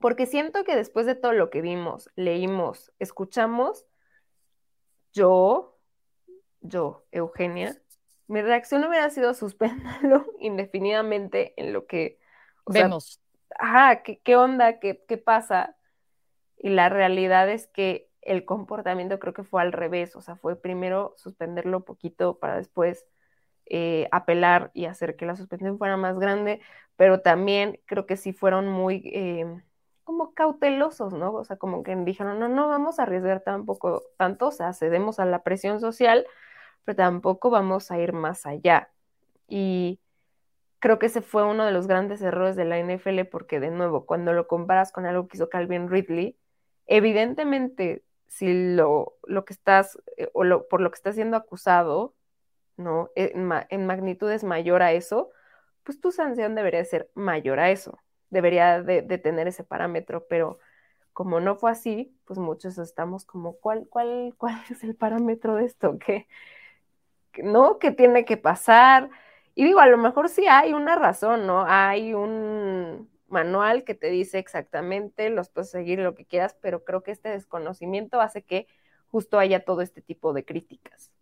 porque 0.00 0.26
siento 0.26 0.64
que 0.64 0.76
después 0.76 1.06
de 1.06 1.14
todo 1.14 1.32
lo 1.32 1.50
que 1.50 1.60
vimos, 1.60 2.10
leímos, 2.14 2.92
escuchamos, 2.98 3.86
yo, 5.12 5.78
yo, 6.60 7.06
Eugenia, 7.10 7.80
mi 8.26 8.42
reacción 8.42 8.84
hubiera 8.84 9.10
sido 9.10 9.34
suspenderlo 9.34 10.26
indefinidamente 10.40 11.54
en 11.56 11.72
lo 11.72 11.86
que 11.86 12.18
vemos. 12.66 13.20
ajá, 13.58 14.02
¿qué, 14.02 14.36
onda? 14.36 14.78
¿Qué, 14.78 15.04
¿Qué 15.06 15.18
pasa? 15.18 15.76
Y 16.56 16.70
la 16.70 16.88
realidad 16.88 17.48
es 17.50 17.66
que 17.66 18.08
el 18.22 18.44
comportamiento 18.44 19.18
creo 19.18 19.34
que 19.34 19.44
fue 19.44 19.62
al 19.62 19.72
revés, 19.72 20.16
o 20.16 20.20
sea, 20.22 20.36
fue 20.36 20.60
primero 20.60 21.12
suspenderlo 21.16 21.84
poquito 21.84 22.38
para 22.38 22.56
después 22.56 23.04
eh, 23.66 24.08
apelar 24.12 24.70
y 24.74 24.86
hacer 24.86 25.16
que 25.16 25.26
la 25.26 25.36
suspensión 25.36 25.78
fuera 25.78 25.96
más 25.96 26.18
grande, 26.18 26.60
pero 26.96 27.20
también 27.20 27.80
creo 27.86 28.06
que 28.06 28.16
sí 28.16 28.32
fueron 28.32 28.68
muy 28.68 29.02
eh, 29.14 29.46
como 30.04 30.34
cautelosos, 30.34 31.12
¿no? 31.14 31.32
O 31.34 31.44
sea, 31.44 31.56
como 31.56 31.82
que 31.82 31.96
dijeron, 31.96 32.38
no, 32.38 32.48
no 32.48 32.68
vamos 32.68 32.98
a 32.98 33.04
arriesgar 33.04 33.40
tampoco 33.40 34.02
tanto, 34.18 34.48
o 34.48 34.52
sea, 34.52 34.72
cedemos 34.74 35.18
a 35.18 35.24
la 35.24 35.42
presión 35.42 35.80
social, 35.80 36.26
pero 36.84 36.96
tampoco 36.96 37.50
vamos 37.50 37.90
a 37.90 37.98
ir 37.98 38.12
más 38.12 38.46
allá. 38.46 38.90
Y 39.48 40.00
creo 40.84 40.98
que 40.98 41.06
ese 41.06 41.22
fue 41.22 41.44
uno 41.44 41.64
de 41.64 41.72
los 41.72 41.86
grandes 41.86 42.20
errores 42.22 42.56
de 42.56 42.66
la 42.66 42.78
NFL 42.78 43.24
porque, 43.30 43.60
de 43.60 43.70
nuevo, 43.70 44.06
cuando 44.06 44.32
lo 44.32 44.46
comparas 44.46 44.92
con 44.92 45.06
algo 45.06 45.28
que 45.28 45.36
hizo 45.38 45.48
Calvin 45.48 45.88
Ridley, 45.88 46.36
evidentemente, 46.86 48.04
si 48.28 48.74
lo, 48.74 49.16
lo 49.24 49.44
que 49.44 49.54
estás, 49.54 49.98
eh, 50.16 50.28
o 50.34 50.44
lo, 50.44 50.68
por 50.68 50.80
lo 50.80 50.90
que 50.90 50.96
estás 50.96 51.14
siendo 51.14 51.36
acusado, 51.36 52.14
¿no? 52.76 53.10
En, 53.14 53.50
en, 53.70 53.86
magnitud 53.86 54.30
es 54.30 54.44
mayor 54.44 54.82
a 54.82 54.92
eso, 54.92 55.30
pues 55.84 56.00
tu 56.00 56.12
sanción 56.12 56.54
debería 56.54 56.84
ser 56.84 57.10
mayor 57.14 57.60
a 57.60 57.70
eso, 57.70 57.98
debería 58.30 58.82
de, 58.82 59.02
de, 59.02 59.18
tener 59.18 59.48
ese 59.48 59.64
parámetro, 59.64 60.26
pero 60.28 60.58
como 61.14 61.40
no 61.40 61.56
fue 61.56 61.70
así, 61.70 62.14
pues 62.26 62.38
muchos 62.38 62.76
estamos 62.78 63.24
como, 63.24 63.54
¿cuál, 63.56 63.86
cuál, 63.88 64.34
cuál 64.38 64.60
es 64.70 64.84
el 64.84 64.96
parámetro 64.96 65.56
de 65.56 65.64
esto? 65.66 65.98
¿Qué, 65.98 66.26
¿no? 67.42 67.78
¿Qué 67.78 67.90
tiene 67.90 68.24
que 68.24 68.36
pasar? 68.36 69.10
Y 69.54 69.64
digo, 69.64 69.80
a 69.80 69.86
lo 69.86 69.98
mejor 69.98 70.28
sí 70.28 70.46
hay 70.46 70.72
una 70.72 70.96
razón, 70.96 71.46
¿no? 71.46 71.64
Hay 71.66 72.14
un 72.14 73.08
manual 73.28 73.84
que 73.84 73.94
te 73.94 74.08
dice 74.10 74.38
exactamente, 74.38 75.30
los 75.30 75.48
puedes 75.48 75.70
seguir 75.70 75.98
lo 75.98 76.14
que 76.14 76.24
quieras, 76.24 76.56
pero 76.60 76.84
creo 76.84 77.02
que 77.02 77.10
este 77.10 77.28
desconocimiento 77.28 78.20
hace 78.20 78.42
que 78.42 78.66
justo 79.08 79.38
haya 79.38 79.64
todo 79.64 79.80
este 79.80 80.00
tipo 80.00 80.32
de 80.32 80.44
críticas. 80.44 81.12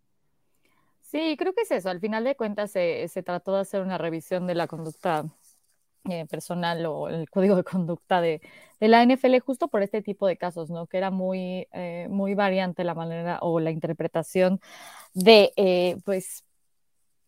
Sí, 1.01 1.35
creo 1.37 1.53
que 1.53 1.61
es 1.61 1.71
eso. 1.71 1.89
Al 1.89 1.99
final 1.99 2.23
de 2.23 2.35
cuentas 2.35 2.71
se, 2.71 3.07
trató 3.23 3.53
de 3.53 3.61
hacer 3.61 3.81
una 3.81 3.99
revisión 3.99 4.47
de 4.47 4.55
la 4.55 4.65
conducta 4.65 5.25
eh, 6.09 6.25
personal 6.29 6.85
o 6.85 7.07
el 7.09 7.29
código 7.29 7.55
de 7.55 7.63
conducta 7.63 8.21
de, 8.21 8.41
la 8.79 9.01
NFL 9.03 9.39
justo 9.39 9.69
por 9.69 9.81
este 9.83 10.01
tipo 10.01 10.27
de 10.27 10.35
casos, 10.37 10.69
¿no? 10.69 10.87
Que 10.87 10.97
era 10.97 11.11
muy, 11.11 11.67
eh, 11.71 12.07
muy 12.09 12.35
variante 12.35 12.83
la 12.83 12.93
manera 12.93 13.39
o 13.41 13.61
la 13.61 13.71
interpretación 13.71 14.59
de, 15.13 15.53
eh, 15.55 15.97
pues, 16.05 16.43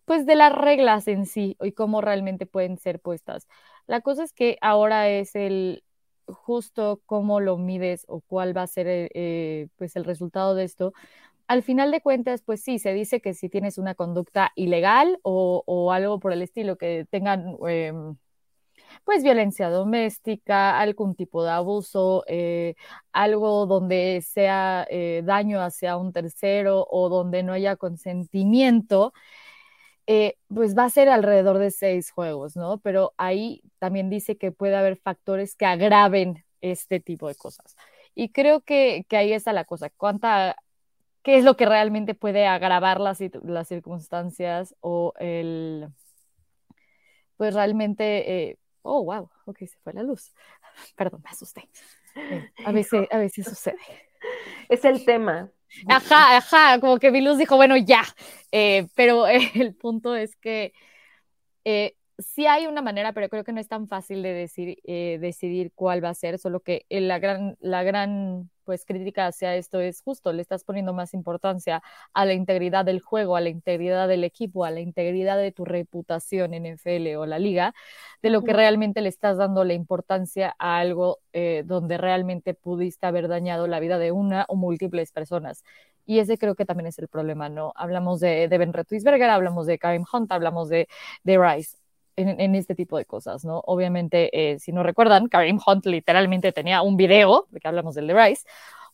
pues 0.06 0.26
de 0.26 0.36
las 0.36 0.54
reglas 0.54 1.08
en 1.08 1.26
sí 1.26 1.58
y 1.62 1.72
cómo 1.72 2.02
realmente 2.02 2.46
pueden 2.46 2.78
ser 2.78 3.00
puestas. 3.00 3.48
La 3.88 4.02
cosa 4.02 4.24
es 4.24 4.34
que 4.34 4.58
ahora 4.62 5.10
es 5.10 5.36
el 5.36 5.84
justo 6.28 7.02
cómo 7.06 7.40
lo 7.40 7.58
mides 7.58 8.06
o 8.08 8.22
cuál 8.22 8.56
va 8.58 8.64
a 8.64 8.68
ser 8.68 8.88
eh, 8.90 9.68
pues 9.78 9.96
el 9.96 10.06
resultado 10.06 10.56
de 10.56 10.66
esto. 10.66 10.94
Al 11.48 11.64
final 11.64 11.92
de 11.92 12.02
cuentas, 12.02 12.42
pues 12.44 12.62
sí, 12.64 12.80
se 12.80 12.94
dice 12.94 13.22
que 13.22 13.34
si 13.34 13.50
tienes 13.50 13.78
una 13.78 13.96
conducta 13.96 14.52
ilegal 14.56 15.20
o, 15.24 15.64
o 15.66 15.92
algo 15.92 16.20
por 16.20 16.34
el 16.34 16.42
estilo, 16.42 16.78
que 16.78 17.06
tengan 17.10 17.58
em, 17.68 18.18
pues 19.04 19.24
violencia 19.24 19.70
doméstica, 19.70 20.80
algún 20.80 21.16
tipo 21.16 21.44
de 21.44 21.52
abuso, 21.52 22.24
eh, 22.28 22.76
algo 23.12 23.66
donde 23.66 24.22
sea 24.22 24.88
eh, 24.90 25.22
daño 25.26 25.62
hacia 25.62 25.98
un 25.98 26.14
tercero 26.14 26.88
o 26.90 27.10
donde 27.10 27.44
no 27.44 27.54
haya 27.54 27.76
consentimiento, 27.76 29.14
eh, 30.08 30.38
pues 30.54 30.78
va 30.78 30.86
a 30.86 30.90
ser 30.90 31.10
alrededor 31.10 31.58
de 31.58 31.72
seis 31.72 32.12
juegos, 32.12 32.56
¿no? 32.56 32.78
Pero 32.80 33.14
ahí 33.18 33.64
también 33.80 34.10
dice 34.10 34.38
que 34.38 34.52
puede 34.52 34.76
haber 34.76 34.98
factores 34.98 35.56
que 35.56 35.66
agraven 35.66 36.46
este 36.62 37.00
tipo 37.00 37.28
de 37.28 37.36
cosas. 37.36 37.76
Y 38.14 38.30
creo 38.30 38.62
que, 38.62 39.06
ahí 39.12 39.34
está 39.34 39.54
la 39.54 39.66
cosa. 39.66 39.90
¿Cuánta, 39.90 40.58
¿Qué 41.24 41.38
es 41.38 41.44
lo 41.46 41.58
que 41.58 41.66
realmente 41.66 42.16
puede 42.16 42.48
agravar 42.48 43.00
las, 43.02 43.20
las 43.44 43.68
circunstancias 43.68 44.76
o 44.82 45.14
el, 45.20 45.90
pues 47.38 47.54
realmente 47.54 48.60
oh, 48.86 49.04
wow, 49.04 49.30
ok, 49.46 49.60
se 49.60 49.78
fue 49.84 49.94
la 49.94 50.04
luz. 50.04 50.32
Perdón, 50.96 51.22
me 51.24 51.30
asusté. 51.30 51.68
Eh, 52.16 52.50
a 52.66 52.72
veces, 52.72 53.08
a 53.12 53.18
veces 53.18 53.46
sucede. 53.46 53.80
Es 54.70 54.86
el 54.86 55.04
tema. 55.06 55.52
Ajá, 55.88 56.38
ajá, 56.38 56.80
como 56.80 57.00
que 57.00 57.12
Vilus 57.12 57.38
dijo, 57.38 57.56
bueno, 57.58 57.76
ya. 57.76 58.04
Eh, 58.52 58.88
pero 58.96 59.28
el 59.28 59.76
punto 59.76 60.16
es 60.16 60.36
que 60.38 60.74
eh, 61.66 61.96
sí 62.18 62.48
hay 62.48 62.68
una 62.68 62.82
manera, 62.82 63.14
pero 63.14 63.30
creo 63.30 63.44
que 63.44 63.52
no 63.54 63.60
es 63.60 63.68
tan 63.68 63.88
fácil 63.88 64.24
de 64.24 64.34
decir, 64.34 64.78
eh, 64.86 65.18
decidir 65.20 65.72
cuál 65.76 66.04
va 66.04 66.10
a 66.10 66.14
ser, 66.14 66.40
solo 66.40 66.62
que 66.62 66.86
la 66.90 67.20
gran, 67.20 67.58
la 67.60 67.84
gran 67.84 68.50
pues 68.64 68.86
crítica 68.86 69.28
hacia 69.28 69.56
esto 69.56 69.80
es 69.80 70.02
justo, 70.02 70.34
le 70.34 70.42
estás 70.42 70.64
poniendo 70.64 70.94
más 70.94 71.14
importancia 71.14 71.84
a 72.14 72.26
la 72.26 72.34
integridad 72.34 72.84
del 72.86 73.00
juego, 73.00 73.36
a 73.36 73.42
la 73.42 73.50
integridad 73.50 74.08
del 74.08 74.24
equipo, 74.24 74.66
a 74.66 74.72
la 74.72 74.80
integridad 74.80 75.38
de 75.38 75.52
tu 75.52 75.66
reputación 75.66 76.54
en 76.54 76.66
NFL 76.66 77.16
o 77.18 77.26
la 77.28 77.38
liga, 77.40 77.76
de 78.24 78.30
lo 78.32 78.44
que 78.44 78.54
realmente 78.54 79.02
le 79.02 79.10
estás 79.10 79.38
dando 79.38 79.64
la 79.64 79.74
importancia 79.74 80.56
a 80.58 80.78
algo 80.80 81.20
eh, 81.34 81.64
donde 81.66 81.98
realmente 81.98 82.54
pudiste 82.56 83.06
haber 83.06 83.28
dañado 83.28 83.68
la 83.68 83.80
vida 83.80 84.00
de 84.00 84.12
una 84.12 84.46
o 84.48 84.56
múltiples 84.56 85.12
personas. 85.12 85.64
Y 86.08 86.20
ese 86.20 86.38
creo 86.38 86.56
que 86.56 86.66
también 86.66 86.88
es 86.88 87.00
el 87.00 87.08
problema, 87.08 87.50
¿no? 87.50 87.72
Hablamos 87.76 88.20
de, 88.20 88.48
de 88.48 88.58
Ben 88.58 88.72
hablamos 89.30 89.66
de 89.68 89.78
Karim 89.80 90.06
Hunt, 90.12 90.32
hablamos 90.32 90.70
de, 90.70 90.88
de 91.24 91.38
Rice 91.38 91.78
en, 92.16 92.56
este 92.56 92.76
tipo 92.76 92.98
de 92.98 93.06
cosas, 93.06 93.44
¿no? 93.44 93.62
Obviamente, 93.66 94.30
eh, 94.54 94.60
si 94.60 94.72
no 94.72 94.84
recuerdan, 94.84 95.28
Karim 95.28 95.60
Hunt 95.66 95.86
literalmente 95.86 96.52
tenía 96.52 96.82
un 96.82 96.98
video, 96.98 97.48
de 97.50 97.60
que 97.60 97.68
hablamos 97.68 97.96
del 97.96 98.08
de 98.08 98.14
Rice, 98.14 98.48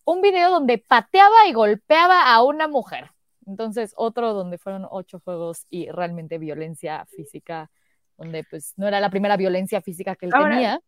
un 0.06 0.22
video 0.22 0.50
donde 0.50 0.78
pateaba 0.80 1.48
y 1.48 1.54
golpeaba 1.54 2.34
a 2.34 2.44
una 2.44 2.68
mujer. 2.68 3.12
Entonces, 3.46 3.94
otro 3.96 4.34
donde 4.34 4.58
fueron 4.58 4.88
ocho 4.90 5.20
juegos 5.20 5.66
y 5.70 5.90
realmente 5.90 6.38
violencia 6.38 7.06
física, 7.06 7.70
donde 8.18 8.44
pues 8.44 8.74
no 8.78 8.88
era 8.88 9.00
la 9.00 9.10
primera 9.10 9.38
violencia 9.38 9.82
física 9.82 10.16
que 10.16 10.28
él 10.28 10.32
tenía. 10.32 10.82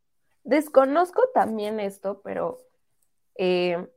Desconozco 0.44 1.22
también 1.34 1.80
esto, 1.80 2.22
pero 2.24 2.58
eh, 3.36 3.88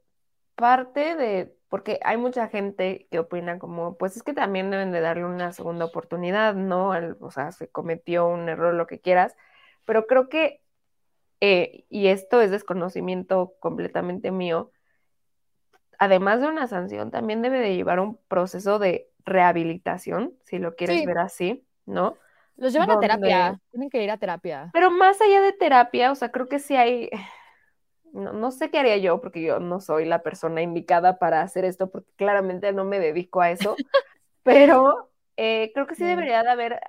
parte 0.54 1.16
de, 1.16 1.55
porque 1.68 1.98
hay 2.04 2.16
mucha 2.16 2.48
gente 2.48 3.08
que 3.10 3.18
opina 3.18 3.58
como, 3.58 3.96
pues 3.96 4.16
es 4.16 4.22
que 4.22 4.32
también 4.32 4.70
deben 4.70 4.92
de 4.92 5.00
darle 5.00 5.24
una 5.24 5.52
segunda 5.52 5.84
oportunidad, 5.84 6.54
¿no? 6.54 6.92
o 7.20 7.30
sea, 7.30 7.52
se 7.52 7.68
cometió 7.68 8.28
un 8.28 8.48
error, 8.48 8.74
lo 8.74 8.86
que 8.86 9.00
quieras, 9.00 9.36
pero 9.84 10.06
creo 10.06 10.28
que, 10.28 10.62
eh, 11.40 11.84
y 11.88 12.06
esto 12.08 12.40
es 12.40 12.50
desconocimiento 12.50 13.54
completamente 13.58 14.30
mío, 14.30 14.70
además 15.98 16.40
de 16.40 16.48
una 16.48 16.66
sanción, 16.66 17.10
también 17.10 17.42
debe 17.42 17.58
de 17.58 17.74
llevar 17.74 18.00
un 18.00 18.18
proceso 18.28 18.78
de 18.78 19.10
rehabilitación, 19.24 20.34
si 20.44 20.58
lo 20.58 20.76
quieres 20.76 21.04
ver 21.04 21.18
así, 21.18 21.66
¿no? 21.84 22.16
Los 22.56 22.72
llevan 22.72 22.90
a 22.90 23.00
terapia, 23.00 23.60
tienen 23.70 23.90
que 23.90 24.02
ir 24.02 24.10
a 24.10 24.16
terapia. 24.16 24.70
Pero 24.72 24.90
más 24.90 25.20
allá 25.20 25.42
de 25.42 25.52
terapia, 25.52 26.10
o 26.10 26.14
sea, 26.14 26.30
creo 26.30 26.48
que 26.48 26.58
sí 26.58 26.74
hay, 26.74 27.10
no, 28.16 28.50
sé 28.50 28.70
qué 28.70 28.78
haría 28.78 28.96
yo, 28.96 29.20
porque 29.20 29.42
yo 29.42 29.60
no 29.60 29.80
soy 29.80 30.04
la 30.06 30.22
persona 30.22 30.62
indicada 30.62 31.18
para 31.18 31.42
hacer 31.42 31.64
esto, 31.64 31.90
porque 31.90 32.10
claramente 32.16 32.72
no 32.72 32.84
me 32.84 32.98
dedico 32.98 33.40
a 33.40 33.50
eso, 33.50 33.76
pero 34.42 35.10
eh, 35.36 35.70
creo 35.74 35.86
que 35.86 35.94
sí 35.94 36.04
debería 36.04 36.42
de 36.42 36.50
haber 36.50 36.80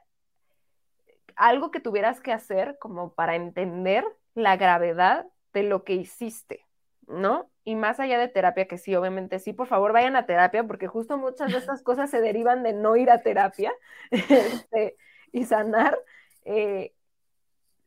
algo 1.35 1.69
que 1.69 1.79
tuvieras 1.79 2.19
que 2.19 2.31
hacer 2.31 2.77
como 2.79 3.13
para 3.13 3.35
entender 3.35 4.05
la 4.33 4.57
gravedad 4.57 5.27
de 5.53 5.63
lo 5.63 5.83
que 5.83 5.93
hiciste, 5.93 6.65
¿no? 7.07 7.49
Y 7.63 7.75
más 7.75 7.99
allá 7.99 8.17
de 8.17 8.27
terapia, 8.27 8.67
que 8.67 8.77
sí, 8.77 8.95
obviamente 8.95 9.39
sí, 9.39 9.53
por 9.53 9.67
favor 9.67 9.91
vayan 9.91 10.15
a 10.15 10.25
terapia, 10.25 10.65
porque 10.65 10.87
justo 10.87 11.17
muchas 11.17 11.51
de 11.51 11.57
estas 11.57 11.83
cosas 11.83 12.09
se 12.09 12.21
derivan 12.21 12.63
de 12.63 12.73
no 12.73 12.95
ir 12.95 13.11
a 13.11 13.21
terapia 13.21 13.73
este, 14.11 14.95
y 15.31 15.43
sanar. 15.43 15.99
Eh, 16.45 16.93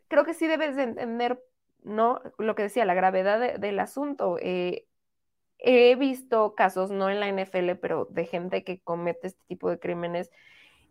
creo 0.08 0.24
que 0.24 0.34
sí 0.34 0.46
debes 0.46 0.76
de 0.76 0.82
entender 0.82 1.42
¿no? 1.82 2.20
Lo 2.38 2.54
que 2.54 2.64
decía, 2.64 2.84
la 2.84 2.94
gravedad 2.94 3.58
del 3.58 3.78
asunto. 3.78 4.36
Eh, 4.40 4.86
he 5.58 5.94
visto 5.96 6.54
casos, 6.54 6.90
no 6.90 7.10
en 7.10 7.20
la 7.20 7.28
NFL, 7.28 7.76
pero 7.76 8.06
de 8.10 8.24
gente 8.26 8.64
que 8.64 8.80
comete 8.80 9.28
este 9.28 9.42
tipo 9.46 9.68
de 9.70 9.78
crímenes 9.78 10.30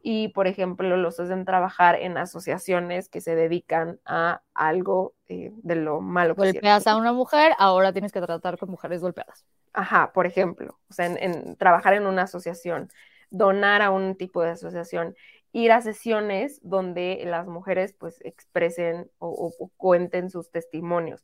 y, 0.02 0.30
por 0.30 0.48
ejemplo, 0.48 0.96
los 0.96 1.20
hacen 1.20 1.44
trabajar 1.44 1.96
en 1.96 2.18
asociaciones 2.18 3.10
que 3.10 3.20
se 3.20 3.36
dedican 3.36 4.00
a 4.06 4.42
algo 4.54 5.14
eh, 5.28 5.52
de 5.58 5.76
lo 5.76 6.00
malo 6.02 6.36
que 6.36 6.54
Golpeas 6.54 6.88
a 6.88 6.96
una 6.96 7.12
mujer, 7.12 7.54
ahora 7.58 7.92
tienes 7.92 8.12
que 8.12 8.22
tratar 8.22 8.58
con 8.58 8.70
mujeres 8.70 9.02
golpeadas. 9.02 9.46
Ajá, 9.74 10.14
por 10.14 10.26
ejemplo, 10.26 10.80
o 10.90 10.94
sea, 10.94 11.06
en 11.08 11.56
trabajar 11.58 11.94
en 11.94 12.08
una 12.08 12.24
asociación, 12.24 12.90
donar 13.30 13.82
a 13.82 13.92
un 13.92 14.16
tipo 14.16 14.42
de 14.42 14.52
asociación 14.52 15.16
ir 15.52 15.72
a 15.72 15.82
sesiones 15.82 16.60
donde 16.64 17.22
las 17.26 17.48
mujeres 17.48 17.94
pues 17.94 18.20
expresen 18.24 19.10
o, 19.20 19.54
cuenten 19.78 20.30
sus 20.30 20.52
testimonios. 20.52 21.24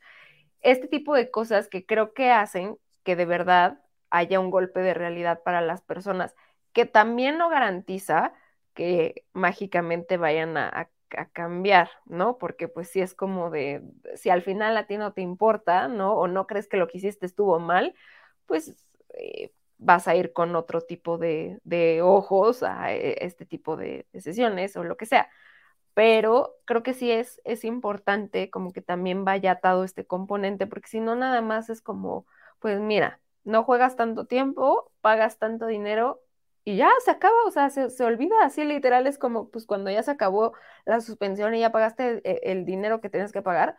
Este 0.62 0.88
tipo 0.88 1.16
de 1.16 1.30
cosas 1.30 1.68
que 1.68 1.86
creo 1.86 2.14
que 2.14 2.32
hacen 2.32 2.78
que 3.04 3.16
de 3.16 3.26
verdad 3.26 3.82
haya 4.10 4.40
un 4.40 4.50
golpe 4.50 4.82
de 4.82 4.94
realidad 4.94 5.42
para 5.44 5.62
las 5.62 5.82
personas, 5.82 6.36
que 6.74 6.86
también 6.86 7.38
no 7.38 7.50
garantiza 7.50 8.34
que 8.74 9.26
mágicamente 9.34 10.18
vayan 10.18 10.58
a, 10.58 10.90
cambiar, 11.32 11.90
¿no? 12.06 12.38
Porque 12.38 12.68
pues 12.68 12.90
si 12.90 13.00
es 13.00 13.14
como 13.14 13.50
de, 13.50 13.82
si 14.16 14.30
al 14.30 14.42
final 14.42 14.76
a 14.76 14.86
ti 14.86 14.98
no 14.98 15.14
te 15.14 15.22
importa, 15.22 15.88
¿no? 15.88 16.14
O 16.14 16.28
no 16.28 16.46
crees 16.46 16.68
que 16.68 16.76
lo 16.76 16.88
que 16.88 16.98
hiciste 16.98 17.26
estuvo 17.26 17.58
mal, 17.60 17.96
pues 18.48 18.76
eh, 19.14 19.54
vas 19.78 20.08
a 20.08 20.16
ir 20.16 20.34
con 20.34 20.56
otro 20.56 20.82
tipo 20.82 21.18
de, 21.18 21.60
ojos 22.04 22.64
a 22.64 22.94
e, 22.94 23.18
este 23.26 23.46
tipo 23.46 23.78
de, 23.78 24.08
sesiones 24.14 24.76
o 24.78 24.84
lo 24.84 24.98
que 24.98 25.06
sea. 25.06 25.30
Pero 25.94 26.56
creo 26.66 26.84
que 26.84 26.94
sí 26.94 27.12
es, 27.12 27.42
es 27.46 27.64
importante 27.66 28.50
como 28.50 28.74
que 28.74 28.82
también 28.82 29.26
vaya 29.26 29.54
atado 29.54 29.84
este 29.84 30.06
componente, 30.06 30.68
porque 30.68 30.90
si 30.90 31.00
no, 31.00 31.16
nada 31.16 31.42
más 31.42 31.70
es 31.70 31.82
como, 31.82 32.26
pues 32.60 32.80
mira, 32.80 33.22
no 33.44 33.64
juegas 33.64 33.96
tanto 33.96 34.26
tiempo, 34.26 34.92
pagas 35.02 35.40
tanto 35.40 35.68
dinero 35.68 36.22
y 36.66 36.78
ya 36.78 36.90
se 37.04 37.12
acaba, 37.12 37.36
o 37.48 37.52
sea, 37.52 37.70
se, 37.70 38.04
olvida, 38.04 38.36
así 38.44 38.66
literal 38.66 39.08
es 39.08 39.18
como, 39.20 39.50
pues 39.50 39.66
cuando 39.66 39.92
ya 39.92 40.04
se 40.04 40.12
acabó 40.12 40.54
la 40.86 41.00
suspensión 41.02 41.56
y 41.56 41.60
ya 41.62 41.72
pagaste 41.72 42.22
el, 42.24 42.40
el 42.44 42.66
dinero 42.66 43.02
que 43.02 43.10
tienes 43.10 43.32
que 43.32 43.42
pagar, 43.42 43.78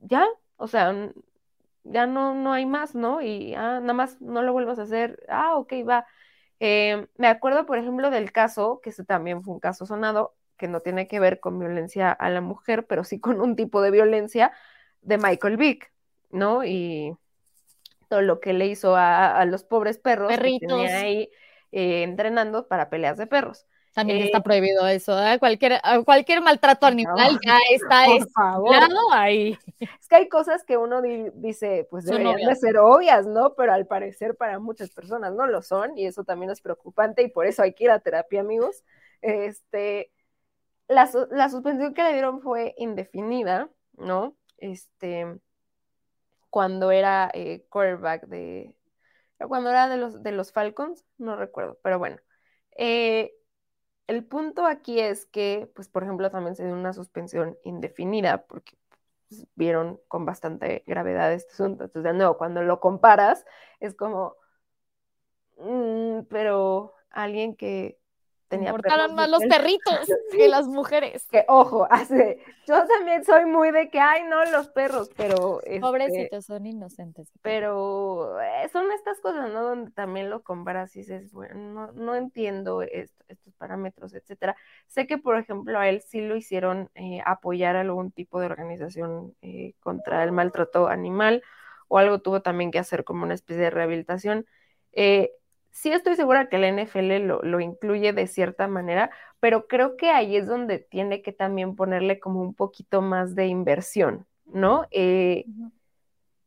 ya, 0.00 0.26
o 0.56 0.68
sea, 0.68 1.12
ya 1.90 2.06
no, 2.06 2.34
no 2.34 2.52
hay 2.52 2.66
más, 2.66 2.94
¿no? 2.94 3.20
Y 3.20 3.54
ah, 3.54 3.80
nada 3.80 3.94
más 3.94 4.20
no 4.20 4.42
lo 4.42 4.52
vuelvas 4.52 4.78
a 4.78 4.82
hacer, 4.82 5.24
ah, 5.28 5.56
ok, 5.56 5.72
va. 5.88 6.06
Eh, 6.60 7.06
me 7.16 7.28
acuerdo, 7.28 7.66
por 7.66 7.78
ejemplo, 7.78 8.10
del 8.10 8.32
caso, 8.32 8.80
que 8.82 8.90
ese 8.90 9.04
también 9.04 9.42
fue 9.42 9.54
un 9.54 9.60
caso 9.60 9.86
sonado, 9.86 10.34
que 10.56 10.68
no 10.68 10.80
tiene 10.80 11.06
que 11.06 11.20
ver 11.20 11.40
con 11.40 11.58
violencia 11.58 12.10
a 12.10 12.30
la 12.30 12.40
mujer, 12.40 12.86
pero 12.86 13.04
sí 13.04 13.20
con 13.20 13.40
un 13.40 13.56
tipo 13.56 13.80
de 13.80 13.90
violencia 13.90 14.52
de 15.02 15.18
Michael 15.18 15.56
Vick, 15.56 15.92
¿no? 16.30 16.64
Y 16.64 17.16
todo 18.08 18.22
lo 18.22 18.40
que 18.40 18.52
le 18.52 18.66
hizo 18.66 18.96
a, 18.96 19.44
los 19.44 19.64
pobres 19.64 19.98
perros 19.98 20.30
que 20.36 20.58
tenía 20.60 20.98
ahí 20.98 21.30
eh, 21.72 22.02
entrenando 22.02 22.66
para 22.66 22.90
peleas 22.90 23.18
de 23.18 23.26
perros. 23.26 23.66
También 23.94 24.22
está 24.22 24.38
eh, 24.38 24.42
prohibido 24.42 24.86
eso, 24.86 25.20
¿eh? 25.22 25.38
cualquier, 25.38 25.80
cualquier 26.04 26.40
maltrato 26.40 26.86
animal 26.86 27.38
ya 27.44 27.58
está 27.70 28.06
estipulado 28.06 29.12
ahí. 29.12 29.58
Es 29.80 30.08
que 30.08 30.16
hay 30.16 30.28
cosas 30.28 30.64
que 30.64 30.76
uno 30.76 31.02
dice, 31.02 31.86
pues 31.90 32.04
deberían 32.04 32.36
de 32.36 32.56
ser 32.56 32.78
obvias, 32.78 33.26
¿no? 33.26 33.54
Pero 33.54 33.72
al 33.72 33.86
parecer 33.86 34.36
para 34.36 34.58
muchas 34.58 34.90
personas 34.90 35.32
no 35.34 35.46
lo 35.46 35.62
son 35.62 35.96
y 35.96 36.06
eso 36.06 36.24
también 36.24 36.50
es 36.50 36.60
preocupante 36.60 37.22
y 37.22 37.28
por 37.28 37.46
eso 37.46 37.62
hay 37.62 37.74
que 37.74 37.84
ir 37.84 37.90
a 37.90 38.00
terapia, 38.00 38.40
amigos. 38.40 38.84
Este, 39.20 40.12
la, 40.88 41.08
la 41.30 41.48
suspensión 41.48 41.94
que 41.94 42.02
le 42.02 42.12
dieron 42.12 42.40
fue 42.40 42.74
indefinida, 42.78 43.68
¿no? 43.96 44.36
Este, 44.58 45.38
cuando 46.50 46.90
era 46.90 47.30
eh, 47.34 47.64
quarterback 47.68 48.26
de, 48.26 48.74
cuando 49.46 49.70
era 49.70 49.88
de 49.88 49.96
los, 49.96 50.22
de 50.22 50.32
los 50.32 50.52
Falcons, 50.52 51.04
no 51.18 51.36
recuerdo, 51.36 51.78
pero 51.82 51.98
bueno. 51.98 52.16
Eh, 52.76 53.34
el 54.08 54.24
punto 54.24 54.66
aquí 54.66 55.00
es 55.00 55.26
que, 55.26 55.70
pues, 55.76 55.88
por 55.88 56.02
ejemplo, 56.04 56.30
también 56.30 56.56
se 56.56 56.64
dio 56.66 56.74
una 56.74 56.92
suspensión 56.94 57.58
indefinida 57.64 58.46
porque 58.46 58.76
pues, 59.28 59.46
vieron 59.56 60.00
con 60.08 60.24
bastante 60.26 60.84
gravedad 60.86 61.32
este 61.32 61.52
asunto. 61.54 61.84
Entonces, 61.84 62.12
de 62.12 62.18
nuevo, 62.18 62.38
cuando 62.38 62.62
lo 62.62 62.80
comparas, 62.80 63.44
es 63.80 63.94
como, 63.94 64.36
mm, 65.58 66.22
pero 66.28 66.94
alguien 67.10 67.56
que 67.56 67.97
tenía 68.48 68.70
Importaban 68.70 69.14
más 69.14 69.30
los 69.30 69.44
perritos 69.44 70.08
que 70.32 70.48
las 70.48 70.66
mujeres. 70.66 71.26
Que 71.30 71.44
ojo, 71.48 71.86
hace, 71.90 72.42
yo 72.66 72.86
también 72.86 73.24
soy 73.24 73.46
muy 73.46 73.70
de 73.70 73.88
que, 73.90 74.00
ay, 74.00 74.24
no, 74.24 74.44
los 74.46 74.68
perros, 74.68 75.10
pero... 75.16 75.60
Este, 75.62 75.80
Pobrecitos, 75.80 76.46
son 76.46 76.66
inocentes. 76.66 77.30
Pero 77.42 78.40
eh, 78.40 78.68
son 78.72 78.90
estas 78.92 79.20
cosas, 79.20 79.50
¿no? 79.52 79.62
Donde 79.62 79.90
también 79.90 80.30
lo 80.30 80.42
comparas 80.42 80.94
y 80.96 81.00
dices, 81.00 81.32
bueno, 81.32 81.92
no, 81.92 82.14
entiendo 82.16 82.82
estos 82.82 83.54
parámetros, 83.58 84.14
etcétera. 84.14 84.56
Sé 84.86 85.06
que, 85.06 85.18
por 85.18 85.38
ejemplo, 85.38 85.78
a 85.78 85.88
él 85.88 86.02
sí 86.02 86.20
lo 86.20 86.36
hicieron 86.36 86.90
eh, 86.94 87.20
apoyar 87.24 87.76
a 87.76 87.82
algún 87.82 88.10
tipo 88.10 88.40
de 88.40 88.46
organización 88.46 89.34
eh, 89.42 89.74
contra 89.80 90.24
el 90.24 90.32
maltrato 90.32 90.88
animal 90.88 91.42
o 91.88 91.98
algo 91.98 92.20
tuvo 92.20 92.42
también 92.42 92.70
que 92.70 92.78
hacer 92.78 93.04
como 93.04 93.24
una 93.24 93.34
especie 93.34 93.62
de 93.64 93.70
rehabilitación. 93.70 94.46
Eh, 94.92 95.32
sí 95.78 95.92
estoy 95.92 96.16
segura 96.16 96.48
que 96.48 96.58
la 96.58 96.68
NFL 96.68 97.18
lo, 97.24 97.60
incluye 97.60 98.12
de 98.12 98.26
cierta 98.26 98.66
manera, 98.66 99.10
pero 99.38 99.68
creo 99.68 99.96
que 99.96 100.10
ahí 100.10 100.36
es 100.36 100.48
donde 100.48 100.80
tiene 100.80 101.22
que 101.22 101.32
también 101.32 101.76
ponerle 101.76 102.18
como 102.18 102.42
un 102.42 102.52
poquito 102.52 103.00
más 103.00 103.36
de 103.36 103.46
inversión, 103.46 104.26
¿no? 104.44 104.86
Eh, 104.90 105.44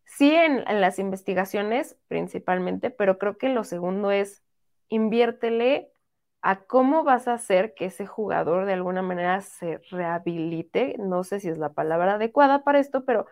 sí 0.04 0.36
en, 0.36 0.66
las 0.82 1.00
investigaciones 1.00 1.96
principalmente, 2.10 2.90
pero 2.90 3.18
creo 3.18 3.38
que 3.38 3.48
lo 3.48 3.64
segundo 3.64 4.12
es 4.12 4.44
inviértele 4.90 5.94
a 6.42 6.66
cómo 6.66 7.06
vas 7.06 7.30
a 7.30 7.36
hacer 7.36 7.74
que 7.74 7.86
ese 7.86 8.06
jugador 8.06 8.66
de 8.66 8.74
alguna 8.74 9.02
manera 9.02 9.40
se 9.40 9.78
rehabilite, 9.92 10.98
no 11.00 11.24
sé 11.24 11.40
si 11.40 11.48
es 11.48 11.58
la 11.58 11.72
palabra 11.72 12.16
adecuada 12.16 12.66
para 12.66 12.80
esto, 12.80 13.06
pero 13.06 13.28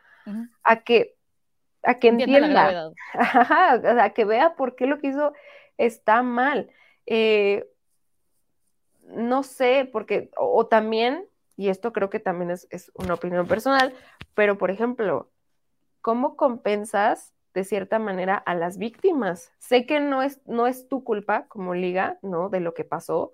a 0.64 0.78
que 0.78 1.16
a 1.84 1.96
que 1.96 2.10
entienda, 2.10 2.92
a 3.14 4.10
que 4.14 4.24
vea 4.24 4.56
por 4.56 4.76
qué 4.76 4.86
lo 4.86 5.00
que 5.00 5.08
hizo 5.08 5.34
está 5.80 6.22
mal. 6.22 6.70
Eh, 7.08 7.68
no 9.08 9.42
sé, 9.42 9.90
porque, 9.92 10.30
o, 10.38 10.68
también, 10.68 11.26
y 11.58 11.70
esto 11.70 11.92
creo 11.92 12.12
que 12.12 12.20
también 12.20 12.52
es, 12.52 12.68
es, 12.70 12.92
una 12.94 13.16
opinión 13.16 13.48
personal, 13.48 13.94
pero 14.36 14.60
por 14.60 14.70
ejemplo, 14.70 15.32
¿cómo 16.02 16.36
compensas 16.36 17.34
de 17.56 17.64
cierta 17.64 17.98
manera 17.98 18.36
a 18.36 18.54
las 18.54 18.78
víctimas? 18.78 19.52
Sé 19.58 19.88
que 19.88 20.00
no 20.00 20.22
es, 20.22 20.42
no 20.46 20.68
es 20.68 20.88
tu 20.88 21.04
culpa 21.04 21.48
como 21.48 21.74
liga, 21.74 22.20
¿no? 22.22 22.50
De 22.50 22.60
lo 22.60 22.76
que 22.76 22.84
pasó, 22.84 23.34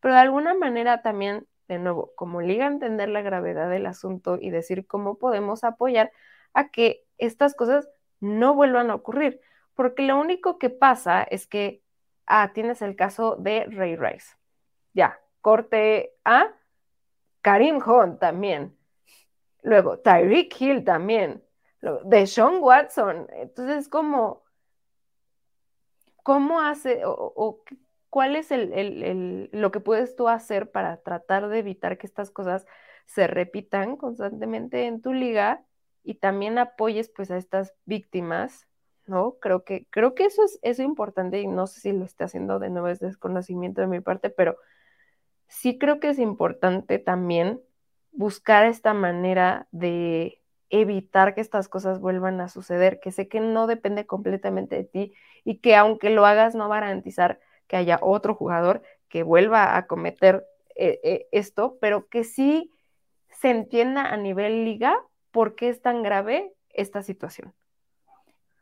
pero 0.00 0.14
de 0.14 0.20
alguna 0.20 0.54
manera 0.54 1.02
también, 1.02 1.48
de 1.66 1.78
nuevo, 1.78 2.12
como 2.14 2.40
liga, 2.40 2.66
entender 2.66 3.08
la 3.08 3.22
gravedad 3.22 3.68
del 3.68 3.86
asunto 3.86 4.38
y 4.40 4.50
decir 4.50 4.86
cómo 4.86 5.18
podemos 5.18 5.64
apoyar 5.64 6.12
a 6.54 6.68
que 6.68 7.04
estas 7.18 7.54
cosas 7.54 7.88
no 8.20 8.54
vuelvan 8.54 8.90
a 8.90 8.94
ocurrir, 8.94 9.40
porque 9.74 10.02
lo 10.02 10.18
único 10.18 10.58
que 10.58 10.70
pasa 10.70 11.22
es 11.24 11.46
que, 11.46 11.82
ah, 12.26 12.52
tienes 12.52 12.82
el 12.82 12.96
caso 12.96 13.36
de 13.36 13.64
Ray 13.66 13.96
Rice. 13.96 14.36
Ya, 14.92 15.20
corte 15.40 16.14
A, 16.24 16.48
Karim 17.42 17.80
Hunt 17.84 18.18
también. 18.18 18.76
Luego, 19.62 19.98
Tyreek 19.98 20.60
Hill 20.60 20.84
también. 20.84 21.42
de 22.04 22.26
Sean 22.26 22.58
Watson. 22.60 23.28
Entonces, 23.32 23.88
¿cómo, 23.88 24.42
cómo 26.22 26.60
hace 26.60 27.02
o, 27.04 27.62
cuál 28.10 28.34
es 28.34 28.50
el, 28.50 29.48
lo 29.52 29.70
que 29.70 29.80
puedes 29.80 30.16
tú 30.16 30.28
hacer 30.28 30.70
para 30.70 30.96
tratar 31.02 31.48
de 31.48 31.58
evitar 31.58 31.98
que 31.98 32.06
estas 32.06 32.30
cosas 32.30 32.66
se 33.04 33.26
repitan 33.26 33.96
constantemente 33.96 34.86
en 34.86 35.00
tu 35.00 35.12
liga 35.12 35.64
y 36.02 36.14
también 36.14 36.58
apoyes 36.58 37.08
pues 37.08 37.30
a 37.30 37.36
estas 37.36 37.74
víctimas, 37.84 38.65
¿no? 39.06 39.36
Creo 39.40 39.64
que, 39.64 39.86
creo 39.90 40.14
que 40.14 40.24
eso 40.24 40.42
es, 40.62 40.78
importante 40.78 41.40
y 41.40 41.46
no 41.46 41.66
sé 41.66 41.80
si 41.80 41.92
lo 41.92 42.04
esté 42.04 42.24
haciendo 42.24 42.58
de 42.58 42.70
nuevo 42.70 42.88
es 42.88 43.00
desconocimiento 43.00 43.80
de 43.80 43.86
mi 43.86 44.00
parte, 44.00 44.30
pero 44.30 44.56
sí 45.48 45.78
creo 45.78 46.00
que 46.00 46.10
es 46.10 46.18
importante 46.18 46.98
también 46.98 47.60
buscar 48.12 48.66
esta 48.66 48.94
manera 48.94 49.68
de 49.70 50.42
evitar 50.70 51.34
que 51.34 51.40
estas 51.40 51.68
cosas 51.68 52.00
vuelvan 52.00 52.40
a 52.40 52.48
suceder, 52.48 52.98
que 53.00 53.12
sé 53.12 53.28
que 53.28 53.40
no 53.40 53.66
depende 53.66 54.06
completamente 54.06 54.76
de 54.76 54.84
ti 54.84 55.14
y 55.44 55.58
que 55.58 55.76
aunque 55.76 56.10
lo 56.10 56.26
hagas 56.26 56.54
no 56.54 56.68
va 56.68 56.78
a 56.78 56.80
garantizar 56.80 57.40
que 57.68 57.76
haya 57.76 57.98
otro 58.02 58.34
jugador 58.34 58.82
que 59.08 59.22
vuelva 59.22 59.76
a 59.76 59.86
cometer 59.86 60.46
eh, 60.74 61.00
eh, 61.04 61.28
esto, 61.32 61.78
pero 61.80 62.08
que 62.08 62.24
sí 62.24 62.70
se 63.30 63.50
entienda 63.50 64.02
a 64.02 64.16
nivel 64.16 64.64
liga 64.64 65.00
por 65.30 65.54
qué 65.54 65.68
es 65.68 65.80
tan 65.82 66.02
grave 66.02 66.52
esta 66.70 67.02
situación. 67.02 67.54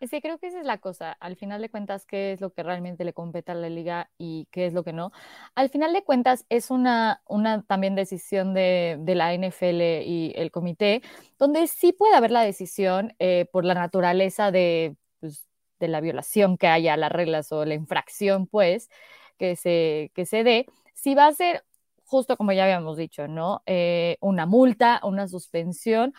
Sí, 0.09 0.20
creo 0.20 0.38
que 0.38 0.48
esa 0.48 0.61
es 0.61 0.66
la 0.66 0.78
cosa. 0.78 1.12
Al 1.12 1.36
final 1.36 1.62
de 1.62 1.70
cuentas, 1.70 2.05
¿qué 2.05 2.32
es 2.32 2.40
lo 2.40 2.52
que 2.52 2.62
realmente 2.62 3.05
le 3.05 3.12
compete 3.12 3.52
a 3.52 3.55
la 3.55 3.68
liga 3.68 4.11
y 4.18 4.46
qué 4.50 4.66
es 4.66 4.74
lo 4.74 4.84
que 4.84 4.92
no? 4.92 5.12
Al 5.55 5.70
final 5.70 5.92
de 5.92 6.02
cuentas, 6.05 6.44
es 6.48 6.70
una, 6.70 7.22
una 7.26 7.62
también 7.62 7.94
decisión 7.94 8.55
de, 8.55 8.98
la 9.07 9.34
NFL 9.34 10.02
y 10.05 10.32
el 10.36 10.50
comité, 10.50 11.02
donde 11.38 11.66
sí 11.68 11.92
puede 11.92 12.14
haber 12.14 12.32
la 12.32 12.42
decisión 12.42 13.14
eh, 13.18 13.46
por 13.52 13.64
la 13.64 13.74
naturaleza 13.74 14.50
de, 14.50 14.96
pues, 15.20 15.46
de 15.80 15.88
la 15.88 16.00
violación 16.00 16.59
que 16.59 16.66
haya 16.66 16.96
las 16.96 17.12
reglas 17.12 17.50
o 17.52 17.64
la 17.64 17.74
infracción, 17.74 18.46
pues, 18.46 18.90
que 19.38 19.57
se, 19.57 20.11
que 20.14 20.26
se 20.26 20.44
dé, 20.44 20.66
si 20.94 21.14
va 21.14 21.26
a 21.28 21.32
ser 21.32 21.64
justo 22.05 22.36
como 22.36 22.52
ya 22.52 22.64
habíamos 22.64 22.96
dicho, 22.96 23.28
¿no? 23.28 23.62
Eh, 23.66 24.18
una 24.20 24.46
multa, 24.46 25.00
una 25.02 25.26
suspensión 25.28 26.14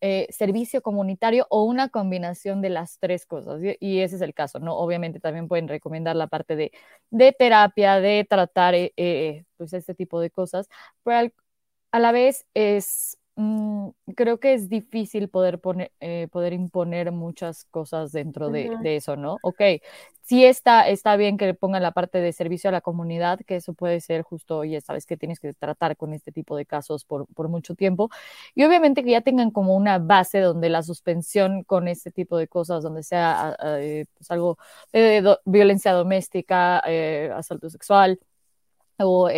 eh, 0.00 0.26
servicio 0.30 0.82
comunitario 0.82 1.46
o 1.50 1.64
una 1.64 1.88
combinación 1.90 2.62
de 2.62 2.70
las 2.70 2.98
tres 2.98 3.26
cosas. 3.26 3.60
Y, 3.80 4.00
ese 4.00 4.16
es 4.16 4.22
el 4.22 4.34
caso, 4.34 4.58
¿no? 4.58 4.76
Obviamente 4.76 5.20
también 5.20 5.48
pueden 5.48 5.68
recomendar 5.68 6.16
la 6.16 6.26
parte 6.26 6.56
de, 6.56 6.72
de 7.10 7.32
terapia, 7.32 8.00
de 8.00 8.26
tratar 8.28 8.74
eh, 8.74 8.92
eh, 8.96 9.44
pues 9.56 9.72
este 9.72 9.94
tipo 9.94 10.20
de 10.20 10.30
cosas, 10.30 10.68
pero 11.04 11.30
a 11.92 11.98
la 12.00 12.12
vez 12.12 12.46
es 12.54 13.18
creo 14.16 14.38
que 14.38 14.54
es 14.54 14.68
difícil 14.68 15.28
poder, 15.28 15.60
poner, 15.60 15.92
eh, 16.00 16.28
poder 16.30 16.52
imponer 16.52 17.12
muchas 17.12 17.64
cosas 17.64 18.12
dentro 18.12 18.50
de, 18.50 18.70
eso, 18.82 19.16
¿no? 19.16 19.38
Ok, 19.42 19.60
sí 20.22 20.44
está, 20.44 20.88
está 20.88 21.16
bien 21.16 21.36
que 21.36 21.54
pongan 21.54 21.82
la 21.82 21.92
parte 21.92 22.18
de 22.18 22.32
servicio 22.32 22.68
a 22.68 22.72
la 22.72 22.80
comunidad, 22.80 23.40
que 23.46 23.56
eso 23.56 23.72
puede 23.74 24.00
ser 24.00 24.22
justo, 24.22 24.64
ya 24.64 24.80
sabes 24.80 25.06
que 25.06 25.16
tienes 25.16 25.40
que 25.40 25.54
tratar 25.54 25.96
con 25.96 26.12
este 26.12 26.32
tipo 26.32 26.56
de 26.56 26.66
casos 26.66 27.04
por, 27.04 27.26
por 27.34 27.48
mucho 27.48 27.74
tiempo. 27.74 28.10
Y 28.54 28.64
obviamente 28.64 29.02
que 29.04 29.10
ya 29.12 29.22
tengan 29.22 29.50
como 29.50 29.74
una 29.74 29.98
base 29.98 30.40
donde 30.40 30.68
la 30.68 30.82
suspensión 30.82 31.64
con 31.64 31.88
este 31.88 32.10
tipo 32.10 32.36
de 32.36 32.48
cosas, 32.48 32.82
donde 32.82 33.02
sea 33.02 33.56
eh, 33.78 34.06
pues 34.16 34.30
algo 34.30 34.58
de, 34.92 35.36
violencia 35.44 35.92
doméstica, 35.92 36.82
eh, 36.86 37.30
asalto 37.34 37.70
sexual 37.70 38.18
o 38.98 39.28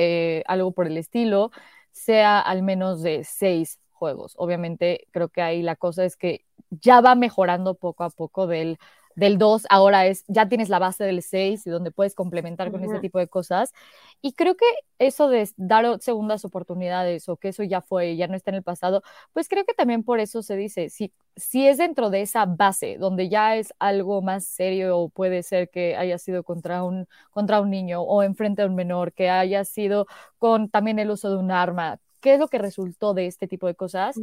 algo 0.46 0.72
por 0.72 0.86
el 0.88 0.96
estilo, 0.96 1.52
sea 1.92 2.40
al 2.40 2.62
menos 2.62 3.02
de 3.02 3.22
seis 3.24 3.78
juegos. 4.02 4.34
Obviamente 4.36 5.06
creo 5.12 5.28
que 5.28 5.42
ahí 5.42 5.62
la 5.62 5.76
cosa 5.76 6.04
es 6.04 6.16
que 6.16 6.44
ya 6.70 7.00
va 7.00 7.14
mejorando 7.14 7.76
poco 7.76 8.02
a 8.02 8.10
poco 8.10 8.48
del, 8.48 8.78
del 9.14 9.38
2, 9.38 9.66
ahora 9.70 10.06
es, 10.06 10.24
ya 10.26 10.48
tienes 10.48 10.68
la 10.68 10.80
base 10.80 11.04
del 11.04 11.22
6 11.22 11.66
y 11.66 11.70
donde 11.70 11.92
puedes 11.92 12.16
complementar 12.16 12.72
con 12.72 12.82
ese 12.82 12.98
tipo 12.98 13.20
de 13.20 13.28
cosas. 13.28 13.72
Y 14.20 14.32
creo 14.32 14.56
que 14.56 14.66
eso 14.98 15.28
de 15.28 15.48
dar 15.56 16.00
segundas 16.00 16.44
oportunidades 16.44 17.28
o 17.28 17.36
que 17.36 17.48
eso 17.50 17.62
ya 17.62 17.80
fue, 17.80 18.16
ya 18.16 18.26
no 18.26 18.34
está 18.34 18.50
en 18.50 18.56
el 18.56 18.62
pasado, 18.64 19.02
pues 19.32 19.48
creo 19.48 19.64
que 19.64 19.74
también 19.74 20.02
por 20.02 20.18
eso 20.18 20.42
se 20.42 20.56
dice, 20.56 20.90
si, 20.90 21.12
si 21.36 21.66
es 21.68 21.78
dentro 21.78 22.10
de 22.10 22.22
esa 22.22 22.44
base 22.46 22.96
donde 22.98 23.28
ya 23.28 23.56
es 23.56 23.72
algo 23.78 24.20
más 24.22 24.44
serio 24.44 24.98
o 24.98 25.08
puede 25.10 25.44
ser 25.44 25.70
que 25.70 25.96
haya 25.96 26.18
sido 26.18 26.42
contra 26.42 26.82
un, 26.84 27.06
contra 27.30 27.60
un 27.60 27.70
niño 27.70 28.02
o 28.02 28.24
enfrente 28.24 28.62
a 28.62 28.66
un 28.66 28.74
menor, 28.74 29.12
que 29.12 29.30
haya 29.30 29.64
sido 29.64 30.06
con 30.38 30.68
también 30.70 30.98
el 30.98 31.10
uso 31.10 31.30
de 31.30 31.36
un 31.36 31.50
arma, 31.52 32.00
qué 32.22 32.34
es 32.34 32.40
lo 32.40 32.48
que 32.48 32.58
resultó 32.58 33.12
de 33.12 33.26
este 33.26 33.48
tipo 33.48 33.66
de 33.66 33.74
cosas, 33.74 34.16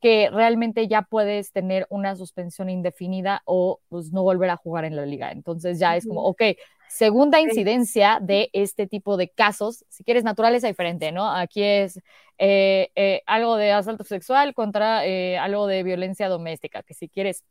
que 0.00 0.28
realmente 0.30 0.86
ya 0.86 1.02
puedes 1.02 1.50
tener 1.50 1.86
una 1.88 2.14
suspensión 2.14 2.68
indefinida 2.68 3.42
o 3.46 3.80
pues, 3.88 4.12
no 4.12 4.22
volver 4.22 4.50
a 4.50 4.56
jugar 4.56 4.84
en 4.84 4.94
la 4.94 5.06
liga. 5.06 5.32
Entonces 5.32 5.78
ya 5.78 5.96
es 5.96 6.06
como, 6.06 6.24
ok, 6.24 6.42
segunda 6.88 7.40
incidencia 7.40 8.18
de 8.20 8.50
este 8.52 8.86
tipo 8.86 9.16
de 9.16 9.30
casos, 9.30 9.84
si 9.88 10.04
quieres 10.04 10.24
naturaleza 10.24 10.68
diferente, 10.68 11.10
¿no? 11.10 11.34
Aquí 11.34 11.62
es 11.62 12.00
eh, 12.36 12.90
eh, 12.94 13.22
algo 13.26 13.56
de 13.56 13.72
asalto 13.72 14.04
sexual 14.04 14.52
contra 14.52 15.06
eh, 15.06 15.38
algo 15.38 15.66
de 15.66 15.82
violencia 15.82 16.28
doméstica, 16.28 16.82
que 16.82 16.92
si 16.92 17.08
quieres, 17.08 17.44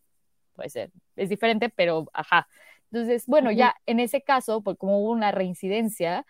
puede 0.56 0.70
ser, 0.70 0.91
es 1.16 1.30
diferente, 1.30 1.70
pero 1.70 2.06
ajá. 2.14 2.48
Entonces, 2.91 3.26
bueno, 3.26 3.52
ya 3.52 3.76
en 3.88 4.00
ese 4.00 4.22
caso, 4.22 4.62
pues 4.62 4.78
como 4.78 5.02
hubo 5.02 5.12
una 5.12 5.32
reincidencia, 5.32 6.26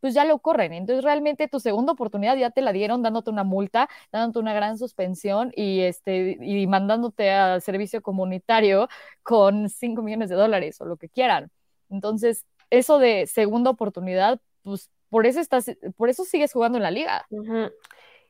pues 0.00 0.14
ya 0.14 0.24
lo 0.24 0.38
corren. 0.38 0.72
Entonces 0.72 1.04
realmente 1.04 1.48
tu 1.48 1.60
segunda 1.60 1.92
oportunidad 1.92 2.36
ya 2.36 2.50
te 2.50 2.62
la 2.62 2.72
dieron 2.72 3.02
dándote 3.02 3.30
una 3.30 3.44
multa, 3.44 3.88
dándote 4.12 4.38
una 4.38 4.54
gran 4.54 4.78
suspensión 4.78 5.52
y, 5.54 5.80
este, 5.80 6.38
y 6.40 6.66
mandándote 6.66 7.30
al 7.30 7.62
servicio 7.62 8.02
comunitario 8.02 8.88
con 9.22 9.68
5 9.68 10.02
millones 10.02 10.28
de 10.28 10.36
dólares 10.36 10.80
o 10.80 10.84
lo 10.84 10.96
que 10.96 11.08
quieran. 11.08 11.50
Entonces, 11.90 12.44
eso 12.70 12.98
de 12.98 13.26
segunda 13.26 13.70
oportunidad, 13.70 14.40
pues 14.62 14.90
por 15.08 15.26
eso, 15.26 15.40
estás, 15.40 15.70
por 15.96 16.08
eso 16.08 16.24
sigues 16.24 16.52
jugando 16.52 16.78
en 16.78 16.82
la 16.82 16.90
liga. 16.90 17.26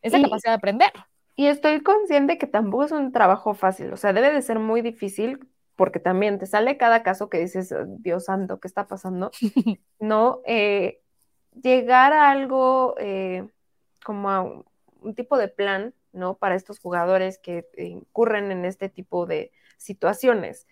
Esa 0.01 0.23
capacidad 0.23 0.53
de 0.53 0.57
aprender. 0.57 0.93
Y 1.35 1.47
estoy 1.47 1.83
consciente 1.83 2.39
que 2.39 2.47
tampoco 2.47 2.85
es 2.85 2.93
un 2.93 3.13
trabajo 3.13 3.55
fácil, 3.55 3.93
o 3.93 3.97
sea, 3.97 4.13
debe 4.13 4.33
de 4.33 4.43
ser 4.43 4.59
muy 4.59 4.83
difícil 4.83 5.39
porque 5.77 6.01
también 6.01 6.41
te 6.41 6.47
sale 6.47 6.77
cada 6.77 7.05
caso 7.05 7.29
que 7.29 7.39
dices, 7.39 7.73
Dios 8.01 8.25
santo, 8.25 8.59
¿qué 8.59 8.67
está 8.67 8.89
pasando? 8.89 9.31
no, 10.01 10.41
eh, 10.45 11.01
llegar 11.53 12.13
a 12.13 12.31
algo 12.31 12.95
eh, 12.99 13.49
como 14.05 14.31
a 14.31 14.43
un, 14.43 15.15
tipo 15.15 15.39
de 15.39 15.49
plan, 15.49 15.95
¿no? 16.13 16.37
Para 16.37 16.55
estos 16.55 16.79
jugadores 16.81 17.39
que 17.39 17.67
incurren 17.77 18.51
en 18.53 18.65
este 18.65 18.89
tipo 18.89 19.27
de 19.27 19.53
situaciones. 19.77 20.67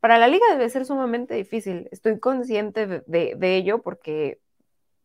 Para 0.00 0.18
la 0.18 0.28
liga 0.28 0.44
debe 0.50 0.68
ser 0.68 0.84
sumamente 0.84 1.34
difícil. 1.34 1.88
Estoy 1.92 2.18
consciente 2.18 2.86
de, 3.06 3.56
ello 3.56 3.82
porque, 3.82 4.40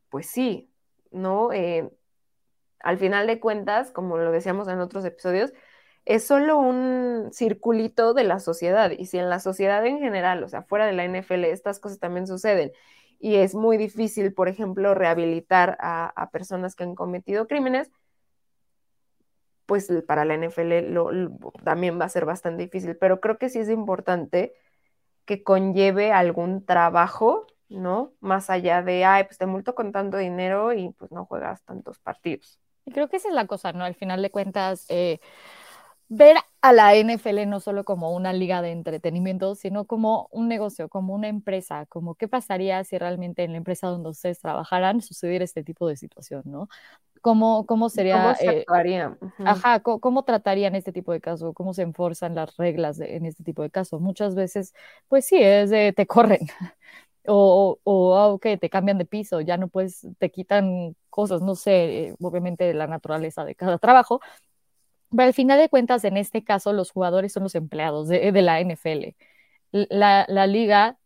pues 0.10 0.28
sí, 0.28 0.72
¿no? 1.12 1.52
Eh, 1.54 1.90
al 2.80 2.98
final 2.98 3.28
de 3.28 3.40
cuentas, 3.40 3.92
como 3.92 4.18
lo 4.18 4.32
decíamos 4.32 4.68
en 4.68 4.80
otros 4.80 5.06
episodios, 5.06 5.54
es 6.06 6.26
solo 6.26 6.58
un 6.58 7.30
circulito 7.34 8.14
de 8.14 8.24
la 8.24 8.40
sociedad. 8.40 8.92
Y 8.92 9.06
si 9.08 9.18
en 9.20 9.30
la 9.30 9.40
sociedad 9.40 9.86
en 9.86 10.00
general, 10.00 10.44
o 10.44 10.50
sea, 10.50 10.64
fuera 10.64 10.86
de 10.86 10.94
la 10.94 11.04
NFL, 11.06 11.44
estas 11.46 11.80
cosas 11.80 12.00
también 12.00 12.28
suceden 12.28 12.72
y 13.20 13.36
es 13.36 13.56
muy 13.56 13.78
difícil, 13.78 14.34
por 14.34 14.48
ejemplo, 14.48 14.94
rehabilitar 14.94 15.78
a, 15.80 16.30
personas 16.32 16.76
que 16.76 16.84
han 16.84 16.96
cometido 16.96 17.48
crímenes, 17.48 17.92
pues 19.66 19.92
para 20.08 20.24
la 20.24 20.36
NFL 20.36 21.30
también 21.64 22.00
va 22.00 22.06
a 22.06 22.10
ser 22.10 22.26
bastante 22.26 22.64
difícil, 22.64 22.96
pero 22.96 23.20
creo 23.20 23.38
que 23.38 23.50
sí 23.50 23.60
es 23.60 23.70
importante 23.70 24.54
que 25.26 25.44
conlleve 25.44 26.14
algún 26.14 26.66
trabajo, 26.66 27.48
¿no? 27.68 28.14
Más 28.22 28.50
allá 28.50 28.82
de, 28.82 29.04
ay, 29.04 29.26
pues 29.26 29.38
te 29.38 29.46
multo 29.46 29.76
con 29.76 29.92
tanto 29.92 30.18
dinero 30.18 30.72
y 30.74 30.92
pues 30.94 31.12
no 31.12 31.26
juegas 31.26 31.64
tantos 31.64 32.00
partidos. 32.00 32.60
Y 32.86 32.92
creo 32.92 33.10
que 33.10 33.18
esa 33.18 33.28
es 33.28 33.34
la 33.34 33.48
cosa, 33.48 33.74
¿no? 33.74 33.84
Al 33.84 33.96
final 33.96 34.22
de 34.22 34.32
cuentas, 34.32 34.86
eh, 34.88 35.20
ver 36.10 36.38
a 36.62 36.74
la 36.74 36.96
NFL 36.96 37.46
no 37.48 37.60
solo 37.60 37.84
como 37.84 38.12
una 38.14 38.34
liga 38.34 38.62
de 38.62 38.72
entretenimiento, 38.72 39.56
sino 39.56 39.86
como 39.86 40.28
un 40.32 40.48
negocio, 40.48 40.90
como 40.90 41.14
una 41.14 41.28
empresa, 41.28 41.86
como 41.88 42.16
qué 42.16 42.28
pasaría 42.28 42.84
si 42.84 42.98
realmente 42.98 43.44
en 43.44 43.52
la 43.52 43.58
empresa 43.58 43.88
donde 43.88 44.10
ustedes 44.10 44.40
trabajaran 44.40 45.02
sucediera 45.02 45.44
este 45.44 45.64
tipo 45.64 45.88
de 45.88 45.98
situación, 45.98 46.44
¿no? 46.46 46.70
¿Cómo, 47.22 47.66
cómo 47.66 47.90
sería? 47.90 48.22
¿Cómo 48.22 48.36
se 48.36 48.50
actuaría? 48.50 49.18
Ajá, 49.44 49.82
¿cómo, 49.82 50.24
tratarían 50.24 50.76
este 50.76 50.94
tipo 50.94 51.12
de 51.12 51.20
caso? 51.20 51.54
¿Cómo 51.54 51.74
se 51.74 51.82
enforzan 51.82 52.36
las 52.36 52.56
reglas 52.58 53.00
en 53.00 53.26
este 53.26 53.44
tipo 53.44 53.64
de 53.64 53.70
caso? 53.70 54.00
Muchas 54.00 54.36
veces, 54.36 54.74
pues 55.08 55.26
sí, 55.26 55.38
es 55.38 55.70
de 55.70 55.94
te 55.94 56.06
corren. 56.06 56.40
O, 57.30 57.78
o, 57.84 58.16
ah, 58.16 58.28
ok, 58.28 58.46
te 58.58 58.70
cambian 58.70 58.98
de 58.98 59.04
piso, 59.04 59.42
ya 59.42 59.58
no 59.58 59.68
puedes, 59.68 60.08
te 60.18 60.32
quitan 60.32 60.96
cosas, 61.10 61.42
no 61.42 61.56
sé, 61.56 62.06
eh, 62.06 62.16
obviamente 62.22 62.74
la 62.74 62.88
naturaleza 62.88 63.44
de 63.44 63.54
cada 63.54 63.78
trabajo, 63.80 64.22
pero 65.10 65.24
al 65.24 65.34
final 65.34 65.60
de 65.60 65.70
cuentas, 65.70 66.04
en 66.04 66.18
este 66.18 66.44
caso, 66.44 66.74
los 66.74 66.92
jugadores 66.92 67.34
son 67.34 67.44
los 67.44 67.56
empleados 67.56 68.08
de, 68.08 68.32
la 68.42 68.60
NFL. 68.62 69.16
La, 69.72 70.26
la, 70.28 70.48
liga, 70.48 70.98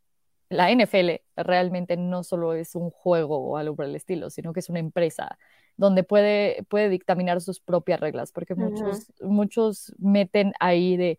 la 0.49 0.71
NFL, 0.71 1.21
realmente 1.35 1.97
no 1.97 2.23
solo 2.23 2.53
es 2.53 2.75
un 2.75 2.89
juego 2.89 3.37
o 3.37 3.57
algo 3.57 3.75
por 3.75 3.85
el 3.85 3.95
estilo, 3.95 4.29
sino 4.29 4.53
que 4.53 4.59
es 4.61 4.69
una 4.69 4.79
empresa 4.79 5.37
donde 5.77 6.03
puede, 6.03 6.63
puede 6.69 6.89
dictaminar 6.89 7.41
sus 7.41 7.59
propias 7.59 7.99
reglas, 7.99 8.31
porque 8.31 8.55
muchos, 8.55 9.11
muchos 9.19 9.93
meten 9.97 10.53
ahí 10.59 10.97
de, 10.97 11.17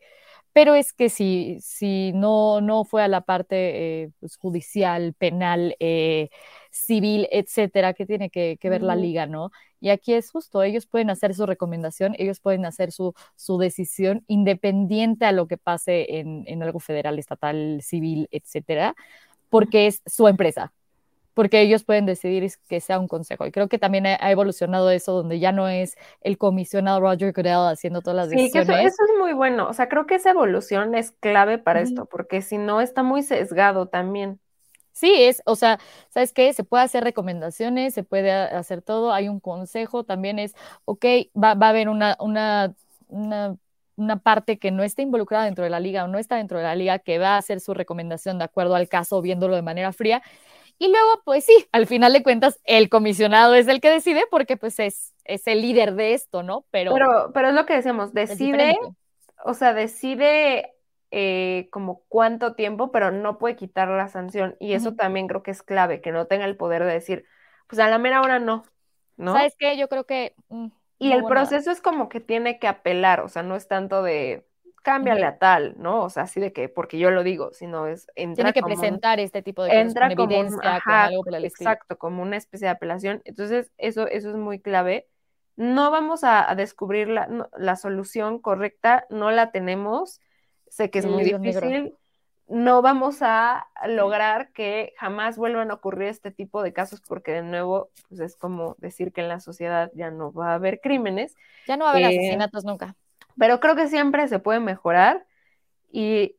pero 0.52 0.74
es 0.74 0.92
que 0.92 1.08
si, 1.08 1.58
si 1.60 2.12
no, 2.12 2.60
no 2.60 2.84
fue 2.84 3.02
a 3.02 3.08
la 3.08 3.22
parte 3.22 4.02
eh, 4.02 4.10
pues, 4.20 4.36
judicial, 4.36 5.14
penal, 5.14 5.76
eh, 5.80 6.30
civil, 6.72 7.28
etcétera, 7.30 7.92
que 7.92 8.06
tiene 8.06 8.30
que, 8.30 8.58
ver 8.62 8.82
la 8.82 8.96
liga, 8.96 9.26
¿no? 9.26 9.50
Y 9.78 9.90
aquí 9.90 10.14
es 10.14 10.30
justo, 10.30 10.62
ellos 10.62 10.86
pueden 10.86 11.10
hacer 11.10 11.34
su 11.34 11.44
recomendación, 11.46 12.14
ellos 12.18 12.40
pueden 12.40 12.64
hacer 12.64 12.92
su, 12.92 13.14
su 13.36 13.58
decisión 13.58 14.24
independiente 14.26 15.26
a 15.26 15.32
lo 15.32 15.46
que 15.46 15.58
pase 15.58 16.18
en, 16.18 16.44
en 16.46 16.62
algo 16.62 16.80
federal, 16.80 17.18
estatal, 17.18 17.80
civil, 17.82 18.26
etcétera, 18.30 18.94
porque 19.50 19.86
es 19.86 20.02
su 20.06 20.28
empresa, 20.28 20.72
porque 21.34 21.60
ellos 21.60 21.84
pueden 21.84 22.06
decidir 22.06 22.50
que 22.68 22.80
sea 22.80 22.98
un 22.98 23.08
consejo. 23.08 23.46
Y 23.46 23.52
creo 23.52 23.68
que 23.68 23.78
también 23.78 24.06
ha 24.06 24.30
evolucionado 24.30 24.90
eso, 24.90 25.12
donde 25.12 25.38
ya 25.40 25.52
no 25.52 25.68
es 25.68 25.96
el 26.22 26.38
comisionado 26.38 27.00
Roger 27.00 27.32
Goodell 27.32 27.70
haciendo 27.70 28.00
todas 28.00 28.16
las 28.16 28.30
decisiones. 28.30 28.66
Sí, 28.66 28.72
eso, 28.72 29.04
es 29.12 29.18
muy 29.18 29.34
bueno. 29.34 29.68
O 29.68 29.74
sea, 29.74 29.88
creo 29.88 30.06
que 30.06 30.14
esa 30.14 30.30
evolución 30.30 30.94
es 30.94 31.12
clave 31.12 31.58
para 31.58 31.80
esto, 31.80 32.06
porque 32.06 32.40
si 32.40 32.56
no 32.56 32.80
está 32.80 33.02
muy 33.02 33.22
sesgado 33.22 33.86
también. 33.86 34.40
Sí, 34.92 35.12
es, 35.24 35.42
o 35.46 35.56
sea, 35.56 35.78
¿sabes 36.10 36.32
qué? 36.32 36.52
Se 36.52 36.64
puede 36.64 36.84
hacer 36.84 37.04
recomendaciones, 37.04 37.94
se 37.94 38.04
puede 38.04 38.30
hacer 38.32 38.82
todo, 38.82 39.12
hay 39.12 39.28
un 39.28 39.40
consejo, 39.40 40.04
también 40.04 40.38
es, 40.38 40.54
ok, 40.84 41.04
va, 41.34 41.54
va 41.54 41.66
a 41.66 41.70
haber 41.70 41.88
una, 41.88 42.16
una, 42.20 42.74
una 43.08 43.56
una 43.94 44.16
parte 44.16 44.58
que 44.58 44.70
no 44.70 44.82
está 44.82 45.02
involucrada 45.02 45.44
dentro 45.44 45.64
de 45.64 45.70
la 45.70 45.78
liga 45.78 46.04
o 46.04 46.08
no 46.08 46.18
está 46.18 46.36
dentro 46.36 46.58
de 46.58 46.64
la 46.64 46.74
liga 46.74 46.98
que 46.98 47.18
va 47.18 47.34
a 47.34 47.36
hacer 47.36 47.60
su 47.60 47.74
recomendación 47.74 48.38
de 48.38 48.44
acuerdo 48.44 48.74
al 48.74 48.88
caso, 48.88 49.20
viéndolo 49.20 49.54
de 49.54 49.62
manera 49.62 49.92
fría, 49.92 50.22
y 50.78 50.88
luego, 50.88 51.22
pues 51.24 51.44
sí, 51.44 51.66
al 51.70 51.86
final 51.86 52.12
de 52.12 52.22
cuentas, 52.22 52.58
el 52.64 52.88
comisionado 52.88 53.54
es 53.54 53.68
el 53.68 53.80
que 53.80 53.90
decide 53.90 54.22
porque 54.30 54.56
pues 54.56 54.80
es, 54.80 55.12
es 55.24 55.46
el 55.46 55.62
líder 55.62 55.94
de 55.94 56.14
esto, 56.14 56.42
¿no? 56.42 56.64
Pero, 56.70 56.92
pero, 56.92 57.30
pero 57.32 57.48
es 57.48 57.54
lo 57.54 57.66
que 57.66 57.74
decíamos, 57.74 58.12
decide, 58.12 58.76
o 59.44 59.54
sea, 59.54 59.74
decide 59.74 60.72
eh, 61.14 61.68
como 61.70 62.04
cuánto 62.08 62.54
tiempo, 62.54 62.90
pero 62.90 63.10
no 63.10 63.36
puede 63.36 63.54
quitar 63.54 63.88
la 63.88 64.08
sanción. 64.08 64.56
Y 64.58 64.72
eso 64.72 64.94
también 64.94 65.28
creo 65.28 65.42
que 65.42 65.50
es 65.50 65.62
clave, 65.62 66.00
que 66.00 66.10
no 66.10 66.26
tenga 66.26 66.46
el 66.46 66.56
poder 66.56 66.84
de 66.84 66.92
decir, 66.94 67.26
pues 67.68 67.78
a 67.80 67.88
la 67.88 67.98
mera 67.98 68.22
hora 68.22 68.38
no, 68.38 68.64
¿no? 69.18 69.34
¿Sabes 69.34 69.54
qué? 69.58 69.76
Yo 69.76 69.88
creo 69.88 70.04
que... 70.04 70.34
Mm, 70.48 70.68
y 70.98 71.12
el 71.12 71.24
proceso 71.24 71.70
es 71.70 71.82
como 71.82 72.08
que 72.08 72.20
tiene 72.20 72.58
que 72.58 72.66
apelar, 72.66 73.20
o 73.20 73.28
sea, 73.28 73.42
no 73.42 73.56
es 73.56 73.68
tanto 73.68 74.02
de 74.02 74.46
cámbiale 74.82 75.26
a 75.26 75.36
tal, 75.36 75.74
¿no? 75.76 76.02
O 76.02 76.08
sea, 76.08 76.22
así 76.22 76.40
de 76.40 76.54
que, 76.54 76.70
porque 76.70 76.98
yo 76.98 77.10
lo 77.10 77.22
digo, 77.22 77.52
sino 77.52 77.88
es... 77.88 78.06
Tiene 78.14 78.54
que 78.54 78.62
presentar 78.62 79.20
este 79.20 79.42
tipo 79.42 79.64
de 79.64 79.68
cosas 79.68 79.82
entra 79.82 80.14
con 80.14 80.32
evidencia, 80.32 80.80
con 80.82 80.94
algo 80.94 81.24
por 81.24 81.34
el 81.34 81.44
Exacto, 81.44 81.98
como 81.98 82.22
una 82.22 82.38
especie 82.38 82.68
de 82.68 82.72
apelación. 82.72 83.20
Entonces, 83.26 83.70
eso, 83.76 84.06
eso 84.06 84.30
es 84.30 84.36
muy 84.36 84.60
clave. 84.60 85.08
No 85.56 85.90
vamos 85.90 86.24
a, 86.24 86.54
descubrir 86.54 87.08
la, 87.08 87.50
la, 87.58 87.76
solución 87.76 88.38
correcta, 88.38 89.06
no 89.10 89.30
la 89.30 89.50
tenemos, 89.50 90.20
sé 90.72 90.90
que 90.90 91.00
es 91.00 91.06
muy 91.06 91.24
difícil, 91.24 91.94
no 92.48 92.82
vamos 92.82 93.18
a 93.20 93.66
lograr 93.86 94.52
que 94.52 94.92
jamás 94.98 95.36
vuelvan 95.36 95.70
a 95.70 95.74
ocurrir 95.74 96.08
este 96.08 96.30
tipo 96.30 96.62
de 96.62 96.72
casos 96.72 97.00
porque 97.00 97.32
de 97.32 97.42
nuevo 97.42 97.90
pues 98.08 98.20
es 98.20 98.36
como 98.36 98.74
decir 98.78 99.12
que 99.12 99.20
en 99.20 99.28
la 99.28 99.40
sociedad 99.40 99.90
ya 99.94 100.10
no 100.10 100.32
va 100.32 100.50
a 100.50 100.54
haber 100.54 100.80
crímenes. 100.80 101.36
Ya 101.66 101.76
no 101.76 101.84
va 101.84 101.90
a 101.90 101.94
haber 101.94 102.04
eh, 102.04 102.18
asesinatos 102.18 102.64
nunca 102.64 102.96
pero 103.38 103.60
creo 103.60 103.76
que 103.76 103.88
siempre 103.88 104.28
se 104.28 104.38
puede 104.38 104.60
mejorar 104.60 105.26
y 105.90 106.36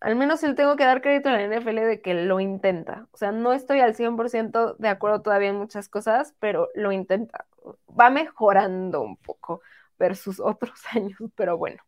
al 0.00 0.16
menos 0.16 0.42
le 0.42 0.54
tengo 0.54 0.76
que 0.76 0.84
dar 0.84 1.00
crédito 1.00 1.28
a 1.28 1.32
la 1.32 1.42
NFL 1.42 1.76
de 1.86 2.00
que 2.00 2.14
lo 2.14 2.40
intenta. 2.40 3.06
O 3.12 3.16
sea, 3.16 3.30
no 3.30 3.52
estoy 3.52 3.80
al 3.80 3.94
100% 3.94 4.76
de 4.78 4.88
acuerdo 4.88 5.22
todavía 5.22 5.50
en 5.50 5.56
muchas 5.56 5.88
cosas, 5.88 6.34
pero 6.40 6.70
lo 6.74 6.90
intenta. 6.90 7.46
Va 7.88 8.10
mejorando 8.10 9.02
un 9.02 9.16
poco 9.16 9.62
versus 9.98 10.40
otros 10.40 10.80
años, 10.92 11.18
pero 11.36 11.56
bueno. 11.56 11.82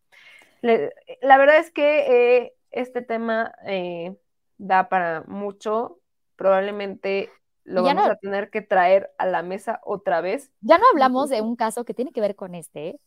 La 1.21 1.39
verdad 1.39 1.59
es 1.59 1.71
que 1.71 2.43
eh, 2.43 2.55
este 2.71 3.03
tema 3.03 3.55
eh, 3.67 4.17
da 4.59 4.89
para 4.89 5.23
mucho. 5.27 6.01
Probablemente 6.37 7.31
lo 7.65 7.83
vamos 7.83 8.09
a 8.09 8.17
tener 8.17 8.51
que 8.51 8.61
traer 8.61 9.12
a 9.19 9.27
la 9.27 9.43
mesa 9.43 9.81
otra 9.85 10.21
vez. 10.21 10.51
Ya 10.61 10.79
no 10.79 10.85
hablamos 10.93 11.31
de 11.31 11.41
un 11.41 11.57
caso 11.57 11.85
que 11.85 11.95
tiene 11.95 12.12
que 12.12 12.21
ver 12.21 12.35
con 12.35 12.55
este, 12.55 12.99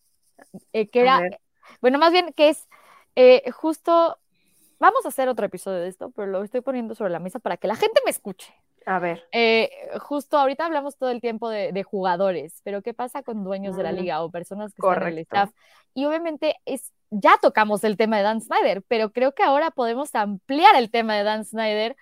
eh, 0.74 0.89
que 0.89 1.01
era, 1.01 1.22
bueno, 1.82 1.99
más 1.99 2.12
bien 2.12 2.34
que 2.34 2.49
es 2.49 2.68
eh, 3.16 3.49
justo, 3.51 4.18
vamos 4.80 5.05
a 5.05 5.10
hacer 5.10 5.28
otro 5.28 5.45
episodio 5.45 5.80
de 5.80 5.88
esto, 5.88 6.12
pero 6.12 6.28
lo 6.28 6.43
estoy 6.43 6.62
poniendo 6.62 6.93
sobre 6.93 7.12
la 7.12 7.20
mesa 7.20 7.39
para 7.39 7.58
que 7.58 7.68
la 7.68 7.76
gente 7.76 7.99
me 8.05 8.12
escuche. 8.12 8.53
A 8.86 8.99
ver. 8.99 9.28
Eh, 9.32 9.70
justo 9.99 10.38
ahorita 10.38 10.66
hablamos 10.66 10.97
todo 10.97 11.10
el 11.10 11.20
tiempo 11.20 11.49
de, 11.49 11.84
jugadores, 11.84 12.62
pero 12.64 12.82
¿qué 12.82 12.93
pasa 12.93 13.24
con 13.24 13.43
dueños 13.43 13.76
de 13.76 13.84
la 13.84 13.91
mm, 13.91 13.95
liga 13.95 14.24
o 14.24 14.30
personas 14.32 14.74
que 14.74 14.82
están 14.82 15.01
en 15.01 15.08
el 15.10 15.18
staff? 15.18 15.51
Y 15.93 16.05
obviamente 16.05 16.55
es, 16.66 16.93
ya 17.10 17.38
tocamos 17.41 17.84
el 17.84 17.97
tema 17.97 18.18
de 18.18 18.24
Dan 18.24 18.41
Snyder, 18.41 18.84
pero 18.88 19.12
creo 19.12 19.34
que 19.34 19.43
ahora 19.43 19.72
podemos 19.72 20.14
ampliar 20.16 20.76
el 20.76 20.91
tema 20.91 21.16
de 21.16 21.24
Dan 21.24 21.45
Snyder 21.45 21.95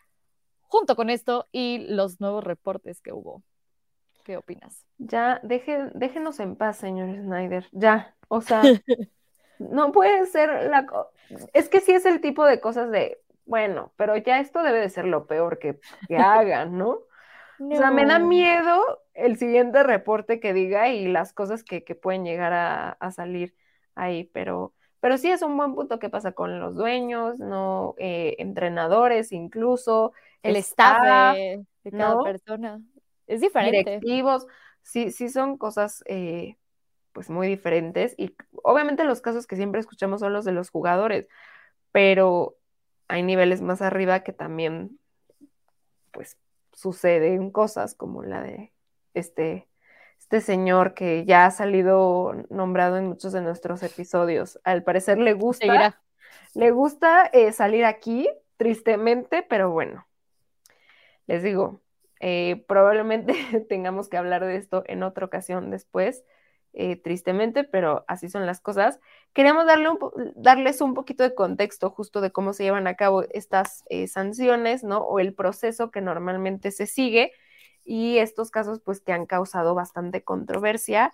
junto 0.62 0.96
con 0.96 1.10
esto 1.10 1.48
y 1.52 1.86
los 1.90 2.20
nuevos 2.20 2.44
reportes 2.44 3.02
que 3.02 3.14
hubo. 3.14 3.44
¿Qué 4.24 4.38
opinas? 4.38 4.84
Ya, 4.98 5.40
deje, 5.44 5.90
déjenos 5.94 6.40
en 6.40 6.56
paz, 6.56 6.78
señor 6.78 7.16
Snyder. 7.16 7.68
Ya, 7.72 8.16
o 8.28 8.42
sea, 8.42 8.62
no 9.60 9.92
puede 9.92 10.26
ser 10.26 10.70
la... 10.70 10.88
Es 11.54 11.70
que 11.70 11.80
sí 11.80 11.92
es 11.92 12.06
el 12.06 12.22
tipo 12.22 12.46
de 12.46 12.60
cosas 12.60 12.90
de, 12.90 13.20
bueno, 13.46 13.94
pero 13.96 14.18
ya 14.18 14.40
esto 14.40 14.64
debe 14.64 14.80
de 14.80 14.90
ser 14.90 15.06
lo 15.06 15.28
peor 15.28 15.60
que, 15.60 15.80
que 16.08 16.18
hagan, 16.18 16.78
¿no? 16.78 17.00
O 17.58 17.76
sea, 17.78 17.90
me 17.90 18.06
da 18.06 18.20
miedo 18.20 19.02
el 19.14 19.38
siguiente 19.38 19.82
reporte 19.84 20.42
que 20.42 20.54
diga 20.54 20.90
y 20.90 21.08
las 21.08 21.32
cosas 21.32 21.64
que, 21.64 21.82
pueden 21.96 22.26
llegar 22.26 22.52
a, 22.54 23.12
salir 23.12 23.56
ahí, 23.96 24.30
pero, 24.34 24.74
pero 25.06 25.20
sí 25.20 25.30
es 25.30 25.44
un 25.44 25.56
buen 25.56 25.76
punto 25.76 26.00
que 26.00 26.10
pasa 26.10 26.32
con 26.32 26.60
los 26.60 26.74
dueños, 26.74 27.38
¿no? 27.38 27.94
Eh, 28.00 28.38
entrenadores 28.40 29.32
incluso. 29.32 30.14
El 30.42 30.56
staff, 30.56 31.36
de, 31.36 31.64
cada 31.92 32.24
persona. 32.24 32.82
Es 33.28 33.40
diferente. 33.40 33.78
Directivos, 33.78 34.48
sí, 34.82 35.12
sí 35.12 35.30
son 35.30 35.60
cosas 35.60 36.04
eh, 36.08 36.58
pues 37.12 37.30
muy 37.30 37.48
diferentes 37.48 38.16
y 38.18 38.36
obviamente 38.64 39.04
los 39.04 39.22
casos 39.22 39.46
que 39.46 39.56
siempre 39.56 39.80
escuchamos 39.80 40.22
son 40.22 40.34
los 40.34 40.44
de 40.44 40.54
los 40.54 40.72
jugadores, 40.72 41.28
pero 41.92 42.58
hay 43.08 43.22
niveles 43.22 43.62
más 43.62 43.84
arriba 43.84 44.22
que 44.22 44.34
también 44.34 44.98
pues 46.14 46.36
suceden 46.74 47.52
cosas 47.52 47.94
como 47.94 48.24
la 48.24 48.42
de 48.42 48.74
este, 49.14 49.68
este 50.26 50.42
señor 50.42 50.96
que 50.96 51.24
ya 51.24 51.46
ha 51.46 51.52
salido 51.52 52.34
nombrado 52.50 52.98
en 52.98 53.06
muchos 53.06 53.32
de 53.32 53.42
nuestros 53.42 53.84
episodios. 53.84 54.60
Al 54.64 54.82
parecer 54.82 55.20
le 55.20 55.34
gusta, 55.34 56.02
le 56.56 56.72
gusta 56.72 57.28
eh, 57.28 57.52
salir 57.52 57.86
aquí, 57.86 58.28
tristemente, 58.58 59.46
pero 59.48 59.70
bueno, 59.70 60.08
les 61.28 61.44
digo, 61.44 61.84
eh, 62.22 62.66
probablemente 62.68 63.36
tengamos 63.70 64.10
que 64.10 64.18
hablar 64.18 64.44
de 64.44 64.56
esto 64.56 64.84
en 64.88 65.04
otra 65.04 65.28
ocasión 65.28 65.70
después, 65.70 66.26
eh, 66.74 66.96
tristemente, 66.96 67.64
pero 67.64 68.04
así 68.08 68.28
son 68.28 68.48
las 68.48 68.62
cosas. 68.62 69.00
Queremos 69.32 69.68
darle 69.68 69.90
darles 70.36 70.82
un 70.82 70.96
poquito 70.96 71.22
de 71.22 71.36
contexto 71.36 71.92
justo 71.92 72.20
de 72.20 72.32
cómo 72.32 72.52
se 72.54 72.64
llevan 72.64 72.88
a 72.88 72.96
cabo 72.96 73.26
estas 73.30 73.84
sanciones, 74.08 74.84
¿no? 74.84 75.02
O 75.02 75.20
el 75.20 75.36
proceso 75.36 75.92
que 75.92 76.02
normalmente 76.02 76.72
se 76.72 76.88
sigue 76.88 77.32
y 77.86 78.18
estos 78.18 78.52
casos 78.52 78.82
pues 78.82 79.00
que 79.00 79.14
han 79.14 79.26
causado 79.26 79.76
bastante 79.76 80.24
controversia 80.24 81.14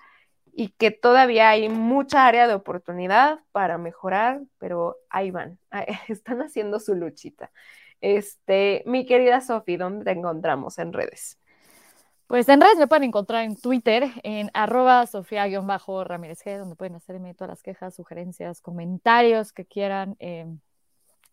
y 0.53 0.69
que 0.69 0.91
todavía 0.91 1.49
hay 1.49 1.69
mucha 1.69 2.25
área 2.25 2.47
de 2.47 2.53
oportunidad 2.53 3.39
para 3.51 3.77
mejorar, 3.77 4.41
pero 4.57 4.97
ahí 5.09 5.31
van, 5.31 5.59
están 6.07 6.41
haciendo 6.41 6.79
su 6.79 6.95
luchita. 6.95 7.51
Este, 7.99 8.83
mi 8.85 9.05
querida 9.05 9.41
Sofi, 9.41 9.77
¿dónde 9.77 10.05
te 10.05 10.11
encontramos 10.11 10.79
en 10.79 10.91
redes? 10.93 11.37
Pues 12.31 12.47
en 12.47 12.61
redes 12.61 12.77
me 12.77 12.87
pueden 12.87 13.03
encontrar 13.03 13.43
en 13.43 13.57
Twitter, 13.57 14.09
en 14.23 14.49
arroba 14.53 15.05
sofía-ramírez 15.05 16.39
G, 16.43 16.57
donde 16.57 16.77
pueden 16.77 16.95
hacerme 16.95 17.33
todas 17.33 17.49
las 17.49 17.61
quejas, 17.61 17.93
sugerencias, 17.93 18.61
comentarios 18.61 19.51
que 19.51 19.65
quieran, 19.65 20.15
eh, 20.19 20.47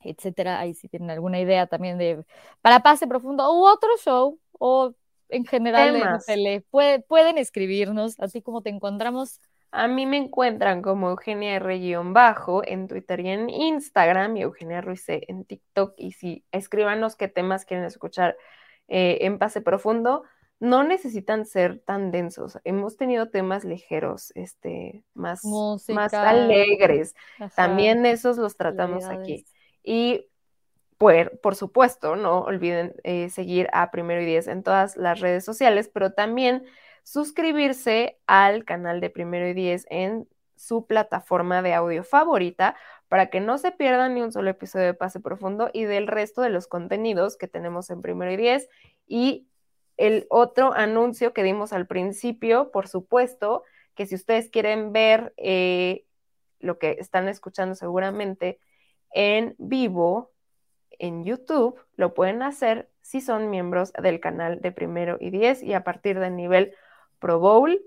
etcétera. 0.01 0.59
Ahí 0.59 0.75
si 0.75 0.89
tienen 0.89 1.11
alguna 1.11 1.39
idea 1.39 1.69
también 1.69 1.99
de 1.99 2.25
para 2.63 2.81
pase 2.81 3.07
profundo 3.07 3.49
u 3.53 3.65
otro 3.67 3.89
show 4.03 4.41
o 4.59 4.93
en 5.29 5.45
general 5.45 5.97
en 5.97 6.19
tele, 6.27 6.65
pueden 6.71 7.39
escribirnos, 7.39 8.19
así 8.21 8.43
como 8.43 8.63
te 8.63 8.71
encontramos. 8.71 9.41
A 9.71 9.87
mí 9.87 10.07
me 10.07 10.17
encuentran 10.17 10.81
como 10.81 11.11
Eugenia 11.11 11.57
R-bajo 11.57 12.63
en 12.65 12.89
Twitter 12.89 13.21
y 13.21 13.29
en 13.29 13.51
Instagram 13.51 14.37
y 14.37 14.43
Eugenia 14.43 14.81
Ruiz 14.81 15.05
en 15.09 15.45
TikTok. 15.45 15.95
Y 15.99 16.13
si 16.13 16.45
escríbanos 16.53 17.17
qué 17.17 17.29
temas 17.29 17.65
quieren 17.65 17.85
escuchar 17.85 18.37
eh, 18.89 19.19
en 19.23 19.39
Pase 19.39 19.61
Profundo 19.61 20.25
no 20.61 20.83
necesitan 20.83 21.47
ser 21.47 21.81
tan 21.81 22.11
densos. 22.11 22.59
Hemos 22.65 22.97
tenido 22.97 23.29
temas 23.29 23.65
ligeros, 23.65 24.33
este, 24.35 25.05
más, 25.15 25.43
más 25.89 26.15
alegres. 26.15 27.15
También 27.55 28.05
esos 28.07 28.39
los 28.39 28.57
tratamos 28.57 29.05
aquí. 29.05 29.47
Y 29.85 30.27
por, 30.99 31.39
por, 31.41 31.55
supuesto, 31.55 32.17
no 32.17 32.41
olviden 32.41 32.95
eh, 33.05 33.31
seguir 33.31 33.69
a 33.73 33.91
Primero 33.91 34.21
y 34.21 34.27
Diez 34.27 34.49
en 34.49 34.63
todas 34.63 34.97
las 34.97 35.21
redes 35.21 35.45
sociales, 35.45 35.89
pero 35.93 36.13
también 36.13 36.65
suscribirse 37.05 38.19
al 38.27 38.65
canal 38.65 39.01
de 39.01 39.09
Primero 39.09 39.49
y 39.49 39.55
Diez 39.55 39.87
en 39.91 40.29
su 40.57 40.87
plataforma 40.87 41.63
de 41.63 41.73
audio 41.73 42.05
favorita 42.05 42.77
para 43.09 43.31
que 43.31 43.41
no 43.41 43.59
se 43.59 43.73
pierdan 43.73 44.15
ni 44.15 44.23
un 44.23 44.33
solo 44.33 44.51
episodio 44.51 44.87
de 44.87 44.95
Pase 44.95 45.21
Profundo 45.21 45.71
y 45.73 45.85
del 45.85 46.07
resto 46.07 46.43
de 46.43 46.51
los 46.51 46.67
contenidos 46.67 47.37
que 47.37 47.49
tenemos 47.49 47.91
en 47.91 48.03
Primero 48.03 48.33
y 48.33 48.37
Diez. 48.37 48.69
Y 49.07 49.49
el 49.97 50.27
otro 50.31 50.73
anuncio 50.75 51.33
que 51.33 51.43
dimos 51.43 51.73
al 51.73 51.87
principio, 51.87 52.71
por 52.71 52.89
supuesto, 52.89 53.65
que 53.95 54.07
si 54.07 54.15
ustedes 54.15 54.51
quieren 54.51 54.93
ver 54.93 55.33
eh, 55.37 56.05
lo 56.61 56.79
que 56.79 56.97
están 57.01 57.29
escuchando 57.29 57.75
seguramente 57.75 58.61
en 59.11 59.55
vivo 59.59 60.33
en 60.99 61.25
YouTube, 61.25 61.79
lo 61.97 62.15
pueden 62.15 62.43
hacer 62.43 62.91
si 63.01 63.21
son 63.21 63.51
miembros 63.51 63.93
del 63.95 64.21
canal 64.21 64.61
de 64.61 64.73
primero 64.73 65.17
y 65.21 65.31
diez 65.31 65.63
y 65.63 65.75
a 65.75 65.85
partir 65.85 66.19
del 66.19 66.37
nivel 66.37 66.75
Pro 67.19 67.39
Bowl 67.39 67.81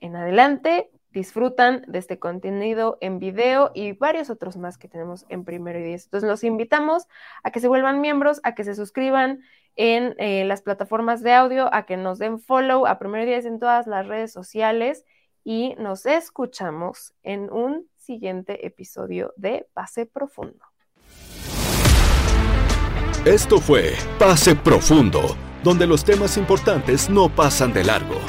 en 0.00 0.16
adelante 0.16 0.90
disfrutan 1.10 1.84
de 1.88 1.98
este 1.98 2.18
contenido 2.18 2.98
en 3.00 3.18
video 3.18 3.70
y 3.74 3.92
varios 3.92 4.30
otros 4.30 4.56
más 4.56 4.78
que 4.78 4.88
tenemos 4.88 5.24
en 5.28 5.44
primero 5.44 5.78
y 5.78 5.82
diez. 5.82 6.04
Entonces 6.04 6.28
los 6.28 6.44
invitamos 6.44 7.06
a 7.42 7.50
que 7.50 7.60
se 7.60 7.68
vuelvan 7.68 8.00
miembros, 8.00 8.40
a 8.44 8.54
que 8.54 8.64
se 8.64 8.74
suscriban 8.74 9.40
en 9.76 10.14
eh, 10.18 10.44
las 10.44 10.62
plataformas 10.62 11.22
de 11.22 11.32
audio, 11.32 11.72
a 11.72 11.86
que 11.86 11.96
nos 11.96 12.18
den 12.18 12.40
follow 12.40 12.86
a 12.86 12.98
Primero 12.98 13.24
Días 13.24 13.46
en 13.46 13.58
todas 13.58 13.86
las 13.86 14.06
redes 14.06 14.32
sociales 14.32 15.04
y 15.44 15.74
nos 15.78 16.04
escuchamos 16.04 17.14
en 17.22 17.50
un 17.50 17.88
siguiente 17.96 18.66
episodio 18.66 19.32
de 19.36 19.66
Pase 19.72 20.04
Profundo. 20.04 20.67
Esto 23.24 23.60
fue 23.60 23.96
Pase 24.18 24.54
Profundo, 24.54 25.36
donde 25.64 25.86
los 25.86 26.04
temas 26.04 26.36
importantes 26.36 27.10
no 27.10 27.28
pasan 27.28 27.72
de 27.72 27.82
largo, 27.82 28.20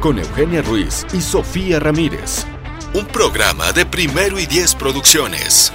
con 0.00 0.18
Eugenia 0.18 0.60
Ruiz 0.60 1.06
y 1.14 1.20
Sofía 1.22 1.80
Ramírez. 1.80 2.44
Un 2.92 3.06
programa 3.06 3.72
de 3.72 3.86
Primero 3.86 4.38
y 4.38 4.44
Diez 4.44 4.74
Producciones. 4.74 5.72